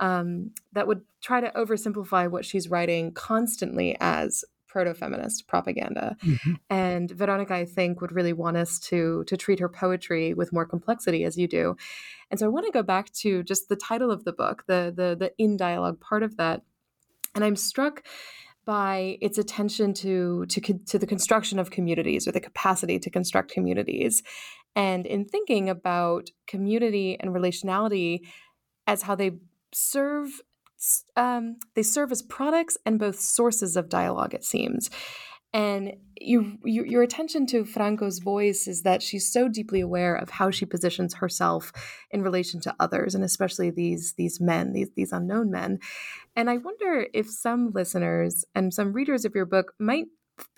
um, 0.01 0.51
that 0.72 0.88
would 0.88 1.03
try 1.22 1.40
to 1.40 1.51
oversimplify 1.51 2.28
what 2.28 2.44
she's 2.44 2.68
writing 2.68 3.12
constantly 3.12 3.97
as 4.01 4.44
proto-feminist 4.77 5.49
propaganda. 5.49 6.18
Mm-hmm. 6.22 6.53
And 6.68 7.11
Veronica, 7.11 7.55
I 7.55 7.64
think, 7.64 8.03
would 8.03 8.12
really 8.12 8.35
want 8.35 8.59
us 8.59 8.79
to 8.91 9.24
to 9.24 9.35
treat 9.35 9.59
her 9.59 9.70
poetry 9.70 10.35
with 10.35 10.53
more 10.53 10.66
complexity 10.66 11.24
as 11.24 11.39
you 11.39 11.49
do. 11.49 11.77
And 12.31 12.39
so 12.39 12.45
I 12.45 12.51
want 12.51 12.66
to 12.66 12.72
go 12.72 12.83
back 12.83 13.11
to 13.22 13.43
just 13.43 13.70
the 13.70 13.77
title 13.77 14.11
of 14.11 14.24
the 14.24 14.35
book, 14.35 14.64
the 14.66 14.93
the 14.95 15.16
the 15.18 15.33
in 15.39 15.57
dialogue 15.57 15.99
part 15.99 16.22
of 16.22 16.37
that. 16.37 16.61
And 17.35 17.43
I'm 17.43 17.57
struck 17.57 18.03
by 18.66 19.16
its 19.22 19.39
attention 19.39 19.95
to, 19.95 20.45
to 20.47 20.61
to 20.91 20.99
the 20.99 21.07
construction 21.07 21.59
of 21.59 21.70
communities 21.70 22.29
or 22.29 22.33
the 22.33 22.41
capacity 22.41 22.99
to 22.99 23.09
construct 23.09 23.51
communities 23.51 24.22
and 24.74 25.07
in 25.07 25.24
thinking 25.24 25.70
about 25.70 26.29
community 26.47 27.16
and 27.18 27.31
relationality 27.31 28.20
as 28.87 29.03
how 29.03 29.14
they 29.14 29.31
serve 29.72 30.43
um, 31.16 31.57
they 31.74 31.83
serve 31.83 32.12
as 32.12 32.22
products 32.22 32.77
and 32.85 32.99
both 32.99 33.18
sources 33.18 33.77
of 33.77 33.89
dialogue 33.89 34.35
it 34.35 34.45
seems. 34.45 34.91
And 35.53 35.95
you, 36.20 36.59
you, 36.64 36.85
your 36.85 37.03
attention 37.03 37.47
to 37.47 37.64
franco's 37.64 38.18
voice 38.18 38.66
is 38.66 38.83
that 38.83 39.03
she's 39.03 39.33
so 39.33 39.49
deeply 39.49 39.81
aware 39.81 40.14
of 40.14 40.29
how 40.29 40.51
she 40.51 40.66
positions 40.66 41.14
herself 41.14 41.72
in 42.11 42.22
relation 42.22 42.61
to 42.61 42.74
others 42.81 43.14
and 43.14 43.22
especially 43.24 43.70
these 43.70 44.14
these 44.14 44.41
men 44.41 44.72
these 44.72 44.91
these 44.97 45.12
unknown 45.12 45.51
men. 45.51 45.79
And 46.35 46.51
i 46.51 46.57
wonder 46.57 47.07
if 47.14 47.31
some 47.31 47.70
listeners 47.72 48.45
and 48.55 48.74
some 48.74 48.93
readers 48.93 49.24
of 49.24 49.35
your 49.35 49.47
book 49.47 49.72
might 49.79 50.07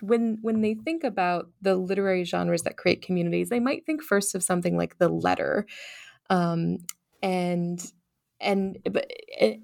when 0.01 0.37
when 0.41 0.61
they 0.61 0.73
think 0.73 1.03
about 1.03 1.49
the 1.61 1.75
literary 1.75 2.25
genres 2.25 2.63
that 2.63 2.77
create 2.77 3.01
communities 3.01 3.49
they 3.49 3.59
might 3.59 3.85
think 3.85 4.03
first 4.03 4.35
of 4.35 4.43
something 4.43 4.75
like 4.75 4.97
the 4.97 5.09
letter. 5.09 5.65
Um, 6.29 6.79
and 7.21 7.79
and 8.41 8.77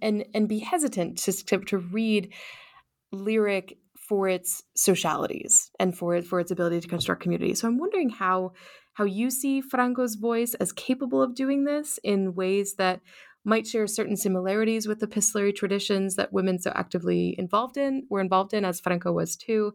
and 0.01 0.25
and 0.33 0.49
be 0.49 0.59
hesitant 0.59 1.17
to 1.19 1.59
to 1.59 1.77
read 1.77 2.33
lyric 3.11 3.77
for 4.07 4.27
its 4.27 4.63
socialities 4.75 5.71
and 5.79 5.97
for 5.97 6.21
for 6.21 6.39
its 6.39 6.51
ability 6.51 6.81
to 6.81 6.87
construct 6.87 7.21
community. 7.21 7.53
So 7.55 7.67
I'm 7.67 7.79
wondering 7.79 8.09
how 8.09 8.53
how 8.93 9.03
you 9.03 9.29
see 9.29 9.61
Franco's 9.61 10.15
voice 10.15 10.53
as 10.55 10.71
capable 10.71 11.21
of 11.21 11.35
doing 11.35 11.65
this 11.65 11.99
in 12.03 12.35
ways 12.35 12.75
that 12.75 13.01
might 13.43 13.67
share 13.67 13.85
certain 13.87 14.17
similarities 14.17 14.87
with 14.87 15.03
epistolary 15.03 15.53
traditions 15.53 16.15
that 16.15 16.33
women 16.33 16.59
so 16.59 16.71
actively 16.73 17.35
involved 17.37 17.77
in 17.77 18.07
were 18.09 18.21
involved 18.21 18.53
in 18.53 18.65
as 18.65 18.79
Franco 18.79 19.11
was 19.11 19.35
too. 19.35 19.73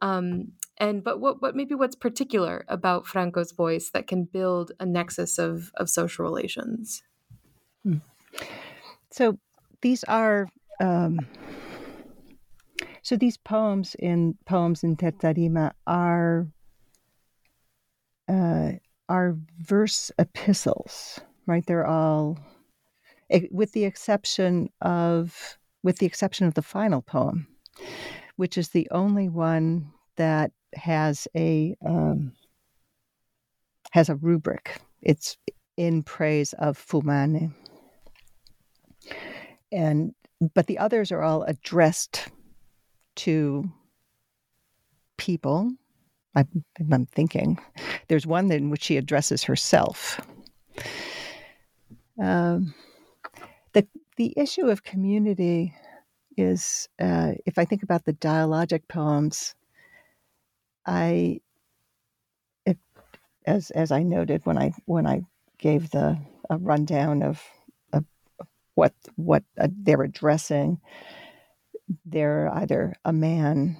Um, 0.00 0.52
and 0.78 1.04
but 1.04 1.20
what 1.20 1.40
what 1.40 1.54
maybe 1.54 1.74
what's 1.74 1.94
particular 1.94 2.64
about 2.68 3.06
Franco's 3.06 3.52
voice 3.52 3.90
that 3.90 4.06
can 4.06 4.24
build 4.24 4.72
a 4.80 4.86
nexus 4.86 5.38
of 5.38 5.70
of 5.76 5.88
social 5.88 6.24
relations? 6.24 7.02
Hmm. 7.84 7.98
So 9.10 9.38
these 9.80 10.04
are 10.04 10.48
um, 10.80 11.26
so 13.02 13.16
these 13.16 13.36
poems 13.36 13.94
in 13.98 14.36
poems 14.46 14.82
in 14.82 14.96
Terza 14.96 15.34
Rima 15.36 15.74
are 15.86 16.48
uh, 18.28 18.72
are 19.08 19.36
verse 19.60 20.10
epistles, 20.18 21.20
right? 21.46 21.64
They're 21.66 21.86
all, 21.86 22.38
with 23.50 23.72
the 23.72 23.84
exception 23.84 24.70
of 24.80 25.58
with 25.82 25.98
the 25.98 26.06
exception 26.06 26.46
of 26.46 26.54
the 26.54 26.62
final 26.62 27.02
poem, 27.02 27.46
which 28.36 28.56
is 28.56 28.70
the 28.70 28.88
only 28.90 29.28
one 29.28 29.92
that 30.16 30.52
has 30.74 31.28
a 31.36 31.76
um, 31.84 32.32
has 33.92 34.08
a 34.08 34.16
rubric. 34.16 34.80
It's 35.02 35.36
in 35.76 36.02
praise 36.02 36.54
of 36.54 36.78
Fumane 36.78 37.52
and 39.74 40.14
but 40.54 40.66
the 40.66 40.78
others 40.78 41.12
are 41.12 41.22
all 41.22 41.42
addressed 41.42 42.28
to 43.16 43.70
people. 45.16 45.70
I, 46.36 46.44
am 46.90 47.06
thinking 47.06 47.58
there's 48.08 48.26
one 48.26 48.50
in 48.50 48.70
which 48.70 48.82
she 48.82 48.96
addresses 48.96 49.44
herself. 49.44 50.20
Um, 52.20 52.74
the 53.72 53.86
the 54.16 54.34
issue 54.36 54.66
of 54.66 54.82
community 54.82 55.74
is, 56.36 56.88
uh, 57.00 57.32
if 57.46 57.58
I 57.58 57.64
think 57.64 57.82
about 57.82 58.04
the 58.04 58.12
dialogic 58.14 58.88
poems, 58.88 59.54
I, 60.86 61.40
it, 62.66 62.78
as 63.46 63.70
as 63.70 63.92
I 63.92 64.02
noted 64.02 64.44
when 64.44 64.58
I 64.58 64.72
when 64.86 65.06
I 65.06 65.22
gave 65.58 65.90
the 65.90 66.18
a 66.50 66.58
rundown 66.58 67.22
of 67.22 67.42
what 68.74 68.92
what 69.16 69.44
uh, 69.60 69.68
they're 69.70 70.02
addressing. 70.02 70.80
They're 72.04 72.50
either 72.54 72.94
a 73.04 73.12
man 73.12 73.76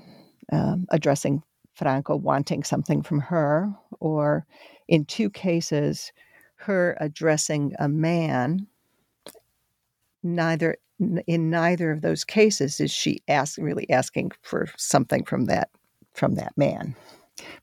um, 0.52 0.86
addressing 0.90 1.42
Franco 1.74 2.16
wanting 2.16 2.62
something 2.62 3.02
from 3.02 3.20
her, 3.20 3.74
or 4.00 4.46
in 4.88 5.04
two 5.04 5.30
cases, 5.30 6.12
her 6.56 6.96
addressing 7.00 7.74
a 7.78 7.88
man. 7.88 8.66
Neither 10.22 10.76
in 11.26 11.50
neither 11.50 11.90
of 11.90 12.00
those 12.00 12.24
cases 12.24 12.80
is 12.80 12.90
she 12.90 13.20
ask, 13.28 13.58
really 13.58 13.88
asking 13.90 14.32
for 14.42 14.68
something 14.76 15.24
from 15.24 15.46
that 15.46 15.68
from 16.14 16.36
that 16.36 16.56
man, 16.56 16.94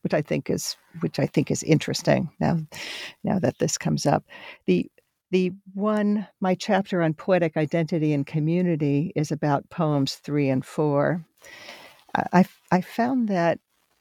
which 0.02 0.14
I 0.14 0.22
think 0.22 0.50
is 0.50 0.76
which 1.00 1.18
I 1.18 1.26
think 1.26 1.50
is 1.50 1.62
interesting 1.62 2.30
now 2.38 2.58
now 3.24 3.38
that 3.38 3.58
this 3.58 3.78
comes 3.78 4.06
up. 4.06 4.24
The 4.66 4.90
the 5.32 5.50
one, 5.72 6.28
my 6.40 6.54
chapter 6.54 7.02
on 7.02 7.14
poetic 7.14 7.56
identity 7.56 8.12
and 8.12 8.26
community 8.26 9.12
is 9.16 9.32
about 9.32 9.70
poems 9.70 10.16
three 10.16 10.50
and 10.50 10.64
four. 10.64 11.24
I, 12.14 12.44
I 12.70 12.82
found 12.82 13.28
that 13.28 13.58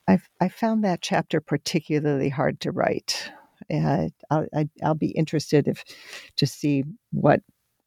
I, 0.10 0.20
I 0.42 0.50
found 0.50 0.84
that 0.84 1.02
chapter 1.02 1.40
particularly 1.40 2.28
hard 2.28 2.60
to 2.62 2.72
write. 2.72 3.32
Uh, 3.74 4.10
I'll, 4.30 4.46
I, 4.54 4.68
will 4.82 4.96
be 4.96 5.12
interested 5.12 5.70
if 5.70 5.86
to 6.36 6.46
see 6.46 6.84
what 7.12 7.40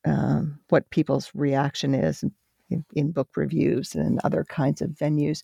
um, 0.06 0.60
what 0.70 0.88
people's 0.88 1.30
reaction 1.34 1.94
is 1.94 2.24
in, 2.70 2.84
in, 2.94 3.12
book 3.12 3.28
reviews 3.36 3.94
and 3.94 4.20
other 4.24 4.44
kinds 4.44 4.80
of 4.80 4.90
venues. 4.90 5.42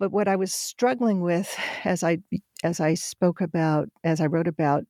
but 0.00 0.10
what 0.10 0.26
I 0.26 0.34
was 0.34 0.52
struggling 0.52 1.20
with 1.20 1.56
as 1.84 2.02
I 2.02 2.18
as 2.64 2.80
I 2.80 2.94
spoke 2.94 3.40
about 3.40 3.88
as 4.02 4.20
I 4.20 4.26
wrote 4.26 4.48
about 4.48 4.84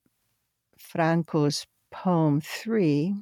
Franco's 0.81 1.67
poem 1.93 2.41
three 2.41 3.15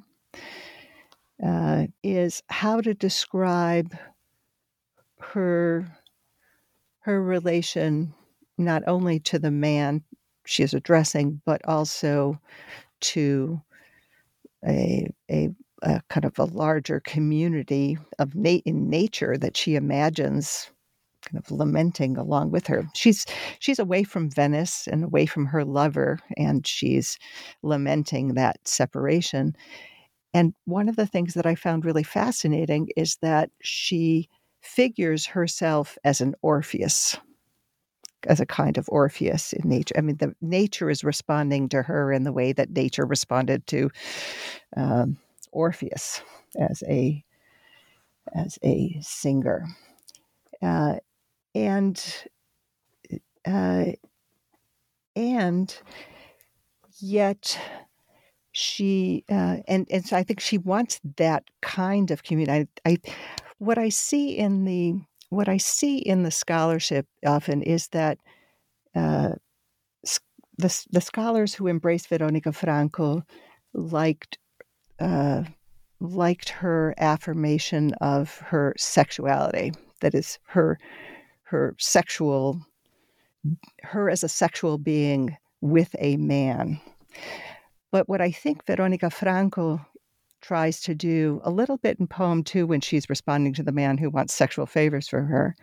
uh, 1.45 1.87
is 2.03 2.41
how 2.49 2.81
to 2.81 2.93
describe 2.93 3.95
her 5.19 5.85
her 7.01 7.21
relation 7.21 8.13
not 8.57 8.83
only 8.87 9.19
to 9.19 9.39
the 9.39 9.51
man 9.51 10.03
she 10.45 10.63
is 10.63 10.73
addressing, 10.73 11.41
but 11.45 11.61
also 11.65 12.39
to 13.01 13.61
a, 14.65 15.07
a, 15.31 15.49
a 15.83 16.01
kind 16.09 16.25
of 16.25 16.37
a 16.39 16.45
larger 16.45 16.99
community 16.99 17.97
of 18.17 18.35
na- 18.35 18.61
in 18.65 18.89
nature 18.89 19.37
that 19.37 19.55
she 19.55 19.75
imagines 19.75 20.71
kind 21.25 21.37
of 21.43 21.51
lamenting 21.51 22.17
along 22.17 22.51
with 22.51 22.67
her. 22.67 22.87
She's 22.93 23.25
she's 23.59 23.79
away 23.79 24.03
from 24.03 24.29
Venice 24.29 24.87
and 24.87 25.03
away 25.03 25.25
from 25.25 25.45
her 25.47 25.65
lover, 25.65 26.19
and 26.37 26.65
she's 26.65 27.17
lamenting 27.63 28.35
that 28.35 28.57
separation. 28.67 29.55
And 30.33 30.53
one 30.65 30.89
of 30.89 30.95
the 30.95 31.07
things 31.07 31.33
that 31.33 31.45
I 31.45 31.55
found 31.55 31.85
really 31.85 32.03
fascinating 32.03 32.89
is 32.95 33.17
that 33.21 33.49
she 33.61 34.29
figures 34.61 35.25
herself 35.25 35.97
as 36.03 36.21
an 36.21 36.35
Orpheus, 36.41 37.17
as 38.27 38.39
a 38.39 38.45
kind 38.45 38.77
of 38.77 38.87
Orpheus 38.89 39.53
in 39.53 39.67
nature. 39.69 39.95
I 39.97 40.01
mean, 40.01 40.17
the 40.17 40.33
nature 40.41 40.89
is 40.89 41.03
responding 41.03 41.69
to 41.69 41.81
her 41.83 42.11
in 42.11 42.23
the 42.23 42.33
way 42.33 42.53
that 42.53 42.71
nature 42.71 43.05
responded 43.05 43.65
to 43.67 43.89
um, 44.77 45.17
Orpheus 45.51 46.21
as 46.59 46.83
a 46.87 47.23
as 48.33 48.59
a 48.63 48.97
singer, 49.01 49.65
uh, 50.61 50.95
and 51.55 52.03
uh, 53.47 53.85
and 55.15 55.77
yet 56.99 57.59
she 58.51 59.23
uh, 59.29 59.57
and 59.67 59.87
and 59.91 60.05
so 60.05 60.17
I 60.17 60.23
think 60.23 60.39
she 60.39 60.57
wants 60.57 60.99
that 61.17 61.43
kind 61.61 62.11
of 62.11 62.23
community. 62.23 62.67
I, 62.85 62.89
I 62.89 62.97
what 63.57 63.77
I 63.77 63.89
see 63.89 64.37
in 64.37 64.65
the 64.65 64.95
what 65.29 65.47
I 65.47 65.57
see 65.57 65.97
in 65.97 66.23
the 66.23 66.31
scholarship 66.31 67.05
often 67.25 67.61
is 67.61 67.87
that 67.89 68.17
uh, 68.95 69.29
the 70.57 70.85
the 70.91 71.01
scholars 71.01 71.53
who 71.53 71.67
embrace 71.67 72.05
Veronica 72.05 72.51
Franco 72.51 73.23
liked 73.73 74.37
uh, 74.99 75.43
liked 75.99 76.49
her 76.49 76.93
affirmation 76.97 77.93
of 78.01 78.37
her 78.39 78.73
sexuality. 78.77 79.71
That 80.01 80.15
is 80.15 80.39
her 80.47 80.79
her 81.49 81.75
sexual 81.79 82.61
her 83.81 84.09
as 84.09 84.23
a 84.23 84.29
sexual 84.29 84.77
being 84.77 85.35
with 85.61 85.95
a 85.99 86.17
man. 86.17 86.79
But 87.91 88.07
what 88.07 88.21
I 88.21 88.31
think 88.31 88.65
Veronica 88.65 89.09
Franco 89.09 89.83
tries 90.41 90.81
to 90.81 90.93
do 90.93 91.41
a 91.43 91.49
little 91.49 91.77
bit 91.77 91.99
in 91.99 92.07
poem 92.07 92.43
two 92.43 92.67
when 92.67 92.81
she's 92.81 93.09
responding 93.09 93.53
to 93.53 93.63
the 93.63 93.71
man 93.71 93.97
who 93.97 94.09
wants 94.09 94.33
sexual 94.33 94.65
favors 94.65 95.07
for 95.07 95.23
her, 95.23 95.55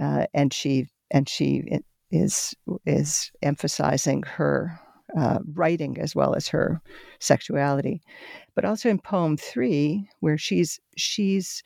uh, 0.00 0.26
and 0.34 0.52
she 0.52 0.88
and 1.10 1.28
she 1.28 1.64
is 2.10 2.54
is 2.84 3.30
emphasizing 3.42 4.22
her 4.24 4.78
uh, 5.16 5.38
writing 5.54 5.98
as 6.00 6.16
well 6.16 6.34
as 6.34 6.48
her 6.48 6.80
sexuality, 7.20 8.02
but 8.54 8.64
also 8.64 8.88
in 8.88 8.98
poem 8.98 9.36
three 9.36 10.08
where 10.20 10.38
she's 10.38 10.80
she's 10.96 11.62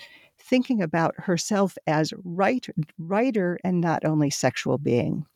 thinking 0.48 0.82
about 0.82 1.14
herself 1.18 1.76
as 1.86 2.12
writer, 2.24 2.72
writer 2.98 3.58
and 3.64 3.80
not 3.80 4.04
only 4.04 4.30
sexual 4.30 4.78
being 4.78 5.26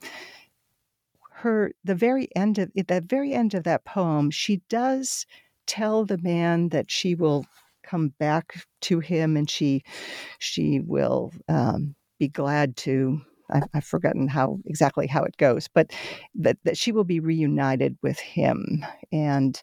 her 1.40 1.72
the 1.84 1.94
very 1.94 2.28
end 2.36 2.58
of 2.58 2.70
at 2.76 2.88
the 2.88 3.00
very 3.00 3.32
end 3.32 3.54
of 3.54 3.64
that 3.64 3.84
poem, 3.84 4.30
she 4.30 4.60
does 4.68 5.24
tell 5.66 6.04
the 6.04 6.18
man 6.18 6.68
that 6.68 6.90
she 6.90 7.14
will 7.14 7.46
come 7.82 8.08
back 8.18 8.66
to 8.82 9.00
him 9.00 9.36
and 9.36 9.48
she 9.48 9.82
she 10.38 10.80
will 10.80 11.32
um, 11.48 11.94
be 12.18 12.28
glad 12.28 12.76
to 12.76 13.20
I, 13.50 13.62
have 13.74 13.84
forgotten 13.84 14.28
how 14.28 14.58
exactly 14.66 15.06
how 15.06 15.24
it 15.24 15.36
goes, 15.38 15.66
but 15.66 15.92
that, 16.34 16.58
that 16.64 16.76
she 16.76 16.92
will 16.92 17.04
be 17.04 17.20
reunited 17.20 17.96
with 18.02 18.18
him. 18.20 18.84
And 19.10 19.60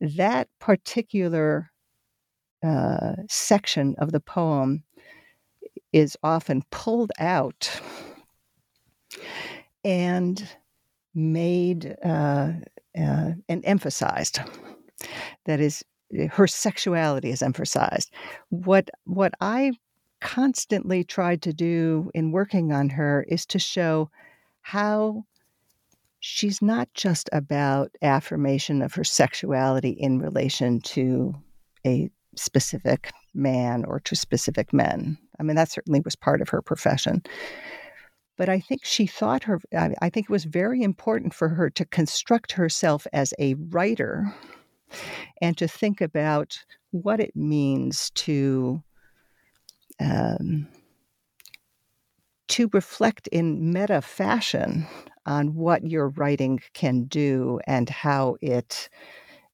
that 0.00 0.48
particular 0.60 1.70
uh, 2.62 3.12
section 3.28 3.94
of 3.98 4.12
the 4.12 4.20
poem 4.20 4.82
is 5.92 6.16
often 6.22 6.62
pulled 6.70 7.12
out 7.18 7.80
and 9.84 10.48
made 11.14 11.96
uh, 12.04 12.52
uh, 12.98 13.30
and 13.48 13.64
emphasized. 13.64 14.40
That 15.46 15.60
is, 15.60 15.84
her 16.30 16.46
sexuality 16.46 17.30
is 17.30 17.42
emphasized. 17.42 18.12
What 18.48 18.90
what 19.04 19.32
I 19.40 19.72
constantly 20.20 21.04
tried 21.04 21.42
to 21.42 21.52
do 21.52 22.10
in 22.14 22.32
working 22.32 22.72
on 22.72 22.88
her 22.90 23.24
is 23.28 23.46
to 23.46 23.58
show 23.58 24.10
how 24.62 25.24
she's 26.20 26.60
not 26.60 26.92
just 26.94 27.30
about 27.32 27.90
affirmation 28.02 28.82
of 28.82 28.94
her 28.94 29.04
sexuality 29.04 29.90
in 29.90 30.18
relation 30.18 30.80
to 30.80 31.34
a 31.86 32.10
specific 32.38 33.12
man 33.34 33.84
or 33.84 34.00
to 34.00 34.16
specific 34.16 34.72
men. 34.72 35.18
I 35.38 35.42
mean, 35.42 35.56
that 35.56 35.70
certainly 35.70 36.00
was 36.00 36.16
part 36.16 36.40
of 36.40 36.48
her 36.48 36.62
profession. 36.62 37.22
But 38.36 38.48
I 38.48 38.60
think 38.60 38.84
she 38.84 39.06
thought 39.06 39.42
her, 39.44 39.60
I 39.76 40.10
think 40.10 40.26
it 40.26 40.32
was 40.32 40.44
very 40.44 40.82
important 40.82 41.34
for 41.34 41.48
her 41.48 41.70
to 41.70 41.84
construct 41.84 42.52
herself 42.52 43.06
as 43.12 43.34
a 43.38 43.54
writer 43.54 44.32
and 45.42 45.58
to 45.58 45.66
think 45.66 46.00
about 46.00 46.58
what 46.92 47.20
it 47.20 47.34
means 47.34 48.10
to. 48.10 48.82
Um, 50.00 50.68
to 52.48 52.70
reflect 52.72 53.28
in 53.28 53.72
meta 53.72 54.00
fashion 54.00 54.86
on 55.26 55.54
what 55.54 55.86
your 55.86 56.08
writing 56.08 56.60
can 56.72 57.04
do 57.04 57.60
and 57.66 57.88
how 57.88 58.36
it 58.40 58.88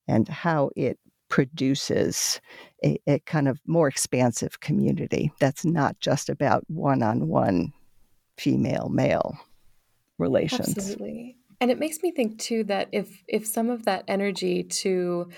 and 0.07 0.29
how 0.29 0.71
it 0.77 0.99
produces 1.35 2.41
a, 2.85 2.97
a, 3.09 3.19
kind 3.19 3.49
of 3.49 3.61
more 3.67 3.89
expansive 3.89 4.61
community 4.61 5.33
that's 5.41 5.65
not 5.65 5.99
just 5.99 6.29
about 6.29 6.63
one-on-one 6.69 7.73
female 8.39 8.89
male 8.89 9.37
relations. 10.17 10.69
Absolutely. 10.79 11.37
And 11.61 11.73
it 11.73 11.81
makes 11.81 12.05
me 12.05 12.13
think 12.13 12.39
too 12.39 12.63
that 12.65 12.89
if 12.93 13.25
if 13.27 13.49
some 13.49 13.69
of 13.69 13.85
that 13.85 14.05
energy 14.07 14.63
to 14.85 15.29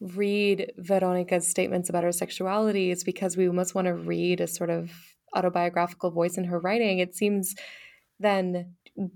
read 0.00 0.70
Veronica's 0.76 1.48
statements 1.48 1.88
about 1.88 2.04
her 2.04 2.12
sexuality 2.12 2.90
is 2.90 3.02
because 3.02 3.34
we 3.34 3.48
must 3.48 3.74
want 3.74 3.86
to 3.86 3.94
read 3.94 4.42
a 4.42 4.46
sort 4.46 4.68
of 4.68 4.90
autobiographical 5.34 6.10
voice 6.10 6.36
in 6.36 6.44
her 6.44 6.58
writing, 6.58 6.98
it 6.98 7.16
seems 7.16 7.54
then 8.20 8.74
mm, 9.00 9.10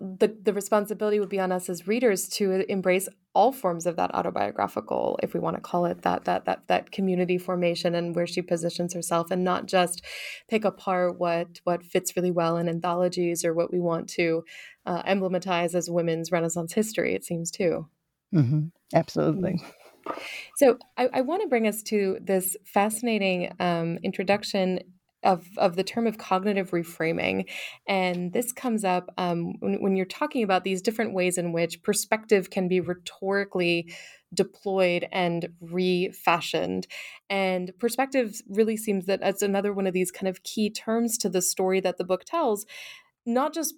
the, 0.00 0.34
the 0.42 0.54
responsibility 0.54 1.20
would 1.20 1.28
be 1.28 1.40
on 1.40 1.52
us 1.52 1.68
as 1.68 1.86
readers 1.86 2.26
to 2.26 2.64
embrace 2.72 3.06
all 3.32 3.52
forms 3.52 3.86
of 3.86 3.96
that 3.96 4.12
autobiographical 4.14 5.18
if 5.22 5.32
we 5.34 5.40
want 5.40 5.56
to 5.56 5.62
call 5.62 5.86
it 5.86 6.02
that 6.02 6.24
that 6.24 6.44
that 6.44 6.66
that 6.66 6.90
community 6.90 7.38
formation 7.38 7.94
and 7.94 8.16
where 8.16 8.26
she 8.26 8.42
positions 8.42 8.92
herself 8.92 9.30
and 9.30 9.44
not 9.44 9.66
just 9.66 10.02
pick 10.48 10.64
apart 10.64 11.18
what 11.18 11.60
what 11.64 11.84
fits 11.84 12.16
really 12.16 12.30
well 12.30 12.56
in 12.56 12.68
anthologies 12.68 13.44
or 13.44 13.54
what 13.54 13.72
we 13.72 13.78
want 13.78 14.08
to 14.08 14.44
uh, 14.86 15.02
emblematize 15.04 15.74
as 15.74 15.88
women's 15.88 16.32
renaissance 16.32 16.72
history 16.72 17.14
it 17.14 17.24
seems 17.24 17.50
too. 17.50 17.86
Mm-hmm. 18.34 18.66
absolutely. 18.94 19.60
So 20.56 20.78
I, 20.96 21.08
I 21.12 21.20
want 21.20 21.42
to 21.42 21.48
bring 21.48 21.66
us 21.66 21.82
to 21.84 22.18
this 22.20 22.56
fascinating 22.64 23.52
um, 23.60 23.98
introduction 24.02 24.80
of, 25.22 25.46
of 25.56 25.76
the 25.76 25.84
term 25.84 26.06
of 26.06 26.18
cognitive 26.18 26.70
reframing. 26.70 27.48
And 27.86 28.32
this 28.32 28.52
comes 28.52 28.84
up 28.84 29.12
um, 29.18 29.54
when, 29.60 29.80
when 29.82 29.96
you're 29.96 30.06
talking 30.06 30.42
about 30.42 30.64
these 30.64 30.82
different 30.82 31.14
ways 31.14 31.38
in 31.38 31.52
which 31.52 31.82
perspective 31.82 32.50
can 32.50 32.68
be 32.68 32.80
rhetorically 32.80 33.92
deployed 34.32 35.08
and 35.12 35.48
refashioned. 35.60 36.86
And 37.28 37.72
perspective 37.78 38.40
really 38.48 38.76
seems 38.76 39.06
that 39.06 39.20
it's 39.22 39.42
another 39.42 39.72
one 39.72 39.86
of 39.86 39.92
these 39.92 40.10
kind 40.10 40.28
of 40.28 40.42
key 40.42 40.70
terms 40.70 41.18
to 41.18 41.28
the 41.28 41.42
story 41.42 41.80
that 41.80 41.98
the 41.98 42.04
book 42.04 42.24
tells, 42.24 42.64
not 43.26 43.52
just 43.52 43.74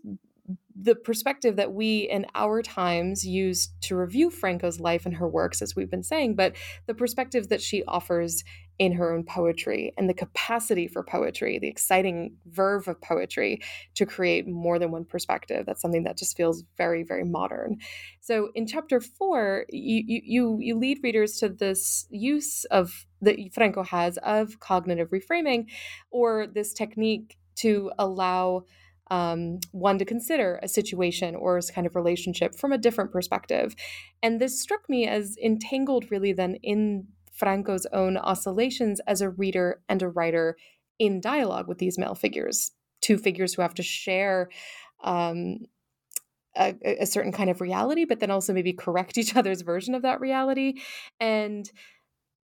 the 0.74 0.95
perspective 0.95 1.57
that 1.57 1.72
we 1.72 2.01
in 2.01 2.26
our 2.34 2.62
times 2.62 3.24
use 3.26 3.68
to 3.82 3.97
review 3.97 4.30
Franco's 4.30 4.80
life 4.80 5.07
and 5.07 5.16
her 5.16 5.28
works, 5.28 5.62
as 5.62 5.76
we've 5.76 5.90
been 5.90 6.03
saying, 6.03 6.34
but 6.34 6.55
the 6.86 6.95
perspective 6.95 7.49
that 7.49 7.62
she 7.62 7.84
offers 7.84 8.43
in 8.83 8.91
her 8.91 9.14
own 9.14 9.22
poetry 9.22 9.93
and 9.97 10.09
the 10.09 10.14
capacity 10.24 10.89
for 10.89 11.05
poetry, 11.05 11.57
the 11.57 11.68
exciting 11.68 12.35
verve 12.47 12.89
of 12.89 13.01
poetry 13.01 13.61
to 13.95 14.05
create 14.05 14.49
more 14.49 14.76
than 14.80 14.91
one 14.91 15.05
perspective. 15.05 15.64
That's 15.64 15.80
something 15.80 16.03
that 16.03 16.18
just 16.18 16.37
feels 16.37 16.64
very, 16.76 17.05
very 17.05 17.22
modern. 17.22 17.76
So 18.20 18.51
in 18.57 18.66
chapter 18.66 19.01
four, 19.01 19.66
you 19.70 20.03
you 20.35 20.59
you 20.61 20.76
lead 20.76 20.99
readers 21.05 21.39
to 21.39 21.49
this 21.49 22.09
use 22.11 22.64
of 22.72 23.07
that 23.20 23.37
Franco 23.55 23.85
has 23.85 24.18
of 24.18 24.59
cognitive 24.59 25.11
reframing, 25.11 25.66
or 26.11 26.49
this 26.49 26.72
technique 26.72 27.37
to 27.55 27.93
allow 28.01 28.64
um, 29.12 29.61
one 29.70 29.99
to 29.99 30.05
consider 30.05 30.59
a 30.61 30.66
situation 30.66 31.37
or 31.37 31.57
a 31.57 31.62
kind 31.62 31.87
of 31.87 31.95
relationship 31.95 32.57
from 32.59 32.72
a 32.72 32.78
different 32.78 33.12
perspective. 33.12 33.76
And 34.24 34.41
this 34.41 34.61
struck 34.61 34.89
me 34.89 35.07
as 35.07 35.37
entangled, 35.41 36.11
really, 36.11 36.33
then 36.33 36.57
in 36.64 37.07
Franco's 37.33 37.87
own 37.93 38.16
oscillations 38.16 39.01
as 39.07 39.20
a 39.20 39.30
reader 39.30 39.83
and 39.89 40.03
a 40.03 40.09
writer 40.09 40.57
in 40.99 41.20
dialogue 41.20 41.66
with 41.68 41.78
these 41.78 41.99
male 41.99 42.14
figures, 42.14 42.72
two 43.01 43.18
figures 43.18 43.55
who 43.55 43.62
have 43.62 43.74
to 43.74 43.83
share. 43.83 44.49
Um, 45.03 45.59
a, 46.55 46.76
a, 47.01 47.07
certain 47.07 47.33
kind 47.33 47.49
of 47.49 47.62
reality, 47.62 48.05
but 48.05 48.20
then 48.20 48.30
also 48.30 48.53
maybe 48.53 48.74
correct 48.74 49.16
each 49.18 49.35
other's 49.35 49.62
version 49.62 49.95
of 49.95 50.03
that 50.03 50.20
reality. 50.20 50.74
And 51.18 51.68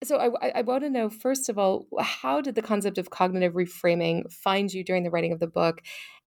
so 0.02 0.16
I, 0.16 0.52
I 0.56 0.62
want 0.62 0.84
to 0.84 0.90
know, 0.90 1.10
first 1.10 1.48
of 1.48 1.58
all, 1.58 1.86
how 2.00 2.40
did 2.40 2.54
the 2.54 2.62
concept 2.62 2.98
of 2.98 3.10
cognitive 3.10 3.54
reframing 3.54 4.32
find 4.32 4.72
you 4.72 4.84
during 4.84 5.02
the 5.02 5.10
writing 5.10 5.32
of 5.32 5.40
the 5.40 5.46
book? 5.46 5.82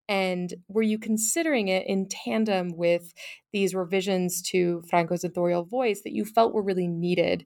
And 0.09 0.53
were 0.67 0.81
you 0.81 0.99
considering 0.99 1.69
it 1.69 1.87
in 1.87 2.09
tandem 2.09 2.75
with 2.75 3.13
these 3.53 3.73
revisions 3.73 4.41
to 4.51 4.83
Franco's 4.89 5.23
authorial 5.23 5.63
voice 5.63 6.01
that 6.01 6.11
you 6.11 6.25
felt 6.25 6.53
were 6.53 6.63
really 6.63 6.87
needed 6.87 7.45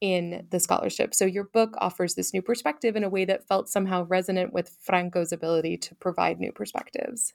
in 0.00 0.46
the 0.50 0.60
scholarship? 0.60 1.14
So 1.14 1.24
your 1.24 1.44
book 1.44 1.74
offers 1.78 2.14
this 2.14 2.32
new 2.32 2.42
perspective 2.42 2.96
in 2.96 3.04
a 3.04 3.08
way 3.08 3.24
that 3.24 3.46
felt 3.46 3.68
somehow 3.68 4.04
resonant 4.04 4.52
with 4.52 4.76
Franco's 4.80 5.32
ability 5.32 5.76
to 5.78 5.94
provide 5.96 6.38
new 6.38 6.52
perspectives. 6.52 7.34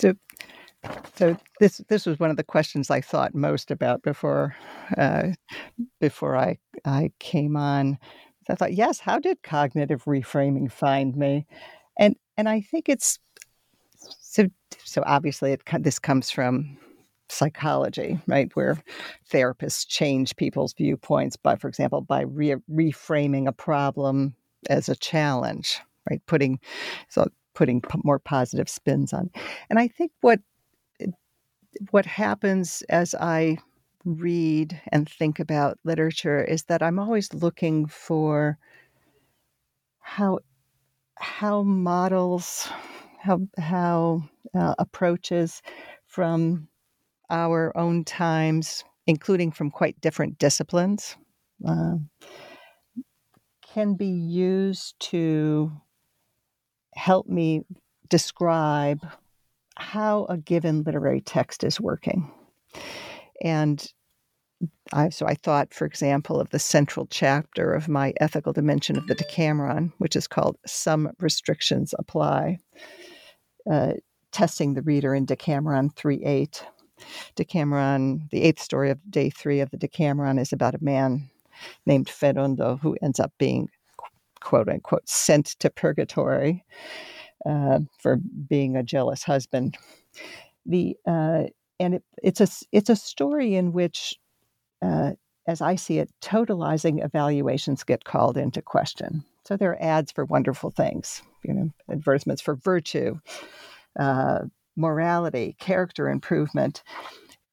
So, 0.00 0.14
so 1.14 1.36
this 1.60 1.80
this 1.88 2.06
was 2.06 2.18
one 2.18 2.30
of 2.30 2.36
the 2.36 2.44
questions 2.44 2.90
I 2.90 3.00
thought 3.00 3.34
most 3.34 3.70
about 3.70 4.02
before 4.02 4.56
uh, 4.96 5.28
before 6.00 6.36
I 6.36 6.58
I 6.84 7.12
came 7.20 7.56
on. 7.56 7.98
I 8.48 8.56
thought, 8.56 8.74
yes, 8.74 8.98
how 8.98 9.18
did 9.18 9.42
cognitive 9.42 10.04
reframing 10.04 10.70
find 10.70 11.16
me? 11.16 11.46
And 11.98 12.16
and 12.36 12.48
I 12.48 12.60
think 12.60 12.88
it's 12.88 13.18
so 13.96 14.48
so 14.84 15.02
obviously 15.06 15.52
it 15.52 15.62
this 15.80 15.98
comes 15.98 16.30
from 16.30 16.76
psychology, 17.32 18.20
right? 18.26 18.50
Where 18.54 18.82
therapists 19.30 19.86
change 19.86 20.36
people's 20.36 20.74
viewpoints 20.74 21.36
by, 21.36 21.56
for 21.56 21.68
example, 21.68 22.00
by 22.02 22.22
re- 22.22 22.56
reframing 22.70 23.48
a 23.48 23.52
problem 23.52 24.34
as 24.70 24.88
a 24.88 24.96
challenge, 24.96 25.80
right? 26.08 26.20
Putting 26.26 26.60
so 27.08 27.26
putting 27.54 27.82
more 28.04 28.18
positive 28.18 28.68
spins 28.68 29.12
on. 29.12 29.30
And 29.70 29.78
I 29.78 29.88
think 29.88 30.12
what 30.20 30.40
what 31.90 32.06
happens 32.06 32.82
as 32.88 33.14
I 33.14 33.58
read 34.04 34.80
and 34.90 35.08
think 35.08 35.38
about 35.38 35.78
literature 35.84 36.42
is 36.42 36.64
that 36.64 36.82
I'm 36.82 36.98
always 36.98 37.32
looking 37.32 37.86
for 37.86 38.58
how 40.00 40.40
how 41.16 41.62
models 41.62 42.68
how 43.18 43.40
how 43.58 44.22
uh, 44.54 44.74
approaches 44.78 45.62
from 46.06 46.68
our 47.30 47.76
own 47.76 48.04
times, 48.04 48.84
including 49.06 49.52
from 49.52 49.70
quite 49.70 50.00
different 50.00 50.38
disciplines, 50.38 51.16
uh, 51.66 51.94
can 53.74 53.94
be 53.94 54.06
used 54.06 54.98
to 55.00 55.72
help 56.94 57.26
me 57.26 57.62
describe 58.08 59.00
how 59.76 60.26
a 60.26 60.36
given 60.36 60.82
literary 60.82 61.20
text 61.22 61.64
is 61.64 61.80
working. 61.80 62.30
And 63.42 63.84
I, 64.92 65.08
so 65.08 65.26
I 65.26 65.34
thought, 65.34 65.72
for 65.72 65.86
example, 65.86 66.38
of 66.40 66.50
the 66.50 66.58
central 66.58 67.06
chapter 67.06 67.72
of 67.72 67.88
my 67.88 68.12
ethical 68.20 68.52
dimension 68.52 68.96
of 68.96 69.06
the 69.06 69.14
Decameron, 69.14 69.92
which 69.98 70.14
is 70.14 70.28
called 70.28 70.58
Some 70.66 71.10
Restrictions 71.18 71.94
Apply 71.98 72.58
uh, 73.70 73.94
testing 74.32 74.74
the 74.74 74.82
reader 74.82 75.14
in 75.14 75.24
Decameron 75.24 75.90
3 75.90 76.24
8. 76.24 76.64
Decameron, 77.36 78.28
the 78.30 78.42
eighth 78.42 78.60
story 78.60 78.90
of 78.90 78.98
day 79.10 79.30
three 79.30 79.60
of 79.60 79.70
the 79.70 79.76
Decameron, 79.76 80.38
is 80.38 80.52
about 80.52 80.74
a 80.74 80.84
man 80.84 81.28
named 81.86 82.06
Ferondo 82.06 82.78
who 82.80 82.96
ends 83.02 83.20
up 83.20 83.32
being, 83.38 83.68
quote 84.40 84.68
unquote, 84.68 85.08
sent 85.08 85.46
to 85.60 85.70
purgatory 85.70 86.64
uh, 87.46 87.80
for 87.98 88.18
being 88.48 88.76
a 88.76 88.82
jealous 88.82 89.22
husband. 89.22 89.76
The 90.66 90.96
uh, 91.06 91.44
and 91.80 91.94
it, 91.94 92.04
it's 92.22 92.40
a 92.40 92.48
it's 92.70 92.90
a 92.90 92.96
story 92.96 93.54
in 93.54 93.72
which, 93.72 94.16
uh, 94.80 95.12
as 95.46 95.60
I 95.60 95.74
see 95.74 95.98
it, 95.98 96.10
totalizing 96.20 97.04
evaluations 97.04 97.84
get 97.84 98.04
called 98.04 98.36
into 98.36 98.62
question. 98.62 99.24
So 99.44 99.56
there 99.56 99.70
are 99.70 99.82
ads 99.82 100.12
for 100.12 100.24
wonderful 100.24 100.70
things, 100.70 101.22
you 101.42 101.52
know, 101.52 101.70
advertisements 101.90 102.40
for 102.40 102.54
virtue, 102.54 103.18
uh, 103.98 104.42
morality, 104.76 105.56
character 105.58 106.08
improvement. 106.08 106.82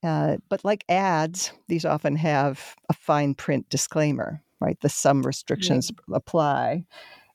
Uh, 0.03 0.37
but 0.47 0.63
like 0.63 0.85
ads, 0.87 1.51
these 1.67 1.85
often 1.85 2.15
have 2.15 2.75
a 2.89 2.93
fine 2.93 3.35
print 3.35 3.67
disclaimer, 3.69 4.41
right? 4.61 4.79
The 4.81 4.89
some 4.89 5.23
restrictions 5.23 5.91
apply. 6.13 6.85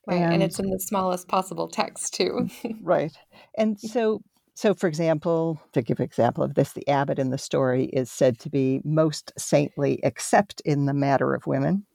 Right, 0.07 0.20
and, 0.20 0.35
and, 0.35 0.43
it's 0.43 0.59
in 0.59 0.70
the 0.70 0.80
smallest 0.80 1.28
possible 1.28 1.68
text 1.68 2.14
too. 2.14 2.49
right, 2.82 3.12
and 3.57 3.78
so 3.80 4.22
so 4.55 4.74
for 4.74 4.87
example, 4.87 5.61
to 5.72 5.82
give 5.82 5.99
an 5.99 6.05
example 6.05 6.45
of 6.45 6.55
this, 6.55 6.72
the 6.72 6.87
abbot 6.89 7.18
in 7.18 7.30
the 7.30 7.39
story 7.39 7.87
is 7.87 8.11
said 8.11 8.39
to 8.41 8.51
be 8.51 8.80
most 8.85 9.32
saintly, 9.39 10.01
except 10.03 10.61
in 10.64 10.87
the 10.87 10.95
matter 10.95 11.35
of 11.35 11.47
women, 11.47 11.87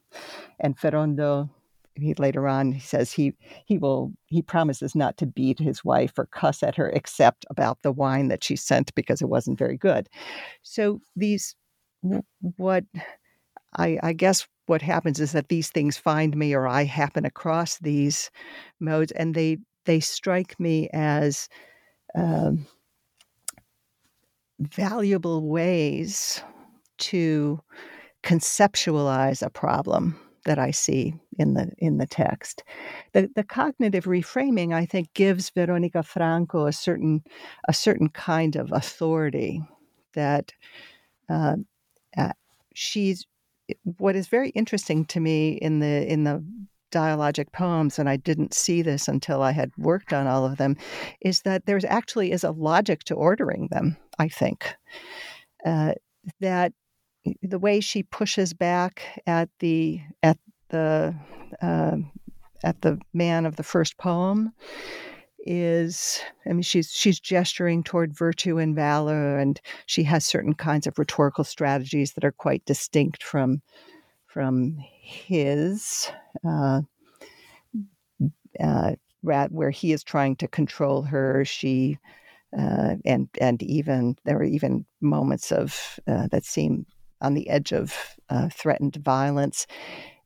and 0.59 0.77
Ferondo 0.77 1.49
he 1.95 2.13
later 2.15 2.47
on 2.47 2.71
he 2.71 2.79
says 2.79 3.11
he 3.11 3.33
he 3.65 3.77
will 3.77 4.11
he 4.27 4.41
promises 4.41 4.95
not 4.95 5.17
to 5.17 5.25
beat 5.25 5.59
his 5.59 5.83
wife 5.83 6.17
or 6.17 6.27
cuss 6.27 6.63
at 6.63 6.75
her 6.75 6.89
except 6.89 7.45
about 7.49 7.81
the 7.81 7.91
wine 7.91 8.27
that 8.29 8.43
she 8.43 8.55
sent 8.55 8.93
because 8.95 9.21
it 9.21 9.29
wasn't 9.29 9.57
very 9.57 9.77
good. 9.77 10.09
So 10.61 11.01
these 11.15 11.55
what 12.57 12.85
i 13.75 13.99
i 14.01 14.13
guess 14.13 14.47
what 14.67 14.81
happens 14.81 15.19
is 15.19 15.33
that 15.33 15.49
these 15.49 15.69
things 15.69 15.97
find 15.97 16.37
me 16.37 16.53
or 16.53 16.67
i 16.67 16.83
happen 16.85 17.25
across 17.25 17.77
these 17.79 18.31
modes 18.79 19.11
and 19.13 19.35
they 19.35 19.57
they 19.85 19.99
strike 19.99 20.57
me 20.59 20.89
as 20.93 21.49
um, 22.15 22.65
valuable 24.59 25.47
ways 25.47 26.43
to 26.97 27.59
conceptualize 28.23 29.41
a 29.41 29.49
problem 29.49 30.19
that 30.45 30.59
I 30.59 30.71
see 30.71 31.13
in 31.37 31.53
the 31.53 31.71
in 31.77 31.97
the 31.97 32.07
text. 32.07 32.63
The 33.13 33.29
the 33.35 33.43
cognitive 33.43 34.05
reframing, 34.05 34.73
I 34.73 34.85
think, 34.85 35.13
gives 35.13 35.49
Veronica 35.49 36.03
Franco 36.03 36.65
a 36.65 36.73
certain 36.73 37.23
a 37.67 37.73
certain 37.73 38.09
kind 38.09 38.55
of 38.55 38.71
authority 38.71 39.61
that 40.13 40.53
uh, 41.29 41.57
uh, 42.17 42.33
she's. 42.73 43.25
What 43.83 44.15
is 44.15 44.27
very 44.27 44.49
interesting 44.49 45.05
to 45.05 45.19
me 45.19 45.51
in 45.51 45.79
the 45.79 46.11
in 46.11 46.23
the 46.23 46.43
dialogic 46.91 47.51
poems, 47.51 47.99
and 47.99 48.09
I 48.09 48.17
didn't 48.17 48.53
see 48.53 48.81
this 48.81 49.07
until 49.07 49.43
I 49.43 49.51
had 49.51 49.71
worked 49.77 50.11
on 50.11 50.25
all 50.25 50.45
of 50.45 50.57
them, 50.57 50.75
is 51.21 51.41
that 51.41 51.65
there's 51.65 51.85
actually 51.85 52.31
is 52.31 52.43
a 52.43 52.51
logic 52.51 53.03
to 53.05 53.13
ordering 53.13 53.67
them. 53.71 53.95
I 54.17 54.27
think 54.27 54.75
uh, 55.65 55.93
that 56.39 56.73
the 57.41 57.59
way 57.59 57.79
she 57.79 58.03
pushes 58.03 58.53
back 58.53 59.21
at 59.27 59.49
the 59.59 60.01
at 60.23 60.37
the 60.69 61.15
uh, 61.61 61.97
at 62.63 62.81
the 62.81 62.99
man 63.13 63.45
of 63.45 63.55
the 63.55 63.63
first 63.63 63.97
poem 63.97 64.53
is 65.45 66.19
I 66.45 66.49
mean 66.49 66.61
she's 66.61 66.91
she's 66.91 67.19
gesturing 67.19 67.83
toward 67.83 68.17
virtue 68.17 68.57
and 68.57 68.75
valor 68.75 69.37
and 69.37 69.59
she 69.85 70.03
has 70.03 70.25
certain 70.25 70.53
kinds 70.53 70.87
of 70.87 70.99
rhetorical 70.99 71.43
strategies 71.43 72.13
that 72.13 72.25
are 72.25 72.31
quite 72.31 72.65
distinct 72.65 73.23
from 73.23 73.61
from 74.27 74.77
his 75.01 76.11
uh, 76.47 76.81
uh, 78.59 78.95
where 79.21 79.69
he 79.69 79.91
is 79.91 80.03
trying 80.03 80.35
to 80.37 80.47
control 80.47 81.01
her. 81.03 81.43
She 81.45 81.97
uh, 82.57 82.95
and 83.05 83.29
and 83.39 83.61
even 83.63 84.15
there 84.25 84.37
are 84.37 84.43
even 84.43 84.85
moments 85.01 85.51
of 85.51 85.99
uh, 86.07 86.27
that 86.27 86.45
seem 86.45 86.85
on 87.21 87.33
the 87.33 87.49
edge 87.49 87.71
of 87.71 87.95
uh, 88.29 88.49
threatened 88.49 88.95
violence. 88.97 89.67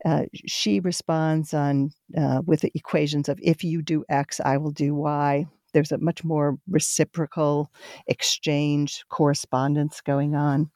Uh, 0.06 0.24
she 0.34 0.80
responds 0.80 1.54
on 1.54 1.92
uh, 2.18 2.42
with 2.46 2.62
the 2.62 2.72
equations 2.76 3.30
of 3.30 3.40
if 3.42 3.64
you 3.64 3.82
do 3.82 4.04
X, 4.10 4.42
I 4.44 4.58
will 4.58 4.72
do 4.72 4.94
Y. 4.94 5.46
There's 5.74 5.92
a 5.92 5.98
much 5.98 6.24
more 6.24 6.58
reciprocal 6.70 7.72
exchange, 8.08 9.06
correspondence 9.10 10.02
going 10.02 10.36
on, 10.36 10.70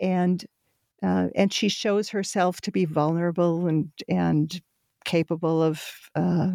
and 0.00 0.44
uh, 1.02 1.28
and 1.34 1.52
she 1.52 1.68
shows 1.68 2.08
herself 2.08 2.60
to 2.62 2.70
be 2.70 2.84
vulnerable 2.84 3.66
and 3.66 3.90
and 4.08 4.62
capable 5.04 5.62
of 5.62 5.82
uh, 6.14 6.52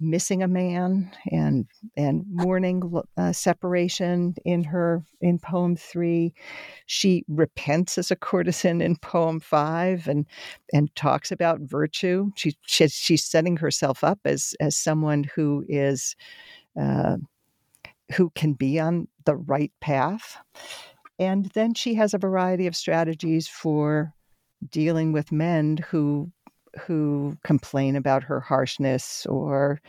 missing 0.00 0.42
a 0.42 0.48
man 0.48 1.10
and 1.32 1.66
and 1.96 2.24
mourning 2.28 2.82
uh, 3.16 3.32
separation 3.32 4.34
in 4.44 4.62
her 4.64 5.02
in 5.20 5.38
poem 5.38 5.76
three. 5.76 6.32
She 6.86 7.24
repents 7.28 7.98
as 7.98 8.10
a 8.10 8.16
courtesan 8.16 8.80
in 8.80 8.96
poem 8.96 9.40
five 9.40 10.06
and 10.08 10.26
and 10.72 10.94
talks 10.94 11.32
about 11.32 11.60
virtue. 11.60 12.30
She, 12.36 12.56
she 12.66 12.88
she's 12.88 13.24
setting 13.24 13.56
herself 13.56 14.04
up 14.04 14.20
as 14.24 14.54
as 14.60 14.76
someone 14.76 15.24
who 15.34 15.64
is 15.68 16.14
uh, 16.80 17.16
who 18.14 18.30
can 18.30 18.52
be 18.54 18.78
on 18.78 19.08
the 19.24 19.36
right 19.36 19.72
path. 19.80 20.36
And 21.18 21.46
then 21.46 21.74
she 21.74 21.94
has 21.94 22.14
a 22.14 22.18
variety 22.18 22.66
of 22.68 22.76
strategies 22.76 23.48
for 23.48 24.14
dealing 24.70 25.12
with 25.12 25.32
men 25.32 25.78
who 25.88 26.30
who 26.80 27.36
complain 27.44 27.96
about 27.96 28.22
her 28.22 28.40
harshness 28.40 29.26
or 29.26 29.80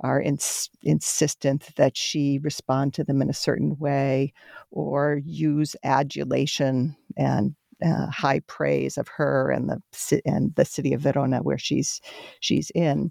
are 0.00 0.20
ins- 0.20 0.70
insistent 0.82 1.70
that 1.76 1.96
she 1.96 2.38
respond 2.38 2.94
to 2.94 3.04
them 3.04 3.22
in 3.22 3.30
a 3.30 3.34
certain 3.34 3.76
way 3.78 4.32
or 4.70 5.20
use 5.24 5.76
adulation 5.84 6.96
and 7.16 7.54
uh, 7.84 8.06
high 8.06 8.40
praise 8.40 8.96
of 8.96 9.08
her 9.08 9.50
and 9.50 9.68
the 9.68 10.22
and 10.24 10.54
the 10.54 10.64
city 10.64 10.92
of 10.92 11.00
Verona 11.00 11.42
where 11.42 11.58
she's 11.58 12.00
she's 12.40 12.70
in. 12.70 13.10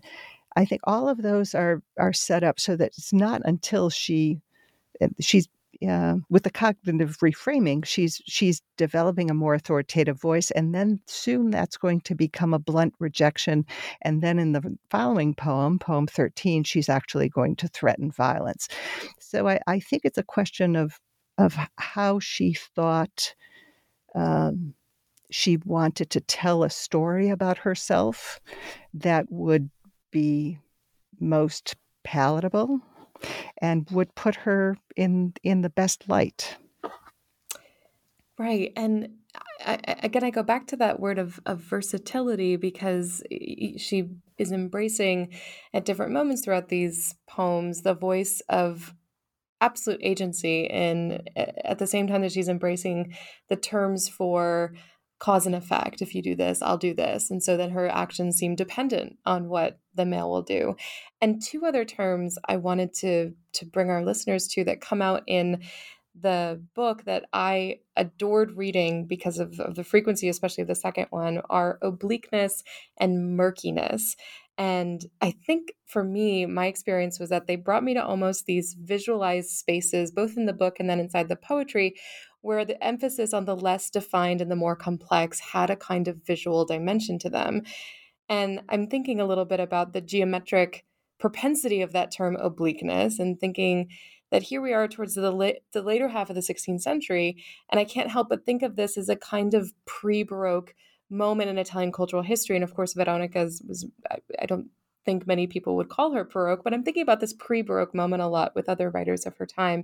I 0.55 0.65
think 0.65 0.81
all 0.85 1.09
of 1.09 1.21
those 1.21 1.53
are 1.53 1.81
are 1.97 2.13
set 2.13 2.43
up 2.43 2.59
so 2.59 2.75
that 2.75 2.93
it's 2.97 3.13
not 3.13 3.41
until 3.45 3.89
she 3.89 4.41
she's 5.19 5.47
uh, 5.87 6.15
with 6.29 6.43
the 6.43 6.49
cognitive 6.49 7.17
reframing, 7.19 7.85
she's 7.85 8.21
she's 8.25 8.61
developing 8.77 9.29
a 9.29 9.33
more 9.33 9.53
authoritative 9.53 10.19
voice, 10.19 10.51
and 10.51 10.73
then 10.73 10.99
soon 11.07 11.51
that's 11.51 11.77
going 11.77 12.01
to 12.01 12.15
become 12.15 12.53
a 12.53 12.59
blunt 12.59 12.93
rejection. 12.99 13.65
And 14.01 14.21
then 14.21 14.39
in 14.39 14.51
the 14.51 14.77
following 14.89 15.33
poem, 15.33 15.79
poem 15.79 16.07
thirteen, 16.07 16.63
she's 16.63 16.89
actually 16.89 17.29
going 17.29 17.55
to 17.57 17.67
threaten 17.67 18.11
violence. 18.11 18.67
So 19.19 19.47
I, 19.47 19.59
I 19.67 19.79
think 19.79 20.03
it's 20.05 20.17
a 20.17 20.23
question 20.23 20.75
of 20.75 20.99
of 21.37 21.55
how 21.77 22.19
she 22.19 22.53
thought. 22.53 23.35
Um, 24.15 24.73
she 25.33 25.57
wanted 25.63 26.09
to 26.09 26.19
tell 26.19 26.63
a 26.63 26.69
story 26.69 27.29
about 27.29 27.57
herself 27.57 28.41
that 28.93 29.25
would 29.29 29.69
be 30.11 30.59
most 31.21 31.77
palatable 32.03 32.81
and 33.61 33.89
would 33.91 34.13
put 34.15 34.35
her 34.35 34.77
in 34.95 35.33
in 35.43 35.61
the 35.61 35.69
best 35.69 36.09
light. 36.09 36.57
Right. 38.37 38.73
And 38.75 39.09
I, 39.65 39.77
again, 40.03 40.23
I 40.23 40.31
go 40.31 40.43
back 40.43 40.67
to 40.67 40.75
that 40.77 40.99
word 40.99 41.19
of, 41.19 41.39
of 41.45 41.59
versatility 41.59 42.55
because 42.55 43.21
she 43.77 44.09
is 44.37 44.51
embracing 44.51 45.33
at 45.73 45.85
different 45.85 46.11
moments 46.11 46.43
throughout 46.43 46.69
these 46.69 47.15
poems 47.27 47.83
the 47.83 47.93
voice 47.93 48.41
of 48.49 48.95
absolute 49.61 49.99
agency 50.01 50.67
and 50.69 51.29
at 51.35 51.77
the 51.77 51.85
same 51.85 52.07
time 52.07 52.21
that 52.21 52.31
she's 52.31 52.49
embracing 52.49 53.15
the 53.47 53.55
terms 53.55 54.09
for 54.09 54.73
cause 55.19 55.45
and 55.45 55.53
effect. 55.53 56.01
If 56.01 56.15
you 56.15 56.23
do 56.23 56.35
this, 56.35 56.63
I'll 56.63 56.79
do 56.79 56.95
this. 56.95 57.29
And 57.29 57.43
so 57.43 57.55
then 57.55 57.69
her 57.69 57.87
actions 57.87 58.37
seem 58.37 58.55
dependent 58.55 59.17
on 59.23 59.49
what 59.49 59.79
the 59.95 60.05
male 60.05 60.29
will 60.29 60.41
do. 60.41 60.75
And 61.21 61.41
two 61.41 61.65
other 61.65 61.85
terms 61.85 62.37
I 62.45 62.57
wanted 62.57 62.93
to 62.95 63.33
to 63.53 63.65
bring 63.65 63.89
our 63.89 64.03
listeners 64.03 64.47
to 64.49 64.63
that 64.65 64.81
come 64.81 65.01
out 65.01 65.23
in 65.27 65.61
the 66.19 66.61
book 66.75 67.05
that 67.05 67.25
I 67.31 67.79
adored 67.95 68.57
reading 68.57 69.07
because 69.07 69.39
of, 69.39 69.59
of 69.59 69.75
the 69.75 69.83
frequency, 69.83 70.27
especially 70.27 70.63
of 70.63 70.67
the 70.67 70.75
second 70.75 71.07
one, 71.09 71.41
are 71.49 71.79
obliqueness 71.81 72.63
and 72.97 73.37
murkiness. 73.37 74.15
And 74.57 75.05
I 75.21 75.31
think 75.31 75.73
for 75.85 76.03
me, 76.03 76.45
my 76.45 76.67
experience 76.67 77.19
was 77.19 77.29
that 77.29 77.47
they 77.47 77.55
brought 77.55 77.83
me 77.83 77.93
to 77.93 78.05
almost 78.05 78.45
these 78.45 78.75
visualized 78.79 79.51
spaces, 79.51 80.11
both 80.11 80.37
in 80.37 80.45
the 80.45 80.53
book 80.53 80.79
and 80.79 80.89
then 80.89 80.99
inside 80.99 81.29
the 81.29 81.35
poetry, 81.35 81.95
where 82.41 82.65
the 82.65 82.83
emphasis 82.83 83.33
on 83.33 83.45
the 83.45 83.55
less 83.55 83.89
defined 83.89 84.41
and 84.41 84.51
the 84.51 84.55
more 84.55 84.75
complex 84.75 85.39
had 85.39 85.69
a 85.69 85.75
kind 85.75 86.07
of 86.07 86.25
visual 86.25 86.65
dimension 86.65 87.17
to 87.19 87.29
them. 87.29 87.61
And 88.31 88.61
I'm 88.69 88.87
thinking 88.87 89.19
a 89.19 89.25
little 89.25 89.43
bit 89.43 89.59
about 89.59 89.91
the 89.91 89.99
geometric 89.99 90.85
propensity 91.19 91.81
of 91.81 91.91
that 91.91 92.11
term 92.11 92.37
obliqueness 92.37 93.19
and 93.19 93.37
thinking 93.37 93.89
that 94.31 94.43
here 94.43 94.61
we 94.61 94.71
are 94.71 94.87
towards 94.87 95.15
the, 95.15 95.31
la- 95.31 95.59
the 95.73 95.81
later 95.81 96.07
half 96.07 96.29
of 96.29 96.35
the 96.35 96.41
16th 96.41 96.79
century. 96.79 97.43
And 97.69 97.77
I 97.77 97.83
can't 97.83 98.09
help 98.09 98.29
but 98.29 98.45
think 98.45 98.63
of 98.63 98.77
this 98.77 98.97
as 98.97 99.09
a 99.09 99.17
kind 99.17 99.53
of 99.53 99.73
pre 99.85 100.23
Baroque 100.23 100.73
moment 101.09 101.49
in 101.49 101.57
Italian 101.57 101.91
cultural 101.91 102.23
history. 102.23 102.55
And 102.55 102.63
of 102.63 102.73
course, 102.73 102.93
Veronica's 102.93 103.61
was, 103.67 103.85
I, 104.09 104.19
I 104.41 104.45
don't 104.45 104.69
think 105.03 105.27
many 105.27 105.45
people 105.45 105.75
would 105.75 105.89
call 105.89 106.13
her 106.13 106.23
Baroque, 106.23 106.63
but 106.63 106.73
I'm 106.73 106.83
thinking 106.83 107.03
about 107.03 107.19
this 107.19 107.33
pre 107.33 107.61
Baroque 107.61 107.93
moment 107.93 108.21
a 108.21 108.27
lot 108.27 108.55
with 108.55 108.69
other 108.69 108.89
writers 108.89 109.25
of 109.25 109.35
her 109.35 109.45
time. 109.45 109.83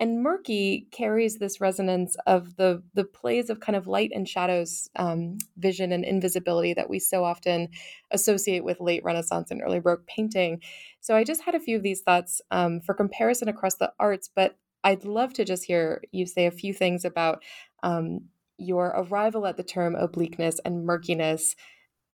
And 0.00 0.22
murky 0.22 0.88
carries 0.90 1.38
this 1.38 1.60
resonance 1.60 2.16
of 2.26 2.56
the 2.56 2.82
the 2.94 3.04
plays 3.04 3.48
of 3.48 3.60
kind 3.60 3.76
of 3.76 3.86
light 3.86 4.10
and 4.12 4.28
shadows, 4.28 4.88
um, 4.96 5.38
vision 5.56 5.92
and 5.92 6.04
invisibility 6.04 6.74
that 6.74 6.90
we 6.90 6.98
so 6.98 7.24
often 7.24 7.68
associate 8.10 8.64
with 8.64 8.80
late 8.80 9.04
Renaissance 9.04 9.50
and 9.50 9.62
early 9.62 9.78
Baroque 9.78 10.06
painting. 10.06 10.60
So 11.00 11.14
I 11.14 11.22
just 11.22 11.42
had 11.42 11.54
a 11.54 11.60
few 11.60 11.76
of 11.76 11.82
these 11.82 12.00
thoughts 12.00 12.40
um, 12.50 12.80
for 12.80 12.94
comparison 12.94 13.48
across 13.48 13.76
the 13.76 13.92
arts, 14.00 14.28
but 14.34 14.56
I'd 14.82 15.04
love 15.04 15.32
to 15.34 15.44
just 15.44 15.64
hear 15.64 16.02
you 16.12 16.26
say 16.26 16.46
a 16.46 16.50
few 16.50 16.74
things 16.74 17.04
about 17.04 17.42
um, 17.82 18.28
your 18.58 18.88
arrival 18.88 19.46
at 19.46 19.56
the 19.56 19.62
term 19.62 19.94
obliqueness 19.94 20.60
and 20.64 20.84
murkiness 20.84 21.56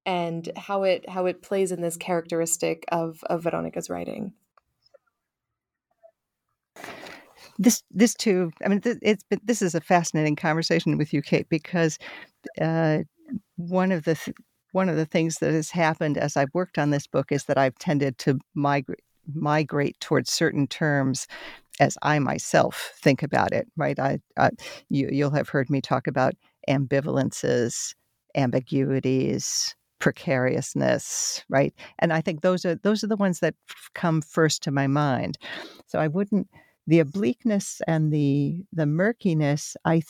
and 0.04 0.50
how 0.56 0.82
it 0.82 1.08
how 1.08 1.26
it 1.26 1.42
plays 1.42 1.72
in 1.72 1.80
this 1.80 1.96
characteristic 1.96 2.84
of, 2.90 3.22
of 3.24 3.44
Veronica's 3.44 3.88
writing 3.90 4.32
this 7.58 7.82
this 7.90 8.14
too 8.14 8.50
i 8.64 8.68
mean 8.68 8.80
it's 8.84 9.24
been, 9.24 9.40
this 9.44 9.62
is 9.62 9.74
a 9.74 9.80
fascinating 9.80 10.36
conversation 10.36 10.96
with 10.96 11.12
you 11.12 11.20
kate 11.20 11.48
because 11.48 11.98
uh, 12.60 12.98
one 13.56 13.92
of 13.92 14.04
the 14.04 14.14
th- 14.14 14.36
one 14.72 14.88
of 14.88 14.96
the 14.96 15.06
things 15.06 15.38
that 15.38 15.52
has 15.52 15.70
happened 15.70 16.16
as 16.16 16.36
i've 16.36 16.54
worked 16.54 16.78
on 16.78 16.90
this 16.90 17.06
book 17.06 17.32
is 17.32 17.44
that 17.44 17.58
i've 17.58 17.78
tended 17.78 18.16
to 18.18 18.38
migrate 18.54 19.00
migrate 19.34 19.98
towards 20.00 20.32
certain 20.32 20.66
terms 20.66 21.26
as 21.80 21.98
i 22.02 22.18
myself 22.18 22.92
think 23.02 23.22
about 23.22 23.52
it 23.52 23.68
right? 23.76 23.98
I, 23.98 24.20
I 24.38 24.50
you, 24.88 25.08
you'll 25.12 25.30
have 25.30 25.48
heard 25.48 25.68
me 25.68 25.80
talk 25.80 26.06
about 26.06 26.34
ambivalences 26.68 27.94
ambiguities 28.34 29.74
precariousness 29.98 31.42
right? 31.48 31.74
And 31.98 32.12
i 32.12 32.20
think 32.20 32.40
those 32.40 32.64
are 32.64 32.76
those 32.76 33.02
are 33.02 33.08
the 33.08 33.16
ones 33.16 33.40
that 33.40 33.54
come 33.94 34.22
first 34.22 34.62
to 34.62 34.70
my 34.70 34.86
mind. 34.86 35.36
So 35.86 35.98
i 35.98 36.06
wouldn't 36.06 36.48
the 36.88 37.00
obliqueness 37.00 37.82
and 37.86 38.10
the 38.10 38.64
the 38.72 38.86
murkiness, 38.86 39.76
I, 39.84 40.02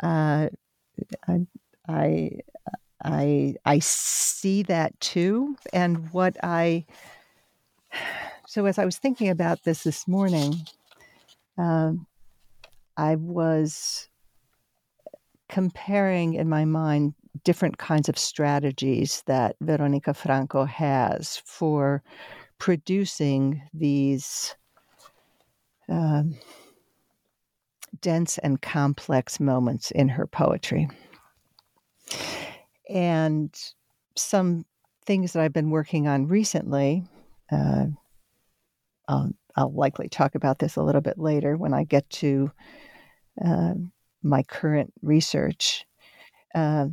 uh, 0.00 0.48
I, 1.26 1.46
I, 3.04 3.54
I, 3.64 3.78
see 3.80 4.62
that 4.62 4.98
too. 5.00 5.56
And 5.72 6.12
what 6.12 6.36
I, 6.44 6.86
so 8.46 8.66
as 8.66 8.78
I 8.78 8.84
was 8.84 8.98
thinking 8.98 9.30
about 9.30 9.64
this 9.64 9.82
this 9.82 10.06
morning, 10.06 10.54
um, 11.58 12.06
I 12.96 13.16
was 13.16 14.08
comparing 15.48 16.34
in 16.34 16.48
my 16.48 16.64
mind 16.64 17.14
different 17.42 17.78
kinds 17.78 18.08
of 18.08 18.16
strategies 18.16 19.24
that 19.26 19.56
Veronica 19.60 20.14
Franco 20.14 20.64
has 20.66 21.42
for 21.44 22.04
producing 22.58 23.60
these 23.74 24.54
um, 25.90 26.36
dense 28.00 28.38
and 28.38 28.62
complex 28.62 29.40
moments 29.40 29.90
in 29.90 30.08
her 30.08 30.26
poetry. 30.26 30.88
And 32.88 33.54
some 34.16 34.64
things 35.06 35.32
that 35.32 35.42
I've 35.42 35.52
been 35.52 35.70
working 35.70 36.08
on 36.08 36.28
recently, 36.28 37.04
uh, 37.50 37.86
I'll, 39.08 39.32
I'll, 39.56 39.72
likely 39.72 40.08
talk 40.08 40.34
about 40.34 40.58
this 40.58 40.76
a 40.76 40.82
little 40.82 41.00
bit 41.00 41.18
later 41.18 41.56
when 41.56 41.74
I 41.74 41.84
get 41.84 42.08
to 42.10 42.50
uh, 43.44 43.74
my 44.22 44.42
current 44.44 44.92
research. 45.02 45.84
Uh, 46.54 46.86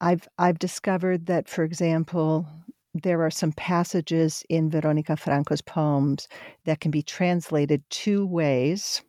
I've 0.00 0.26
I've 0.38 0.58
discovered 0.58 1.26
that, 1.26 1.48
for 1.48 1.62
example, 1.62 2.46
there 2.94 3.22
are 3.22 3.30
some 3.30 3.52
passages 3.52 4.44
in 4.48 4.70
Veronica 4.70 5.16
Franco's 5.16 5.62
poems 5.62 6.28
that 6.64 6.80
can 6.80 6.90
be 6.90 7.02
translated 7.02 7.82
two 7.88 8.26
ways 8.26 9.02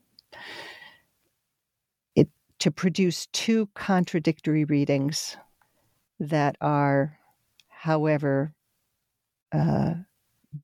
it, 2.15 2.29
to 2.59 2.71
produce 2.71 3.27
two 3.27 3.67
contradictory 3.73 4.63
readings 4.63 5.35
that 6.19 6.55
are, 6.61 7.17
however, 7.67 8.53
uh, 9.51 9.93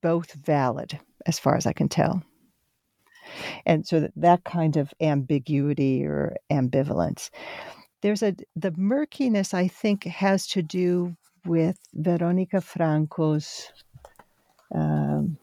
both 0.02 0.32
valid 0.32 0.98
as 1.26 1.38
far 1.38 1.56
as 1.56 1.66
I 1.66 1.72
can 1.72 1.88
tell. 1.88 2.22
And 3.66 3.86
so 3.86 4.00
that, 4.00 4.12
that 4.16 4.44
kind 4.44 4.76
of 4.76 4.94
ambiguity 5.00 6.04
or 6.04 6.36
ambivalence. 6.50 7.30
There's 8.02 8.22
a 8.22 8.34
the 8.56 8.72
murkiness 8.76 9.52
I 9.52 9.68
think 9.68 10.04
has 10.04 10.46
to 10.48 10.62
do 10.62 11.16
with 11.44 11.78
Veronica 11.94 12.60
Franco's 12.60 13.72
um, 14.74 15.38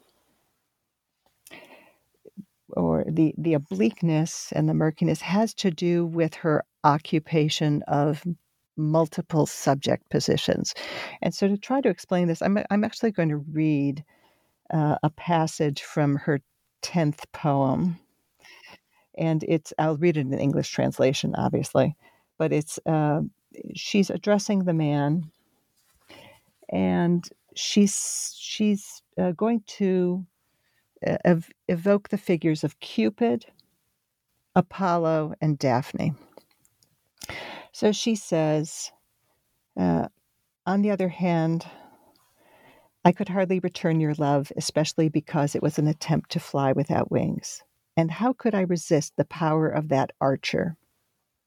or 2.70 3.06
the, 3.08 3.34
the 3.38 3.54
obliqueness 3.54 4.52
and 4.54 4.68
the 4.68 4.74
murkiness 4.74 5.22
has 5.22 5.54
to 5.56 5.72
do 5.72 6.06
with 6.06 6.34
her 6.36 6.64
occupation 6.84 7.82
of 7.88 8.24
multiple 8.76 9.46
subject 9.46 10.10
positions. 10.10 10.74
And 11.22 11.34
so, 11.34 11.48
to 11.48 11.58
try 11.58 11.82
to 11.82 11.90
explain 11.90 12.28
this, 12.28 12.42
I'm, 12.42 12.60
I'm 12.70 12.84
actually 12.84 13.12
going 13.12 13.30
to 13.30 13.38
read 13.38 14.04
uh, 14.72 14.98
a 15.02 15.10
passage 15.10 15.82
from 15.82 16.18
her 16.18 16.42
10th 16.84 17.24
poem. 17.32 17.98
And 19.18 19.44
it's, 19.48 19.74
I'll 19.80 19.98
read 19.98 20.18
it 20.18 20.22
in 20.22 20.34
English 20.34 20.70
translation, 20.70 21.34
obviously, 21.36 21.96
but 22.38 22.54
it's, 22.54 22.80
uh, 22.86 23.22
she's 23.74 24.12
addressing 24.12 24.66
the 24.66 24.74
man 24.74 25.32
and 26.70 27.28
she's, 27.56 28.36
she's 28.38 29.02
uh, 29.18 29.32
going 29.32 29.64
to 29.68 30.26
uh, 31.06 31.18
ev- 31.26 31.52
evoke 31.68 32.10
the 32.10 32.18
figures 32.18 32.64
of 32.64 32.80
Cupid, 32.80 33.46
Apollo, 34.56 35.36
and 35.42 35.58
Daphne. 35.58 36.14
So 37.72 37.92
she 37.92 38.16
says, 38.16 38.92
uh, 39.80 40.08
on 40.66 40.82
the 40.82 40.92
other 40.92 41.10
hand, 41.10 41.66
I 43.06 43.12
could 43.12 43.30
hardly 43.30 43.60
return 43.60 44.02
your 44.02 44.16
love, 44.16 44.52
especially 44.58 45.10
because 45.10 45.56
it 45.56 45.64
was 45.64 45.80
an 45.80 45.88
attempt 45.88 46.32
to 46.32 46.40
fly 46.40 46.74
without 46.74 47.12
wings. 47.12 47.64
And 47.96 48.12
how 48.12 48.34
could 48.34 48.54
I 48.54 48.62
resist 48.62 49.14
the 49.16 49.26
power 49.26 49.70
of 49.70 49.90
that 49.90 50.12
archer? 50.20 50.76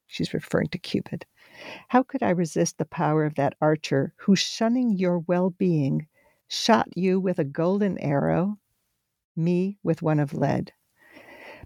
She's 0.06 0.32
referring 0.32 0.68
to 0.68 0.78
Cupid. 0.78 1.26
How 1.88 2.02
could 2.02 2.22
I 2.22 2.30
resist 2.30 2.78
the 2.78 2.86
power 2.86 3.24
of 3.26 3.34
that 3.34 3.54
archer 3.60 4.14
who, 4.18 4.34
shunning 4.34 4.92
your 4.92 5.18
well 5.18 5.50
being, 5.50 6.06
shot 6.48 6.96
you 6.96 7.20
with 7.20 7.38
a 7.38 7.44
golden 7.44 7.98
arrow, 7.98 8.58
me 9.36 9.78
with 9.82 10.02
one 10.02 10.18
of 10.20 10.32
lead? 10.32 10.72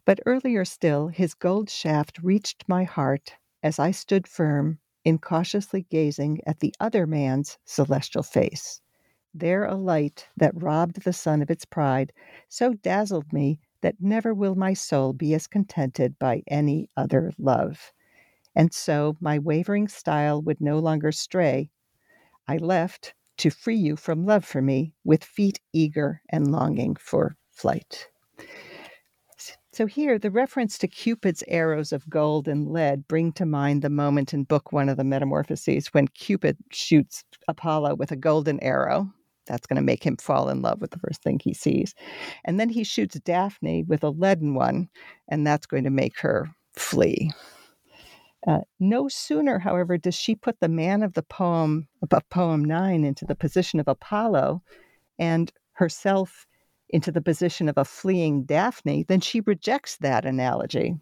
But 0.05 0.21
earlier 0.27 0.65
still, 0.65 1.09
his 1.09 1.35
gold 1.35 1.71
shaft 1.71 2.19
reached 2.23 2.69
my 2.69 2.85
heart 2.85 3.35
as 3.63 3.79
I 3.79 3.93
stood 3.93 4.27
firm, 4.27 4.81
incautiously 5.05 5.83
gazing 5.83 6.41
at 6.47 6.59
the 6.59 6.75
other 6.81 7.07
man's 7.07 7.59
celestial 7.65 8.23
face. 8.23 8.81
There 9.33 9.65
a 9.65 9.77
light 9.77 10.29
that 10.37 10.61
robbed 10.61 11.03
the 11.03 11.13
sun 11.13 11.41
of 11.41 11.51
its 11.51 11.65
pride 11.65 12.13
so 12.49 12.75
dazzled 12.75 13.33
me 13.33 13.61
that 13.81 14.01
never 14.01 14.35
will 14.35 14.55
my 14.55 14.75
soul 14.75 15.13
be 15.13 15.35
as 15.35 15.47
contented 15.47 16.19
by 16.19 16.43
any 16.49 16.91
other 16.97 17.33
love. 17.39 17.93
And 18.55 18.73
so 18.73 19.17
my 19.21 19.39
wavering 19.39 19.89
style 19.89 20.41
would 20.43 20.61
no 20.61 20.79
longer 20.79 21.13
stray. 21.13 21.71
I 22.47 22.59
left 22.59 23.15
to 23.39 23.51
free 23.51 23.77
you 23.77 23.97
from 23.97 24.27
love 24.27 24.45
for 24.45 24.63
me 24.63 24.95
with 25.05 25.25
feet 25.25 25.61
eager 25.73 26.21
and 26.31 26.53
longing 26.53 26.97
for 26.97 27.37
flight. 27.51 28.09
So 29.73 29.87
here, 29.87 30.21
the 30.21 30.31
reference 30.31 30.79
to 30.79 30.87
Cupid's 30.87 31.43
arrows 31.49 31.93
of 31.93 32.09
gold 32.09 32.47
and 32.47 32.71
lead 32.71 33.09
bring 33.09 33.33
to 33.33 33.45
mind 33.45 33.83
the 33.83 33.91
moment 33.91 34.33
in 34.33 34.45
Book 34.45 34.71
One 34.71 34.89
of 34.89 34.97
the 34.97 35.03
Metamorphoses 35.03 35.89
when 35.89 36.07
Cupid 36.07 36.57
shoots 36.71 37.25
Apollo 37.49 37.97
with 37.97 38.13
a 38.13 38.17
golden 38.17 38.63
arrow. 38.63 39.11
That's 39.47 39.67
going 39.67 39.77
to 39.77 39.83
make 39.83 40.05
him 40.05 40.17
fall 40.17 40.49
in 40.49 40.63
love 40.63 40.81
with 40.81 40.93
the 40.93 41.01
first 41.01 41.23
thing 41.23 41.41
he 41.43 41.53
sees. 41.55 41.93
And 42.45 42.61
then 42.61 42.69
he 42.69 42.85
shoots 42.85 43.19
Daphne 43.19 43.83
with 43.83 44.05
a 44.05 44.11
leaden 44.11 44.55
one, 44.55 44.89
and 45.29 45.45
that's 45.45 45.67
going 45.67 45.85
to 45.85 45.91
make 45.91 46.21
her 46.21 46.55
flee. 46.77 47.33
Uh, 48.47 48.61
no 48.79 49.09
sooner, 49.09 49.59
however, 49.59 49.97
does 49.97 50.15
she 50.15 50.35
put 50.35 50.61
the 50.61 50.69
man 50.69 51.03
of 51.03 51.15
the 51.15 51.23
poem, 51.23 51.89
of 52.03 52.29
poem 52.29 52.65
nine, 52.65 53.05
into 53.05 53.25
the 53.25 53.35
position 53.35 53.81
of 53.81 53.89
Apollo 53.89 54.63
and 55.19 55.51
herself 55.73 56.47
into 56.91 57.11
the 57.11 57.21
position 57.21 57.69
of 57.69 57.77
a 57.77 57.85
fleeing 57.85 58.45
Daphne, 58.45 59.03
than 59.05 59.21
she 59.21 59.41
rejects 59.41 59.97
that 59.97 60.25
analogy. 60.25 60.95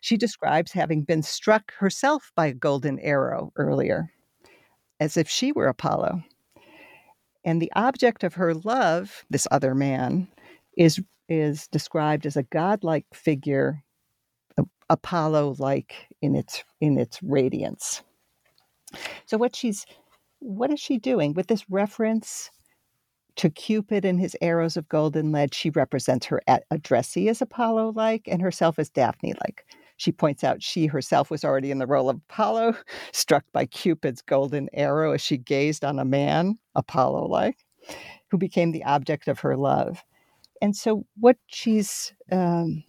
She 0.00 0.16
describes 0.16 0.72
having 0.72 1.02
been 1.02 1.22
struck 1.22 1.74
herself 1.74 2.32
by 2.34 2.46
a 2.46 2.54
golden 2.54 2.98
arrow 3.00 3.52
earlier, 3.56 4.10
as 4.98 5.16
if 5.16 5.28
she 5.28 5.52
were 5.52 5.66
Apollo. 5.66 6.22
And 7.44 7.60
the 7.60 7.72
object 7.74 8.24
of 8.24 8.34
her 8.34 8.54
love, 8.54 9.24
this 9.28 9.46
other 9.50 9.74
man, 9.74 10.28
is, 10.76 11.00
is 11.28 11.68
described 11.68 12.24
as 12.24 12.36
a 12.36 12.44
godlike 12.44 13.06
figure, 13.12 13.82
Apollo 14.88 15.56
like 15.58 16.08
in 16.22 16.34
its, 16.34 16.64
in 16.80 16.98
its 16.98 17.22
radiance. 17.22 18.02
So, 19.26 19.38
what 19.38 19.54
she's 19.54 19.86
what 20.40 20.70
is 20.70 20.80
she 20.80 20.98
doing 20.98 21.34
with 21.34 21.46
this 21.46 21.68
reference 21.70 22.50
to 23.36 23.50
Cupid 23.50 24.04
and 24.04 24.18
his 24.18 24.36
arrows 24.40 24.76
of 24.76 24.88
gold 24.88 25.16
and 25.16 25.32
lead, 25.32 25.54
she 25.54 25.70
represents 25.70 26.26
her 26.26 26.42
addressee 26.70 27.28
as 27.28 27.40
Apollo 27.40 27.92
like 27.94 28.26
and 28.26 28.42
herself 28.42 28.78
as 28.78 28.90
Daphne 28.90 29.34
like. 29.44 29.64
She 29.96 30.12
points 30.12 30.42
out 30.42 30.62
she 30.62 30.86
herself 30.86 31.30
was 31.30 31.44
already 31.44 31.70
in 31.70 31.78
the 31.78 31.86
role 31.86 32.08
of 32.08 32.16
Apollo, 32.16 32.74
struck 33.12 33.44
by 33.52 33.66
Cupid's 33.66 34.22
golden 34.22 34.68
arrow 34.72 35.12
as 35.12 35.20
she 35.20 35.36
gazed 35.36 35.84
on 35.84 35.98
a 35.98 36.04
man, 36.04 36.56
Apollo 36.74 37.26
like, 37.28 37.58
who 38.30 38.38
became 38.38 38.72
the 38.72 38.84
object 38.84 39.28
of 39.28 39.40
her 39.40 39.56
love. 39.56 40.02
And 40.62 40.74
so, 40.74 41.04
what 41.18 41.36
she's, 41.46 42.12
um, 42.32 42.82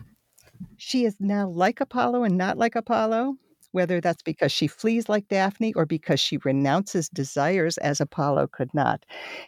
she 0.77 1.05
is 1.05 1.15
now 1.19 1.47
like 1.47 1.81
Apollo 1.81 2.23
and 2.23 2.37
not 2.37 2.57
like 2.57 2.75
Apollo 2.75 3.37
whether 3.71 4.01
that's 4.01 4.21
because 4.21 4.51
she 4.51 4.67
flees 4.67 5.09
like 5.09 5.27
Daphne 5.27 5.73
or 5.73 5.85
because 5.85 6.19
she 6.19 6.37
renounces 6.37 7.09
desires 7.09 7.77
as 7.77 8.01
Apollo 8.01 8.47
could 8.47 8.73
not. 8.73 9.05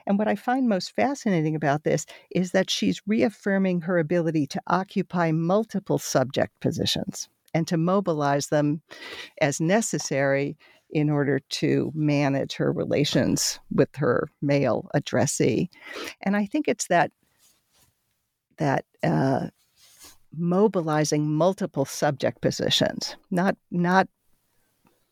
And 0.07 0.17
what 0.17 0.27
I 0.27 0.35
find 0.35 0.67
most 0.67 0.95
fascinating 0.95 1.55
about 1.55 1.83
this 1.83 2.05
is 2.31 2.51
that 2.51 2.69
she's 2.69 3.01
reaffirming 3.05 3.81
her 3.81 3.99
ability 3.99 4.47
to 4.47 4.61
occupy 4.67 5.31
multiple 5.31 5.99
subject 5.99 6.59
positions 6.59 7.29
and 7.53 7.67
to 7.67 7.77
mobilize 7.77 8.47
them 8.47 8.81
as 9.41 9.61
necessary 9.61 10.57
in 10.89 11.09
order 11.09 11.39
to 11.49 11.91
manage 11.95 12.55
her 12.55 12.71
relations 12.71 13.59
with 13.71 13.95
her 13.95 14.29
male 14.41 14.89
addressee. 14.93 15.69
And 16.21 16.35
I 16.35 16.45
think 16.45 16.67
it's 16.67 16.87
that 16.87 17.11
that 18.57 18.85
uh, 19.01 19.47
mobilizing 20.37 21.31
multiple 21.31 21.85
subject 21.85 22.41
positions, 22.41 23.15
not 23.31 23.55
not 23.71 24.07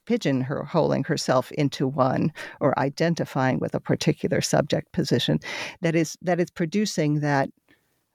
pigeonholing 0.08 1.06
herself 1.06 1.52
into 1.52 1.88
one 1.88 2.34
or 2.60 2.78
identifying 2.80 3.60
with 3.60 3.76
a 3.76 3.80
particular 3.80 4.42
subject 4.42 4.92
position 4.92 5.40
that 5.82 5.96
is 5.96 6.18
that 6.22 6.40
is 6.40 6.50
producing 6.50 7.20
that 7.20 7.50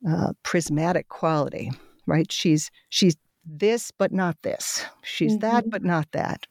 uh, 0.08 0.32
prismatic 0.42 1.08
quality 1.08 1.70
right? 2.06 2.30
She's 2.30 2.70
she's 2.88 3.16
this 3.44 3.90
but 3.90 4.12
not 4.12 4.40
this. 4.42 4.84
She's 5.02 5.32
mm-hmm. 5.32 5.40
that 5.40 5.70
but 5.70 5.82
not 5.84 6.10
that. 6.12 6.46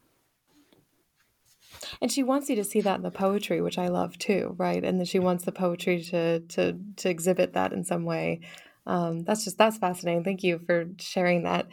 And 2.02 2.12
she 2.12 2.24
wants 2.24 2.50
you 2.50 2.56
to 2.56 2.64
see 2.64 2.82
that 2.82 2.96
in 2.96 3.04
the 3.04 3.12
poetry 3.12 3.62
which 3.62 3.78
i 3.78 3.88
love 3.88 4.18
too 4.18 4.56
right? 4.58 4.84
And 4.84 5.00
then 5.00 5.06
she 5.06 5.20
wants 5.20 5.46
the 5.46 5.52
poetry 5.52 6.04
to 6.04 6.40
to 6.40 6.78
to 6.98 7.10
exhibit 7.10 7.54
that 7.54 7.74
in 7.74 7.84
some 7.84 8.06
way 8.06 8.42
um, 8.86 9.24
that's 9.24 9.44
just 9.44 9.58
that's 9.58 9.78
fascinating. 9.78 10.24
Thank 10.24 10.44
you 10.44 10.60
for 10.60 10.86
sharing 11.00 11.44
that. 11.44 11.68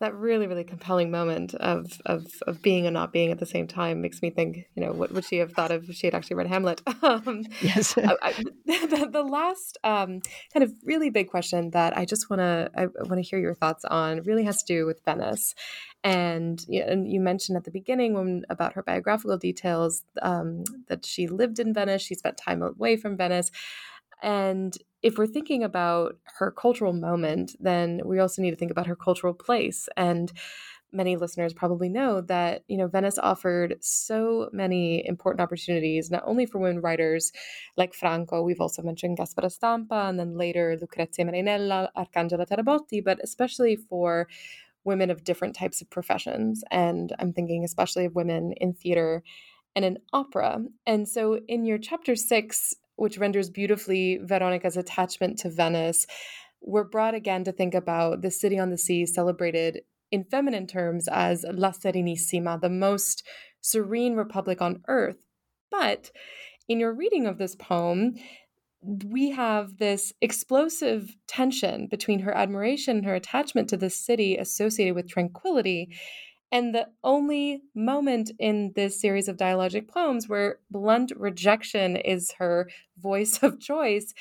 That 0.00 0.16
really, 0.16 0.48
really 0.48 0.64
compelling 0.64 1.12
moment 1.12 1.54
of 1.54 2.00
of 2.04 2.26
of 2.48 2.60
being 2.60 2.86
and 2.86 2.94
not 2.94 3.12
being 3.12 3.30
at 3.30 3.38
the 3.38 3.46
same 3.46 3.68
time 3.68 4.00
makes 4.00 4.20
me 4.20 4.30
think. 4.30 4.66
You 4.74 4.84
know, 4.84 4.92
what 4.92 5.12
would 5.12 5.24
she 5.24 5.36
have 5.36 5.52
thought 5.52 5.70
of 5.70 5.88
if 5.88 5.94
she 5.94 6.08
had 6.08 6.14
actually 6.14 6.36
read 6.36 6.48
Hamlet? 6.48 6.82
Um, 7.02 7.44
yes. 7.60 7.96
I, 7.96 8.16
I, 8.22 8.32
the, 8.66 9.08
the, 9.12 9.22
last 9.22 9.76
um, 9.84 10.20
kind 10.52 10.64
of 10.64 10.72
really 10.84 11.10
big 11.10 11.28
question 11.28 11.70
that 11.70 11.96
I 11.96 12.04
just 12.04 12.30
want 12.30 12.40
to 12.40 12.70
I 12.76 12.86
want 12.86 13.16
to 13.16 13.22
hear 13.22 13.38
your 13.38 13.54
thoughts 13.54 13.84
on 13.84 14.22
really 14.22 14.44
has 14.44 14.62
to 14.62 14.74
do 14.74 14.86
with 14.86 15.04
Venice, 15.04 15.54
and, 16.02 16.64
and 16.68 17.08
you 17.08 17.20
mentioned 17.20 17.56
at 17.56 17.64
the 17.64 17.70
beginning 17.70 18.14
when 18.14 18.44
about 18.50 18.72
her 18.72 18.82
biographical 18.82 19.36
details 19.36 20.02
um, 20.20 20.64
that 20.88 21.06
she 21.06 21.28
lived 21.28 21.60
in 21.60 21.72
Venice, 21.72 22.02
she 22.02 22.16
spent 22.16 22.36
time 22.36 22.62
away 22.62 22.96
from 22.96 23.16
Venice. 23.16 23.52
And 24.22 24.76
if 25.02 25.18
we're 25.18 25.26
thinking 25.26 25.64
about 25.64 26.16
her 26.38 26.50
cultural 26.50 26.92
moment, 26.92 27.56
then 27.58 28.00
we 28.04 28.20
also 28.20 28.40
need 28.40 28.52
to 28.52 28.56
think 28.56 28.70
about 28.70 28.86
her 28.86 28.96
cultural 28.96 29.34
place. 29.34 29.88
And 29.96 30.32
many 30.92 31.16
listeners 31.16 31.54
probably 31.54 31.88
know 31.88 32.20
that 32.20 32.62
you 32.68 32.76
know 32.76 32.86
Venice 32.86 33.18
offered 33.18 33.76
so 33.80 34.48
many 34.52 35.06
important 35.06 35.40
opportunities, 35.40 36.10
not 36.10 36.22
only 36.26 36.46
for 36.46 36.58
women 36.58 36.80
writers 36.80 37.32
like 37.76 37.94
Franco. 37.94 38.42
We've 38.42 38.60
also 38.60 38.82
mentioned 38.82 39.18
Gaspara 39.18 39.50
Stampa, 39.50 40.06
and 40.08 40.18
then 40.20 40.36
later 40.36 40.76
Lucrezia 40.80 41.24
Marinella, 41.24 41.88
Arcangela 41.96 42.46
Tarabotti, 42.46 43.02
but 43.02 43.18
especially 43.22 43.76
for 43.76 44.28
women 44.84 45.10
of 45.10 45.24
different 45.24 45.54
types 45.54 45.80
of 45.80 45.90
professions. 45.90 46.62
And 46.70 47.14
I'm 47.18 47.32
thinking 47.32 47.64
especially 47.64 48.04
of 48.04 48.14
women 48.14 48.52
in 48.60 48.74
theater 48.74 49.22
and 49.74 49.84
in 49.84 49.98
opera. 50.12 50.58
And 50.86 51.08
so 51.08 51.40
in 51.48 51.64
your 51.64 51.78
chapter 51.78 52.16
six, 52.16 52.74
which 53.02 53.18
renders 53.18 53.50
beautifully 53.50 54.20
Veronica's 54.22 54.76
attachment 54.76 55.36
to 55.36 55.50
Venice, 55.50 56.06
we're 56.60 56.84
brought 56.84 57.16
again 57.16 57.42
to 57.42 57.50
think 57.50 57.74
about 57.74 58.22
the 58.22 58.30
city 58.30 58.60
on 58.60 58.70
the 58.70 58.78
sea 58.78 59.04
celebrated 59.06 59.80
in 60.12 60.22
feminine 60.22 60.68
terms 60.68 61.08
as 61.10 61.44
La 61.52 61.72
Serenissima, 61.72 62.60
the 62.60 62.70
most 62.70 63.26
serene 63.60 64.14
republic 64.14 64.62
on 64.62 64.84
earth. 64.86 65.16
But 65.68 66.12
in 66.68 66.78
your 66.78 66.94
reading 66.94 67.26
of 67.26 67.38
this 67.38 67.56
poem, 67.56 68.14
we 68.82 69.30
have 69.30 69.78
this 69.78 70.12
explosive 70.20 71.16
tension 71.26 71.88
between 71.88 72.20
her 72.20 72.32
admiration 72.32 72.98
and 72.98 73.06
her 73.06 73.16
attachment 73.16 73.68
to 73.70 73.76
this 73.76 73.98
city 73.98 74.36
associated 74.36 74.94
with 74.94 75.08
tranquility 75.08 75.88
and 76.52 76.74
the 76.74 76.86
only 77.02 77.62
moment 77.74 78.30
in 78.38 78.72
this 78.76 79.00
series 79.00 79.26
of 79.26 79.38
dialogic 79.38 79.88
poems 79.88 80.28
where 80.28 80.58
blunt 80.70 81.10
rejection 81.16 81.96
is 81.96 82.32
her 82.32 82.68
voice 82.98 83.42
of 83.42 83.58
choice. 83.58 84.12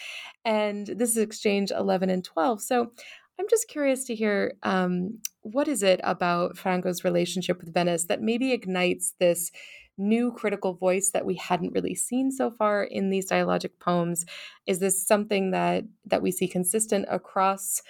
And 0.45 0.87
this 0.87 1.11
is 1.11 1.17
exchange 1.17 1.71
11 1.71 2.09
and 2.09 2.23
12. 2.23 2.61
So 2.61 2.91
I'm 3.37 3.45
just 3.49 3.67
curious 3.67 4.05
to 4.05 4.15
hear 4.15 4.53
um, 4.63 5.19
what 5.41 5.67
is 5.67 5.83
it 5.83 5.99
about 6.03 6.57
Franco's 6.57 7.03
relationship 7.03 7.59
with 7.59 7.73
Venice 7.73 8.05
that 8.05 8.21
maybe 8.21 8.53
ignites 8.53 9.13
this 9.19 9.51
new 9.97 10.31
critical 10.31 10.73
voice 10.73 11.11
that 11.11 11.25
we 11.25 11.35
hadn't 11.35 11.73
really 11.73 11.95
seen 11.95 12.31
so 12.31 12.49
far 12.49 12.83
in 12.83 13.09
these 13.09 13.29
dialogic 13.29 13.71
poems? 13.79 14.25
Is 14.67 14.79
this 14.79 15.05
something 15.05 15.51
that 15.51 15.83
that 16.05 16.21
we 16.21 16.31
see 16.31 16.47
consistent 16.47 17.07
across 17.09 17.81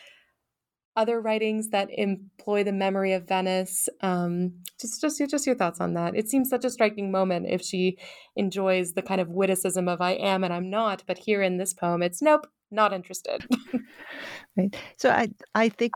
other 0.96 1.22
writings 1.22 1.70
that 1.70 1.90
employ 1.92 2.64
the 2.64 2.72
memory 2.72 3.14
of 3.14 3.28
Venice. 3.28 3.88
Um, 4.02 4.54
just, 4.80 5.02
just, 5.02 5.22
just 5.30 5.46
your 5.46 5.56
thoughts 5.56 5.80
on 5.80 5.94
that. 5.94 6.16
It 6.16 6.30
seems 6.30 6.50
such 6.50 6.66
a 6.66 6.70
striking 6.70 7.12
moment 7.12 7.48
if 7.50 7.62
she 7.62 7.98
enjoys 8.36 8.94
the 8.94 9.02
kind 9.02 9.22
of 9.22 9.30
witticism 9.30 9.88
of 9.88 10.02
"I 10.02 10.12
am 10.12 10.44
and 10.44 10.54
I'm 10.54 10.70
not," 10.70 11.04
but 11.08 11.18
here 11.18 11.42
in 11.42 11.58
this 11.58 11.74
poem, 11.74 12.02
it's 12.04 12.22
nope, 12.22 12.48
not 12.72 12.94
interested. 12.94 13.46
right. 14.58 14.76
So 14.98 15.10
I, 15.10 15.30
I 15.56 15.70
think 15.70 15.94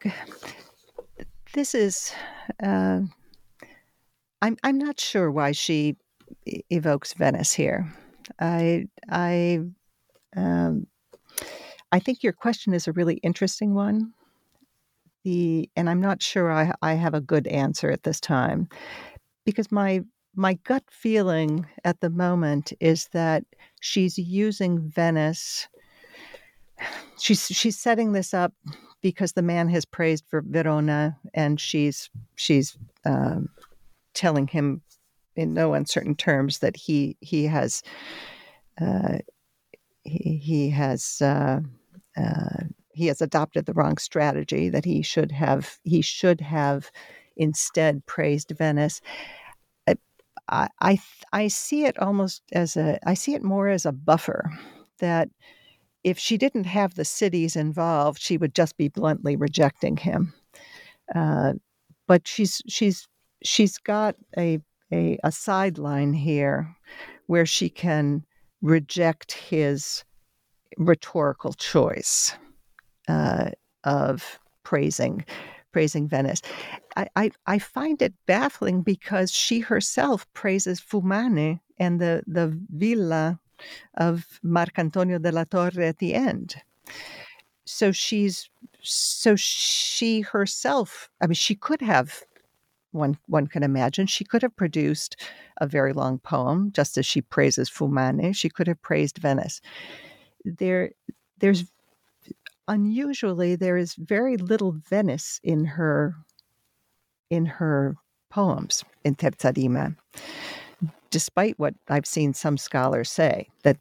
this 1.53 1.75
is. 1.75 2.13
Uh, 2.63 3.01
I'm, 4.41 4.57
I'm 4.63 4.77
not 4.77 4.99
sure 4.99 5.31
why 5.31 5.53
she 5.53 5.95
evokes 6.45 7.13
Venice 7.13 7.51
here. 7.51 7.91
I, 8.39 8.87
I, 9.09 9.61
um, 10.35 10.85
I 11.91 11.99
think 11.99 12.21
your 12.21 12.33
question 12.33 12.73
is 12.73 12.87
a 12.87 12.91
really 12.91 13.15
interesting 13.23 13.73
one 13.73 14.13
the 15.25 15.69
and 15.75 15.89
I'm 15.89 15.99
not 15.99 16.23
sure 16.23 16.51
I, 16.51 16.71
I 16.81 16.93
have 16.93 17.13
a 17.13 17.19
good 17.19 17.47
answer 17.47 17.91
at 17.91 18.03
this 18.03 18.21
time 18.21 18.69
because 19.43 19.71
my 19.71 20.01
my 20.35 20.53
gut 20.63 20.83
feeling 20.89 21.65
at 21.83 21.99
the 21.99 22.09
moment 22.09 22.71
is 22.79 23.09
that 23.11 23.43
she's 23.81 24.17
using 24.17 24.79
Venice. 24.79 25.67
She's 27.19 27.47
she's 27.47 27.77
setting 27.77 28.13
this 28.13 28.33
up 28.33 28.53
because 29.01 29.33
the 29.33 29.41
man 29.41 29.67
has 29.69 29.83
praised 29.83 30.25
for 30.29 30.43
Verona, 30.45 31.17
and 31.33 31.59
she's 31.59 32.09
she's 32.35 32.77
um, 33.03 33.49
telling 34.13 34.47
him 34.47 34.81
in 35.35 35.53
no 35.53 35.73
uncertain 35.73 36.15
terms 36.15 36.59
that 36.59 36.75
he 36.77 37.17
he 37.19 37.45
has 37.45 37.81
uh, 38.79 39.17
he, 40.03 40.37
he 40.37 40.69
has 40.69 41.21
uh, 41.21 41.61
uh, 42.15 42.63
he 42.95 43.07
has 43.07 43.21
adopted 43.21 43.65
the 43.65 43.73
wrong 43.73 43.97
strategy 43.97 44.69
that 44.69 44.85
he 44.85 45.01
should 45.01 45.31
have 45.31 45.77
he 45.83 46.01
should 46.01 46.41
have 46.41 46.91
instead 47.37 48.05
praised 48.05 48.51
Venice. 48.57 49.01
I, 50.47 50.69
I 50.79 50.99
I 51.33 51.47
see 51.47 51.85
it 51.85 51.97
almost 51.99 52.43
as 52.51 52.77
a 52.77 52.99
I 53.07 53.13
see 53.13 53.33
it 53.33 53.43
more 53.43 53.67
as 53.67 53.85
a 53.85 53.91
buffer 53.91 54.51
that 54.99 55.29
if 56.03 56.19
she 56.19 56.37
didn't 56.37 56.65
have 56.65 56.95
the 56.95 57.05
cities 57.05 57.55
involved, 57.55 58.21
she 58.21 58.37
would 58.37 58.53
just 58.53 58.77
be 58.77 58.89
bluntly 58.89 59.35
rejecting 59.35 59.97
him. 59.97 60.33
Uh, 61.13 61.53
but 62.07 62.27
she's 62.27 62.61
she's 62.67 63.07
she's 63.43 63.77
got 63.79 64.15
a, 64.37 64.59
a 64.93 65.17
a 65.23 65.31
sideline 65.31 66.13
here 66.13 66.75
where 67.25 67.45
she 67.45 67.69
can 67.69 68.23
reject 68.61 69.31
his 69.31 70.03
rhetorical 70.77 71.53
choice 71.53 72.35
uh, 73.07 73.51
of 73.83 74.39
praising 74.63 75.25
praising 75.71 76.07
Venice. 76.07 76.41
I, 76.95 77.07
I, 77.17 77.31
I, 77.47 77.59
find 77.59 78.01
it 78.01 78.13
baffling 78.27 78.81
because 78.81 79.29
she 79.29 79.59
herself 79.59 80.25
praises 80.33 80.79
Fumane 80.79 81.59
and 81.77 81.99
the, 81.99 82.23
the 82.25 82.57
villa 82.73 83.37
of 83.95 84.39
Marcantonio 84.41 85.21
della 85.21 85.45
Torre 85.45 85.81
at 85.81 85.97
the 85.97 86.13
end. 86.13 86.55
So 87.65 87.91
she's 87.91 88.49
so 88.81 89.35
she 89.35 90.21
herself, 90.21 91.09
I 91.19 91.27
mean, 91.27 91.33
she 91.33 91.55
could 91.55 91.81
have 91.81 92.23
one 92.91 93.17
one 93.27 93.47
can 93.47 93.61
imagine 93.61 94.07
she 94.07 94.23
could 94.23 94.41
have 94.41 94.55
produced 94.55 95.17
a 95.59 95.67
very 95.67 95.91
long 95.91 96.19
poem 96.19 96.71
just 96.71 96.97
as 96.97 97.05
she 97.05 97.21
praises 97.21 97.69
Fumane. 97.69 98.33
She 98.33 98.49
could 98.49 98.67
have 98.67 98.81
praised 98.81 99.17
Venice. 99.17 99.59
There 100.45 100.91
there's 101.39 101.65
unusually 102.67 103.55
there 103.55 103.77
is 103.77 103.95
very 103.95 104.37
little 104.37 104.71
Venice 104.71 105.39
in 105.43 105.65
her 105.65 106.15
in 107.29 107.45
her 107.45 107.95
poems 108.29 108.83
in 109.03 109.15
Terza 109.15 109.51
Rima, 109.55 109.95
despite 111.09 111.57
what 111.57 111.73
I've 111.87 112.05
seen 112.05 112.33
some 112.33 112.57
scholars 112.57 113.09
say 113.09 113.49
that 113.63 113.77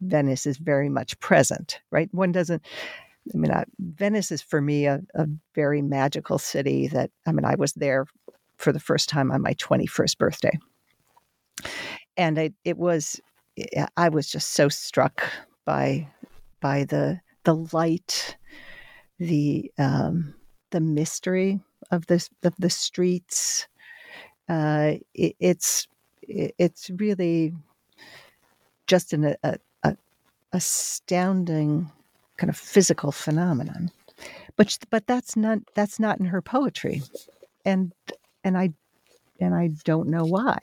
Venice 0.00 0.46
is 0.46 0.56
very 0.58 0.88
much 0.88 1.18
present. 1.20 1.80
Right? 1.90 2.08
One 2.12 2.32
doesn't. 2.32 2.62
I 3.34 3.36
mean, 3.36 3.52
I, 3.52 3.64
Venice 3.78 4.32
is 4.32 4.40
for 4.40 4.60
me 4.60 4.86
a, 4.86 5.02
a 5.14 5.26
very 5.54 5.82
magical 5.82 6.38
city. 6.38 6.88
That 6.88 7.10
I 7.26 7.32
mean, 7.32 7.44
I 7.44 7.56
was 7.56 7.72
there 7.74 8.06
for 8.56 8.72
the 8.72 8.80
first 8.80 9.08
time 9.08 9.30
on 9.30 9.42
my 9.42 9.54
twenty 9.54 9.86
first 9.86 10.18
birthday, 10.18 10.58
and 12.16 12.38
it, 12.38 12.54
it 12.64 12.78
was 12.78 13.20
I 13.96 14.08
was 14.08 14.30
just 14.30 14.50
so 14.50 14.68
struck 14.68 15.22
by 15.64 16.08
by 16.60 16.84
the 16.84 17.20
the 17.48 17.66
light, 17.72 18.36
the 19.18 19.72
um, 19.78 20.34
the 20.70 20.80
mystery 20.80 21.58
of 21.90 22.06
this 22.06 22.28
of 22.42 22.52
the 22.58 22.68
streets. 22.68 23.66
Uh, 24.50 24.96
it, 25.14 25.34
it's 25.40 25.88
it, 26.20 26.54
it's 26.58 26.90
really 26.90 27.54
just 28.86 29.14
an 29.14 29.34
a, 29.42 29.58
a, 29.82 29.96
astounding 30.52 31.90
kind 32.36 32.50
of 32.50 32.56
physical 32.58 33.12
phenomenon. 33.12 33.90
But 34.56 34.76
but 34.90 35.06
that's 35.06 35.34
not 35.34 35.60
that's 35.74 35.98
not 35.98 36.20
in 36.20 36.26
her 36.26 36.42
poetry, 36.42 37.00
and 37.64 37.94
and 38.44 38.58
I 38.58 38.74
and 39.40 39.54
I 39.54 39.70
don't 39.84 40.10
know 40.10 40.26
why. 40.26 40.58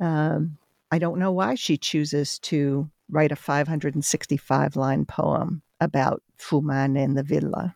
Um, 0.00 0.56
I 0.90 0.98
don't 0.98 1.18
know 1.18 1.32
why 1.32 1.56
she 1.56 1.76
chooses 1.76 2.38
to 2.38 2.88
write 3.10 3.32
a 3.32 3.36
565 3.36 4.76
line 4.76 5.04
poem 5.04 5.60
about 5.80 6.22
Fumane 6.38 7.02
and 7.02 7.16
the 7.16 7.22
villa, 7.22 7.74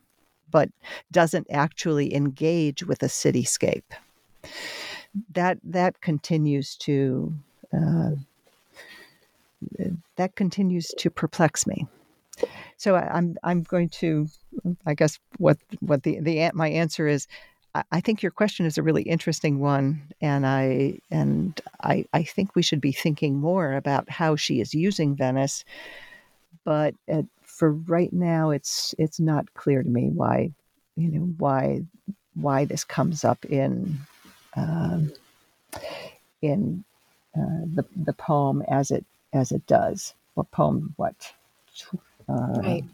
but 0.51 0.71
doesn't 1.11 1.47
actually 1.51 2.15
engage 2.15 2.85
with 2.85 3.03
a 3.03 3.07
cityscape. 3.07 3.83
That 5.35 5.59
that 5.65 6.01
continues 6.01 6.77
to 6.77 7.35
uh, 7.73 8.11
that 10.17 10.37
continues 10.37 10.89
to 10.99 11.11
perplex 11.11 11.67
me. 11.67 11.87
So 12.77 12.95
I, 12.95 13.09
I'm 13.13 13.37
I'm 13.43 13.63
going 13.63 13.89
to, 13.89 14.29
I 14.87 14.95
guess 14.95 15.19
what 15.39 15.59
what 15.81 16.03
the 16.03 16.21
the 16.21 16.51
my 16.55 16.69
answer 16.69 17.07
is. 17.07 17.27
I 17.93 18.01
think 18.01 18.23
your 18.23 18.33
question 18.33 18.67
is 18.67 18.79
a 18.79 18.83
really 18.83 19.03
interesting 19.03 19.61
one, 19.61 20.03
and 20.21 20.47
I 20.47 20.99
and 21.11 21.61
I, 21.83 22.07
I 22.13 22.23
think 22.23 22.57
we 22.57 22.63
should 22.63 22.81
be 22.81 22.93
thinking 22.93 23.37
more 23.37 23.75
about 23.75 24.09
how 24.11 24.37
she 24.37 24.61
is 24.61 24.75
using 24.75 25.15
Venice. 25.15 25.65
But 26.65 26.95
at, 27.07 27.27
for 27.59 27.73
right 27.73 28.13
now, 28.13 28.51
it's 28.51 28.95
it's 28.99 29.19
not 29.19 29.53
clear 29.55 29.83
to 29.83 29.89
me 29.89 30.11
why 30.15 30.53
you 30.97 31.09
know 31.09 31.35
why 31.39 31.83
why 32.35 32.65
this 32.65 32.85
comes 32.85 33.25
up 33.25 33.45
in 33.47 33.99
um, 34.55 35.13
in 36.41 36.85
uh, 37.37 37.67
the 37.75 37.85
the 37.97 38.13
poem 38.13 38.63
as 38.69 38.93
it 38.93 39.05
as 39.33 39.51
it 39.51 39.67
does. 39.67 40.15
What 40.35 40.51
poem? 40.53 40.95
What? 40.97 41.33
Uh, 42.29 42.61
right. 42.63 42.85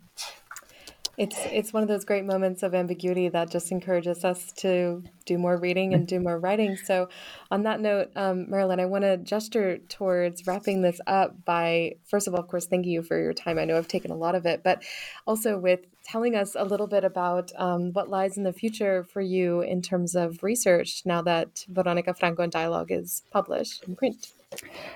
It's 1.16 1.36
it's 1.46 1.72
one 1.72 1.82
of 1.82 1.88
those 1.88 2.04
great 2.04 2.24
moments 2.24 2.62
of 2.62 2.74
ambiguity 2.74 3.28
that 3.28 3.50
just 3.50 3.70
encourages 3.70 4.24
us 4.24 4.52
to 4.58 5.02
do 5.26 5.38
more 5.38 5.56
reading 5.56 5.94
and 5.94 6.06
do 6.06 6.18
more 6.20 6.38
writing. 6.38 6.76
So, 6.76 7.08
on 7.50 7.62
that 7.62 7.80
note, 7.80 8.10
um, 8.16 8.50
Marilyn, 8.50 8.80
I 8.80 8.86
want 8.86 9.04
to 9.04 9.16
gesture 9.16 9.78
towards 9.78 10.46
wrapping 10.46 10.82
this 10.82 11.00
up 11.06 11.44
by 11.44 11.96
first 12.04 12.26
of 12.26 12.34
all, 12.34 12.40
of 12.40 12.48
course, 12.48 12.66
thanking 12.66 12.92
you 12.92 13.02
for 13.02 13.20
your 13.20 13.32
time. 13.32 13.58
I 13.58 13.64
know 13.64 13.78
I've 13.78 13.88
taken 13.88 14.10
a 14.10 14.16
lot 14.16 14.34
of 14.34 14.44
it, 14.46 14.62
but 14.64 14.82
also 15.26 15.58
with 15.58 15.80
telling 16.04 16.34
us 16.34 16.54
a 16.54 16.64
little 16.64 16.86
bit 16.86 17.04
about 17.04 17.52
um, 17.56 17.92
what 17.92 18.10
lies 18.10 18.36
in 18.36 18.42
the 18.42 18.52
future 18.52 19.04
for 19.04 19.20
you 19.20 19.60
in 19.60 19.82
terms 19.82 20.14
of 20.14 20.42
research 20.42 21.02
now 21.04 21.22
that 21.22 21.64
Veronica 21.68 22.12
Franco 22.12 22.42
and 22.42 22.52
Dialogue 22.52 22.90
is 22.90 23.22
published 23.30 23.84
in 23.84 23.96
print. 23.96 24.32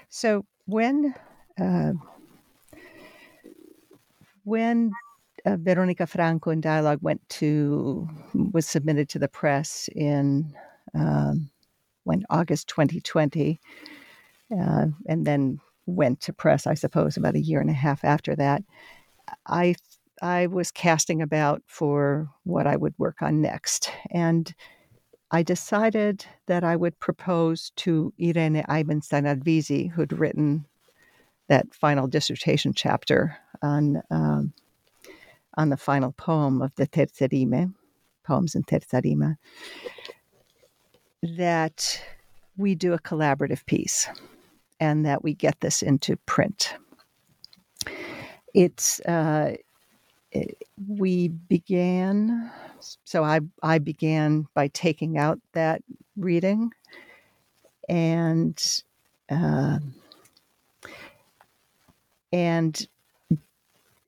So 0.09 0.45
when. 0.67 1.15
Uh, 1.61 1.93
when 4.49 4.91
uh, 5.49 5.57
Veronica 5.57 6.07
Franco 6.07 6.51
in 6.51 6.61
Dialogue 6.61 6.99
went 7.03 7.27
to 7.31 8.09
was 8.53 8.67
submitted 8.67 9.09
to 9.11 9.19
the 9.19 9.29
press 9.29 9.89
in 9.95 10.55
um, 10.95 11.51
when 12.05 12.25
August 12.31 12.69
2020, 12.69 13.61
uh, 14.59 14.87
and 15.07 15.27
then 15.27 15.61
went 15.87 16.21
to 16.21 16.33
press, 16.33 16.67
I 16.67 16.75
suppose, 16.75 17.17
about 17.17 17.35
a 17.35 17.41
year 17.41 17.61
and 17.61 17.71
a 17.71 17.75
half 17.75 18.05
after 18.05 18.37
that. 18.37 18.63
I 19.47 19.75
I 20.21 20.47
was 20.47 20.71
casting 20.71 21.23
about 21.23 21.63
for 21.67 22.29
what 22.45 22.67
I 22.67 22.77
would 22.77 22.95
work 22.99 23.23
on 23.23 23.41
next, 23.41 23.91
and 24.11 24.55
I 25.31 25.43
decided 25.43 26.25
that 26.47 26.65
I 26.65 26.77
would 26.77 26.99
propose 27.01 27.71
to 27.77 28.13
Irene 28.21 28.65
Eibenstein 28.69 29.25
Alvisi, 29.27 29.91
who'd 29.91 30.13
written 30.13 30.67
that 31.49 31.75
final 31.75 32.07
dissertation 32.07 32.73
chapter 32.75 33.37
on 33.63 34.03
um, 34.11 34.53
on 35.59 35.69
the 35.69 35.77
final 35.77 36.13
poem 36.13 36.63
of 36.63 36.73
the 36.77 36.87
Terze 36.87 37.31
Rime, 37.33 37.75
poems 38.25 38.55
in 38.55 38.63
Terza 38.63 39.01
Rima, 39.03 39.37
that 41.37 42.01
we 42.57 42.77
do 42.77 42.93
a 42.93 42.99
collaborative 42.99 43.67
piece 43.67 44.09
and 44.79 45.05
that 45.05 45.25
we 45.25 45.35
get 45.35 45.61
this 45.61 45.83
into 45.83 46.17
print. 46.27 46.75
It's 48.55 49.01
uh, 49.01 49.57
it, 50.31 50.63
we 50.87 51.29
began 51.29 52.51
so 53.05 53.25
I 53.25 53.41
I 53.63 53.79
began 53.79 54.47
by 54.55 54.69
taking 54.69 55.19
out 55.19 55.41
that 55.53 55.83
reading 56.17 56.71
and 57.89 58.83
uh, 59.29 59.79
and 62.33 62.89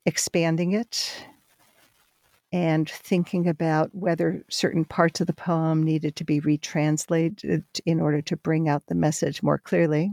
expanding 0.07 0.73
it 0.73 1.13
and 2.53 2.89
thinking 2.89 3.49
about 3.49 3.95
whether 3.95 4.45
certain 4.49 4.85
parts 4.85 5.21
of 5.21 5.27
the 5.27 5.33
poem 5.33 5.83
needed 5.83 6.17
to 6.17 6.25
be 6.25 6.41
retranslated 6.41 7.65
in 7.87 8.01
order 8.01 8.21
to 8.23 8.37
bring 8.37 8.69
out 8.69 8.87
the 8.87 8.95
message 8.95 9.43
more 9.43 9.59
clearly. 9.59 10.13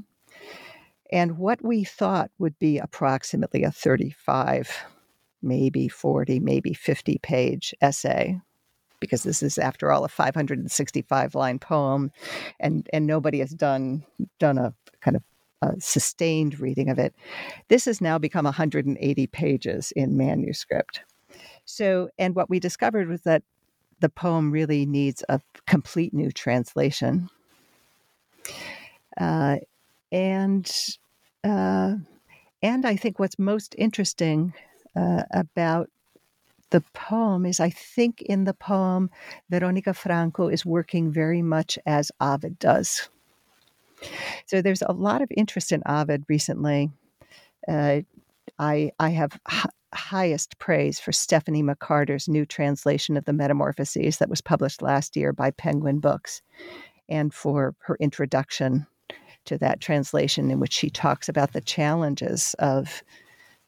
And 1.11 1.37
what 1.37 1.63
we 1.63 1.83
thought 1.83 2.31
would 2.37 2.57
be 2.59 2.77
approximately 2.77 3.63
a 3.63 3.71
35, 3.71 4.83
maybe 5.41 5.87
40, 5.87 6.39
maybe 6.39 6.73
50 6.73 7.17
page 7.23 7.73
essay, 7.81 8.39
because 8.99 9.23
this 9.23 9.41
is, 9.41 9.57
after 9.57 9.91
all, 9.91 10.03
a 10.03 10.09
565 10.09 11.35
line 11.35 11.59
poem, 11.59 12.11
and, 12.59 12.87
and 12.91 13.07
nobody 13.07 13.39
has 13.39 13.51
done, 13.51 14.05
done 14.39 14.57
a 14.57 14.73
kind 15.01 15.15
of 15.15 15.23
a 15.61 15.79
sustained 15.79 16.59
reading 16.59 16.89
of 16.89 16.99
it. 16.99 17.15
This 17.67 17.85
has 17.85 17.99
now 17.99 18.19
become 18.19 18.45
180 18.45 19.27
pages 19.27 19.91
in 19.95 20.17
manuscript. 20.17 21.01
So, 21.67 22.09
and 22.17 22.33
what 22.33 22.49
we 22.49 22.59
discovered 22.59 23.09
was 23.09 23.21
that 23.21 23.43
the 23.99 24.09
poem 24.09 24.51
really 24.51 24.85
needs 24.85 25.23
a 25.27 25.41
complete 25.65 26.13
new 26.13 26.31
translation. 26.31 27.29
Uh, 29.19 29.57
and 30.11 30.71
uh, 31.43 31.95
and 32.63 32.85
I 32.85 32.95
think 32.95 33.19
what's 33.19 33.37
most 33.37 33.75
interesting 33.77 34.53
uh, 34.95 35.23
about 35.31 35.89
the 36.69 36.81
poem 36.93 37.45
is 37.45 37.59
I 37.59 37.69
think 37.69 38.21
in 38.21 38.45
the 38.45 38.53
poem, 38.53 39.09
Veronica 39.49 39.93
Franco 39.93 40.47
is 40.47 40.65
working 40.65 41.11
very 41.11 41.41
much 41.41 41.77
as 41.85 42.11
Ovid 42.21 42.59
does. 42.59 43.09
So 44.45 44.61
there's 44.61 44.83
a 44.83 44.93
lot 44.93 45.21
of 45.21 45.29
interest 45.35 45.73
in 45.73 45.83
Ovid 45.85 46.23
recently. 46.29 46.91
Uh, 47.67 48.01
I 48.57 48.91
I 48.99 49.09
have 49.09 49.37
highest 49.97 50.57
praise 50.59 50.99
for 50.99 51.11
Stephanie 51.11 51.63
McCarter's 51.63 52.27
new 52.27 52.45
translation 52.45 53.17
of 53.17 53.25
the 53.25 53.33
Metamorphoses 53.33 54.17
that 54.17 54.29
was 54.29 54.41
published 54.41 54.81
last 54.81 55.15
year 55.15 55.33
by 55.33 55.51
Penguin 55.51 55.99
Books, 55.99 56.41
and 57.09 57.33
for 57.33 57.75
her 57.79 57.97
introduction 57.99 58.85
to 59.45 59.57
that 59.57 59.81
translation 59.81 60.51
in 60.51 60.59
which 60.59 60.73
she 60.73 60.89
talks 60.89 61.27
about 61.27 61.53
the 61.53 61.61
challenges 61.61 62.55
of 62.59 63.03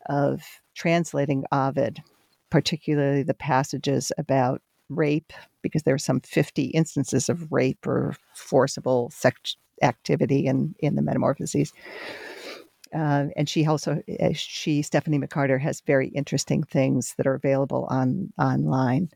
of 0.07 0.41
translating 0.75 1.43
Ovid, 1.51 2.01
particularly 2.49 3.23
the 3.23 3.33
passages 3.33 4.11
about 4.17 4.61
rape, 4.89 5.33
because 5.61 5.83
there 5.83 5.93
are 5.93 5.99
some 5.99 6.19
50 6.21 6.65
instances 6.65 7.29
of 7.29 7.51
rape 7.51 7.85
or 7.85 8.15
forcible 8.33 9.11
sex 9.11 9.55
activity 9.81 10.45
in, 10.45 10.75
in 10.79 10.95
the 10.95 11.01
Metamorphoses. 11.01 11.73
Uh, 12.93 13.27
and 13.35 13.47
she 13.47 13.65
also, 13.65 14.01
uh, 14.19 14.29
she 14.33 14.81
Stephanie 14.81 15.19
McCarter 15.19 15.59
has 15.59 15.81
very 15.81 16.07
interesting 16.09 16.63
things 16.63 17.13
that 17.17 17.27
are 17.27 17.35
available 17.35 17.85
on 17.89 18.31
online. 18.39 19.09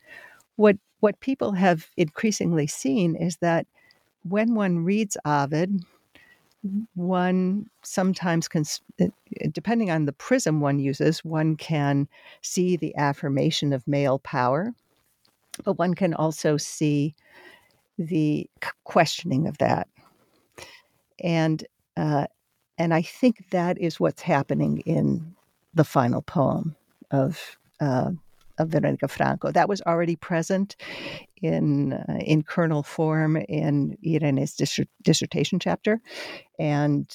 What 0.57 0.77
what 0.99 1.19
people 1.19 1.51
have 1.53 1.89
increasingly 1.97 2.67
seen 2.67 3.15
is 3.15 3.37
that 3.37 3.67
when 4.23 4.55
one 4.55 4.85
reads 4.85 5.17
Ovid, 5.25 5.83
one 6.95 7.69
sometimes 7.83 8.47
can, 8.47 8.63
uh, 9.01 9.07
depending 9.51 9.91
on 9.91 10.05
the 10.05 10.13
prism 10.13 10.61
one 10.61 10.79
uses, 10.79 11.25
one 11.25 11.57
can 11.57 12.07
see 12.41 12.77
the 12.77 12.95
affirmation 12.95 13.73
of 13.73 13.85
male 13.87 14.19
power, 14.19 14.73
but 15.65 15.77
one 15.77 15.93
can 15.93 16.13
also 16.13 16.55
see 16.55 17.15
the 17.97 18.49
questioning 18.85 19.47
of 19.47 19.57
that. 19.57 19.87
And 21.21 21.65
uh, 21.97 22.27
and 22.77 22.93
I 22.93 23.01
think 23.01 23.49
that 23.51 23.77
is 23.77 23.99
what's 23.99 24.21
happening 24.21 24.79
in 24.79 25.35
the 25.73 25.83
final 25.83 26.21
poem 26.21 26.75
of 27.11 27.57
uh, 27.79 28.11
of 28.59 28.69
Veronica 28.69 29.07
Franco. 29.07 29.51
That 29.51 29.69
was 29.69 29.81
already 29.81 30.15
present 30.15 30.75
in 31.41 31.93
uh, 31.93 32.19
in 32.19 32.43
kernel 32.43 32.83
form 32.83 33.37
in 33.37 33.97
Irene's 34.05 34.55
dissertation 35.03 35.59
chapter, 35.59 36.01
and 36.59 37.11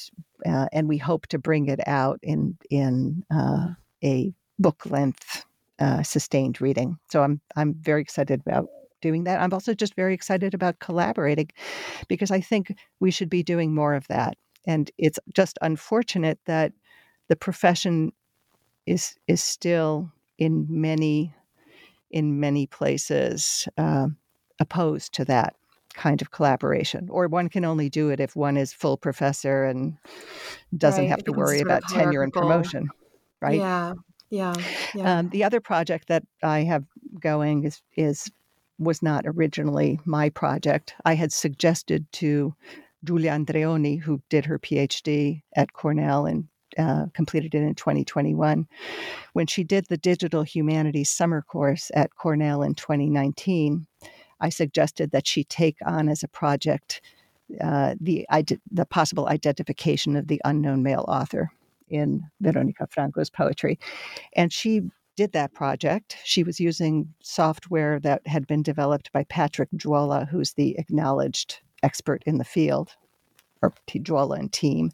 uh, 0.47 0.66
and 0.72 0.89
we 0.89 0.98
hope 0.98 1.26
to 1.28 1.39
bring 1.39 1.66
it 1.66 1.80
out 1.86 2.18
in 2.22 2.56
in 2.70 3.24
uh, 3.30 3.68
a 4.02 4.32
book 4.59 4.86
length 4.86 5.44
uh, 5.78 6.02
sustained 6.02 6.60
reading. 6.60 6.98
So 7.10 7.22
I'm 7.22 7.40
I'm 7.56 7.74
very 7.74 8.02
excited 8.02 8.40
about 8.47 8.68
doing 9.01 9.24
that. 9.24 9.40
I'm 9.40 9.52
also 9.52 9.74
just 9.74 9.94
very 9.94 10.14
excited 10.14 10.55
about 10.55 10.80
collaborating 10.80 11.51
because 12.09 12.30
I 12.30 12.40
think 12.40 12.76
we 13.01 13.10
should 13.10 13.30
be 13.30 13.43
doing 13.43 13.74
more 13.74 13.94
of 13.94 14.06
that. 14.09 14.36
And 14.69 14.90
it's 14.99 15.19
just 15.35 15.59
unfortunate 15.62 16.39
that 16.45 16.73
the 17.28 17.36
profession 17.36 18.12
is 18.86 19.16
is 19.27 19.43
still 19.43 20.12
in 20.39 20.66
many 20.69 21.35
in 22.11 22.39
many 22.39 22.66
places 22.66 23.69
uh, 23.77 24.09
opposed 24.61 25.12
to 25.15 25.24
that 25.24 25.55
kind 25.95 26.23
of 26.23 26.31
collaboration 26.31 27.09
or 27.11 27.27
one 27.27 27.49
can 27.49 27.65
only 27.65 27.89
do 27.89 28.09
it 28.11 28.20
if 28.20 28.36
one 28.36 28.57
is 28.57 28.73
full 28.73 28.97
professor 28.97 29.65
and 29.65 29.97
doesn't 30.77 31.05
right. 31.05 31.11
have 31.11 31.24
to 31.24 31.32
worry 31.32 31.61
about 31.61 31.82
tenure 31.89 32.23
and 32.23 32.32
promotion 32.32 32.89
right 33.40 33.59
yeah 33.59 33.95
yeah, 34.31 34.53
yeah. 34.95 35.19
Um, 35.19 35.31
the 35.31 35.43
other 35.43 35.61
project 35.61 36.09
that 36.09 36.23
i 36.43 36.61
have 36.61 36.85
going 37.19 37.65
is 37.65 37.82
is 37.97 38.31
was 38.78 39.03
not 39.03 39.24
originally 39.27 39.99
my 40.05 40.28
project 40.28 40.95
i 41.05 41.15
had 41.15 41.32
suggested 41.32 42.07
to 42.12 42.55
Giulia 43.05 43.33
Andreoni, 43.33 44.01
who 44.01 44.20
did 44.29 44.45
her 44.45 44.59
PhD 44.59 45.43
at 45.55 45.73
Cornell 45.73 46.27
and 46.27 46.49
uh, 46.77 47.07
completed 47.15 47.55
it 47.55 47.62
in 47.62 47.75
2021. 47.75 48.66
When 49.33 49.47
she 49.47 49.65
did 49.65 49.87
the 49.87 49.97
Digital 49.97 50.43
Humanities 50.43 51.11
Summer 51.11 51.43
Course 51.43 51.91
at 51.95 52.15
Cornell 52.15 52.62
in 52.62 52.75
2019, 52.75 53.87
I 54.41 54.49
suggested 54.49 55.11
that 55.11 55.27
she 55.27 55.45
take 55.45 55.79
on 55.85 56.09
as 56.09 56.23
a 56.23 56.29
project 56.29 57.01
uh, 57.61 57.95
the, 58.01 58.27
the 58.70 58.87
possible 58.87 59.29
identification 59.29 60.16
of 60.16 60.29
the 60.29 60.41
unknown 60.45 60.83
male 60.83 61.05
author 61.09 61.51
in 61.89 62.23
Veronica 62.41 62.87
Franco's 62.91 63.31
poetry. 63.31 63.79
And 64.35 64.53
she 64.53 64.83
did 65.16 65.33
that 65.33 65.55
project. 65.55 66.16
She 66.25 66.45
was 66.45 66.61
using 66.61 67.12
software 67.23 67.99
that 68.01 68.25
had 68.27 68.47
been 68.47 68.62
developed 68.62 69.11
by 69.12 69.25
Patrick 69.25 69.70
Juola, 69.75 70.29
who's 70.29 70.53
the 70.53 70.79
acknowledged 70.79 71.61
expert 71.83 72.23
in 72.27 72.39
the 72.39 72.45
field, 72.45 72.97
or 73.63 73.73
Juola 73.87 74.39
and 74.39 74.53
team. 74.53 74.91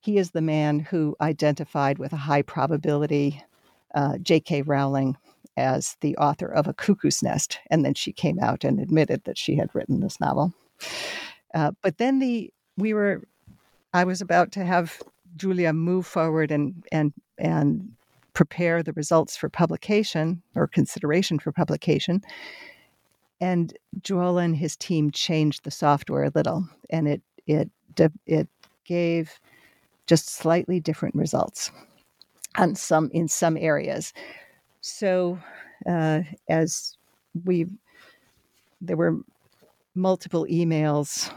He 0.00 0.18
is 0.18 0.30
the 0.30 0.42
man 0.42 0.80
who 0.80 1.16
identified 1.20 1.98
with 1.98 2.12
a 2.12 2.16
high 2.16 2.42
probability 2.42 3.42
uh, 3.94 4.18
J.K. 4.18 4.62
Rowling 4.62 5.16
as 5.56 5.96
the 6.00 6.16
author 6.16 6.46
of 6.46 6.66
A 6.66 6.74
Cuckoo's 6.74 7.22
Nest, 7.22 7.58
and 7.70 7.84
then 7.84 7.94
she 7.94 8.12
came 8.12 8.38
out 8.40 8.64
and 8.64 8.80
admitted 8.80 9.22
that 9.24 9.38
she 9.38 9.54
had 9.54 9.72
written 9.74 10.00
this 10.00 10.20
novel. 10.20 10.52
Uh, 11.54 11.70
but 11.82 11.98
then 11.98 12.18
the 12.18 12.52
we 12.76 12.92
were, 12.92 13.22
I 13.92 14.02
was 14.04 14.20
about 14.20 14.50
to 14.52 14.64
have 14.64 15.00
Julia 15.36 15.72
move 15.72 16.06
forward 16.06 16.50
and 16.50 16.84
and 16.90 17.12
and 17.38 17.92
prepare 18.32 18.82
the 18.82 18.92
results 18.92 19.36
for 19.36 19.48
publication 19.48 20.42
or 20.56 20.66
consideration 20.66 21.38
for 21.38 21.52
publication, 21.52 22.20
and 23.40 23.76
Juola 24.02 24.42
and 24.42 24.56
his 24.56 24.76
team 24.76 25.10
changed 25.10 25.64
the 25.64 25.70
software 25.70 26.24
a 26.24 26.32
little, 26.34 26.68
and 26.90 27.08
it 27.08 27.22
it 27.46 27.70
it 28.26 28.48
gave 28.84 29.38
just 30.06 30.28
slightly 30.28 30.80
different 30.80 31.14
results 31.14 31.70
on 32.56 32.74
some 32.74 33.10
in 33.12 33.28
some 33.28 33.56
areas. 33.56 34.12
So, 34.80 35.38
uh, 35.86 36.20
as 36.48 36.96
we 37.44 37.66
there 38.80 38.96
were 38.96 39.18
multiple 39.94 40.46
emails 40.50 41.32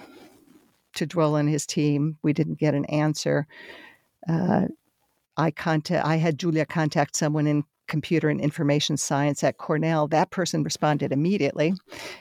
to 0.95 1.05
Juola 1.05 1.39
and 1.39 1.49
his 1.49 1.65
team, 1.65 2.17
we 2.23 2.33
didn't 2.33 2.59
get 2.59 2.73
an 2.73 2.85
answer. 2.85 3.47
Uh, 4.27 4.65
I 5.37 5.51
contact 5.51 6.05
I 6.05 6.15
had 6.17 6.39
Julia 6.39 6.65
contact 6.65 7.15
someone 7.15 7.47
in 7.47 7.63
computer 7.88 8.30
and 8.30 8.41
information 8.41 8.97
science 8.97 9.43
at 9.43 9.57
Cornell, 9.57 10.07
that 10.07 10.30
person 10.31 10.64
responded 10.64 11.11
immediately 11.11 11.73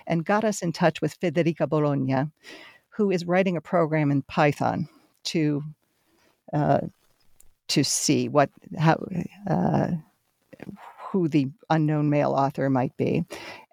and 0.06 0.24
got 0.24 0.44
us 0.44 0.62
in 0.62 0.72
touch 0.72 1.00
with 1.00 1.18
Federica 1.20 1.68
Bologna, 1.68 2.30
who 2.88 3.10
is 3.10 3.24
writing 3.24 3.56
a 3.56 3.60
program 3.60 4.10
in 4.10 4.22
Python 4.22 4.88
to 5.24 5.62
uh, 6.52 6.80
to 7.68 7.82
see 7.82 8.28
what 8.28 8.50
how 8.78 9.04
uh, 9.48 9.88
who 11.10 11.28
the 11.28 11.48
unknown 11.70 12.10
male 12.10 12.32
author 12.32 12.68
might 12.68 12.96
be. 12.96 13.24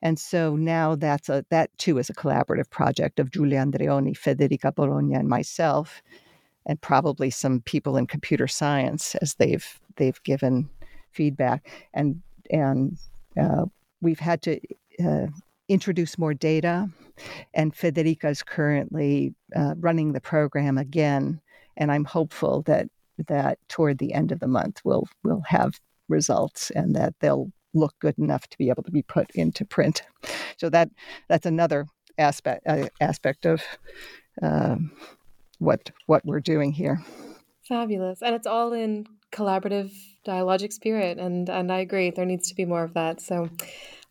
And 0.02 0.20
so 0.20 0.56
now 0.56 0.96
that's 0.96 1.30
a 1.30 1.46
that 1.50 1.76
too 1.78 1.98
is 1.98 2.10
a 2.10 2.14
collaborative 2.14 2.70
project 2.70 3.20
of 3.20 3.32
Giulia 3.32 3.60
Andreoni, 3.60 4.18
Federica 4.18 4.74
Bologna, 4.74 5.16
and 5.16 5.30
myself, 5.30 6.02
and 6.66 6.80
probably 6.82 7.30
some 7.30 7.62
people 7.62 7.98
in 7.98 8.08
computer 8.08 8.48
science 8.48 9.16
as 9.16 9.36
they've 9.36 9.80
they've 9.96 10.22
given 10.24 10.70
feedback. 11.14 11.68
And 11.94 12.22
and 12.50 12.98
uh, 13.42 13.66
we've 14.02 14.20
had 14.20 14.42
to 14.44 14.60
uh, 15.04 15.28
introduce 15.70 16.18
more 16.18 16.34
data. 16.34 16.90
And 17.54 17.74
Federica 17.74 18.30
is 18.30 18.44
currently 18.44 19.34
uh, 19.56 19.76
running 19.78 20.14
the 20.14 20.22
program 20.22 20.78
again, 20.78 21.42
and 21.78 21.92
I'm 21.92 22.06
hopeful 22.06 22.64
that 22.64 22.88
that 23.28 23.60
toward 23.70 24.00
the 24.00 24.14
end 24.14 24.32
of 24.32 24.40
the 24.40 24.48
month 24.48 24.82
we'll 24.84 25.08
we'll 25.24 25.44
have 25.48 25.80
results 26.10 26.72
and 26.72 26.96
that 26.96 27.14
they'll 27.20 27.52
look 27.74 27.94
good 28.00 28.18
enough 28.18 28.48
to 28.48 28.58
be 28.58 28.70
able 28.70 28.84
to 28.84 28.92
be 28.92 29.04
put 29.04 29.30
into 29.36 29.66
print. 29.66 30.04
So 30.58 30.70
that 30.70 30.90
that's 31.28 31.46
another 31.46 31.86
aspect 32.18 32.64
uh, 32.68 32.88
aspect 33.02 33.46
of 33.46 33.62
um, 34.42 34.92
what 35.60 35.92
what 36.08 36.26
we're 36.26 36.40
doing 36.40 36.72
here. 36.72 37.02
Fabulous, 37.68 38.22
and 38.22 38.36
it's 38.36 38.48
all 38.48 38.74
in 38.74 39.08
collaborative 39.34 39.92
dialogic 40.26 40.72
spirit, 40.72 41.18
and 41.18 41.50
and 41.50 41.72
I 41.72 41.80
agree 41.80 42.12
there 42.12 42.26
needs 42.26 42.50
to 42.50 42.56
be 42.56 42.66
more 42.66 42.84
of 42.84 42.94
that. 42.94 43.20
So 43.20 43.50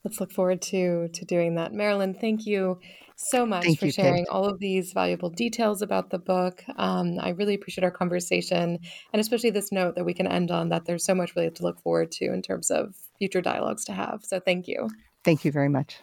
let's 0.05 0.20
look 0.20 0.32
forward 0.32 0.61
to 0.62 1.09
to 1.09 1.24
doing 1.24 1.55
that. 1.55 1.73
Marilyn, 1.73 2.15
thank 2.15 2.47
you 2.47 2.78
so 3.16 3.47
much 3.47 3.65
Thank 3.65 3.78
for 3.78 3.86
you, 3.86 3.93
sharing 3.93 4.24
Kate. 4.24 4.31
all 4.31 4.47
of 4.47 4.59
these 4.59 4.93
valuable 4.93 5.31
details 5.31 5.81
about 5.81 6.11
the 6.11 6.19
book. 6.19 6.65
Um, 6.77 7.19
I 7.20 7.31
really 7.31 7.55
appreciate 7.55 7.85
our 7.85 7.90
conversation, 7.90 8.78
and 9.12 9.20
especially 9.20 9.51
this 9.51 9.70
note 9.70 9.94
that 9.94 10.05
we 10.05 10.15
can 10.15 10.27
end 10.27 10.51
on 10.51 10.70
that 10.70 10.85
there's 10.86 11.05
so 11.05 11.15
much 11.15 11.35
really 11.36 11.51
to 11.51 11.62
look 11.62 11.81
forward 11.81 12.11
to 12.12 12.27
in 12.27 12.43
terms 12.43 12.70
of 12.70 12.94
future 13.19 13.40
dialogues 13.40 13.85
to 13.85 13.93
have. 13.93 14.20
So 14.24 14.40
thank 14.40 14.66
you. 14.66 14.89
Thank 15.24 15.44
you 15.44 15.53
very 15.53 15.69
much. 15.69 16.01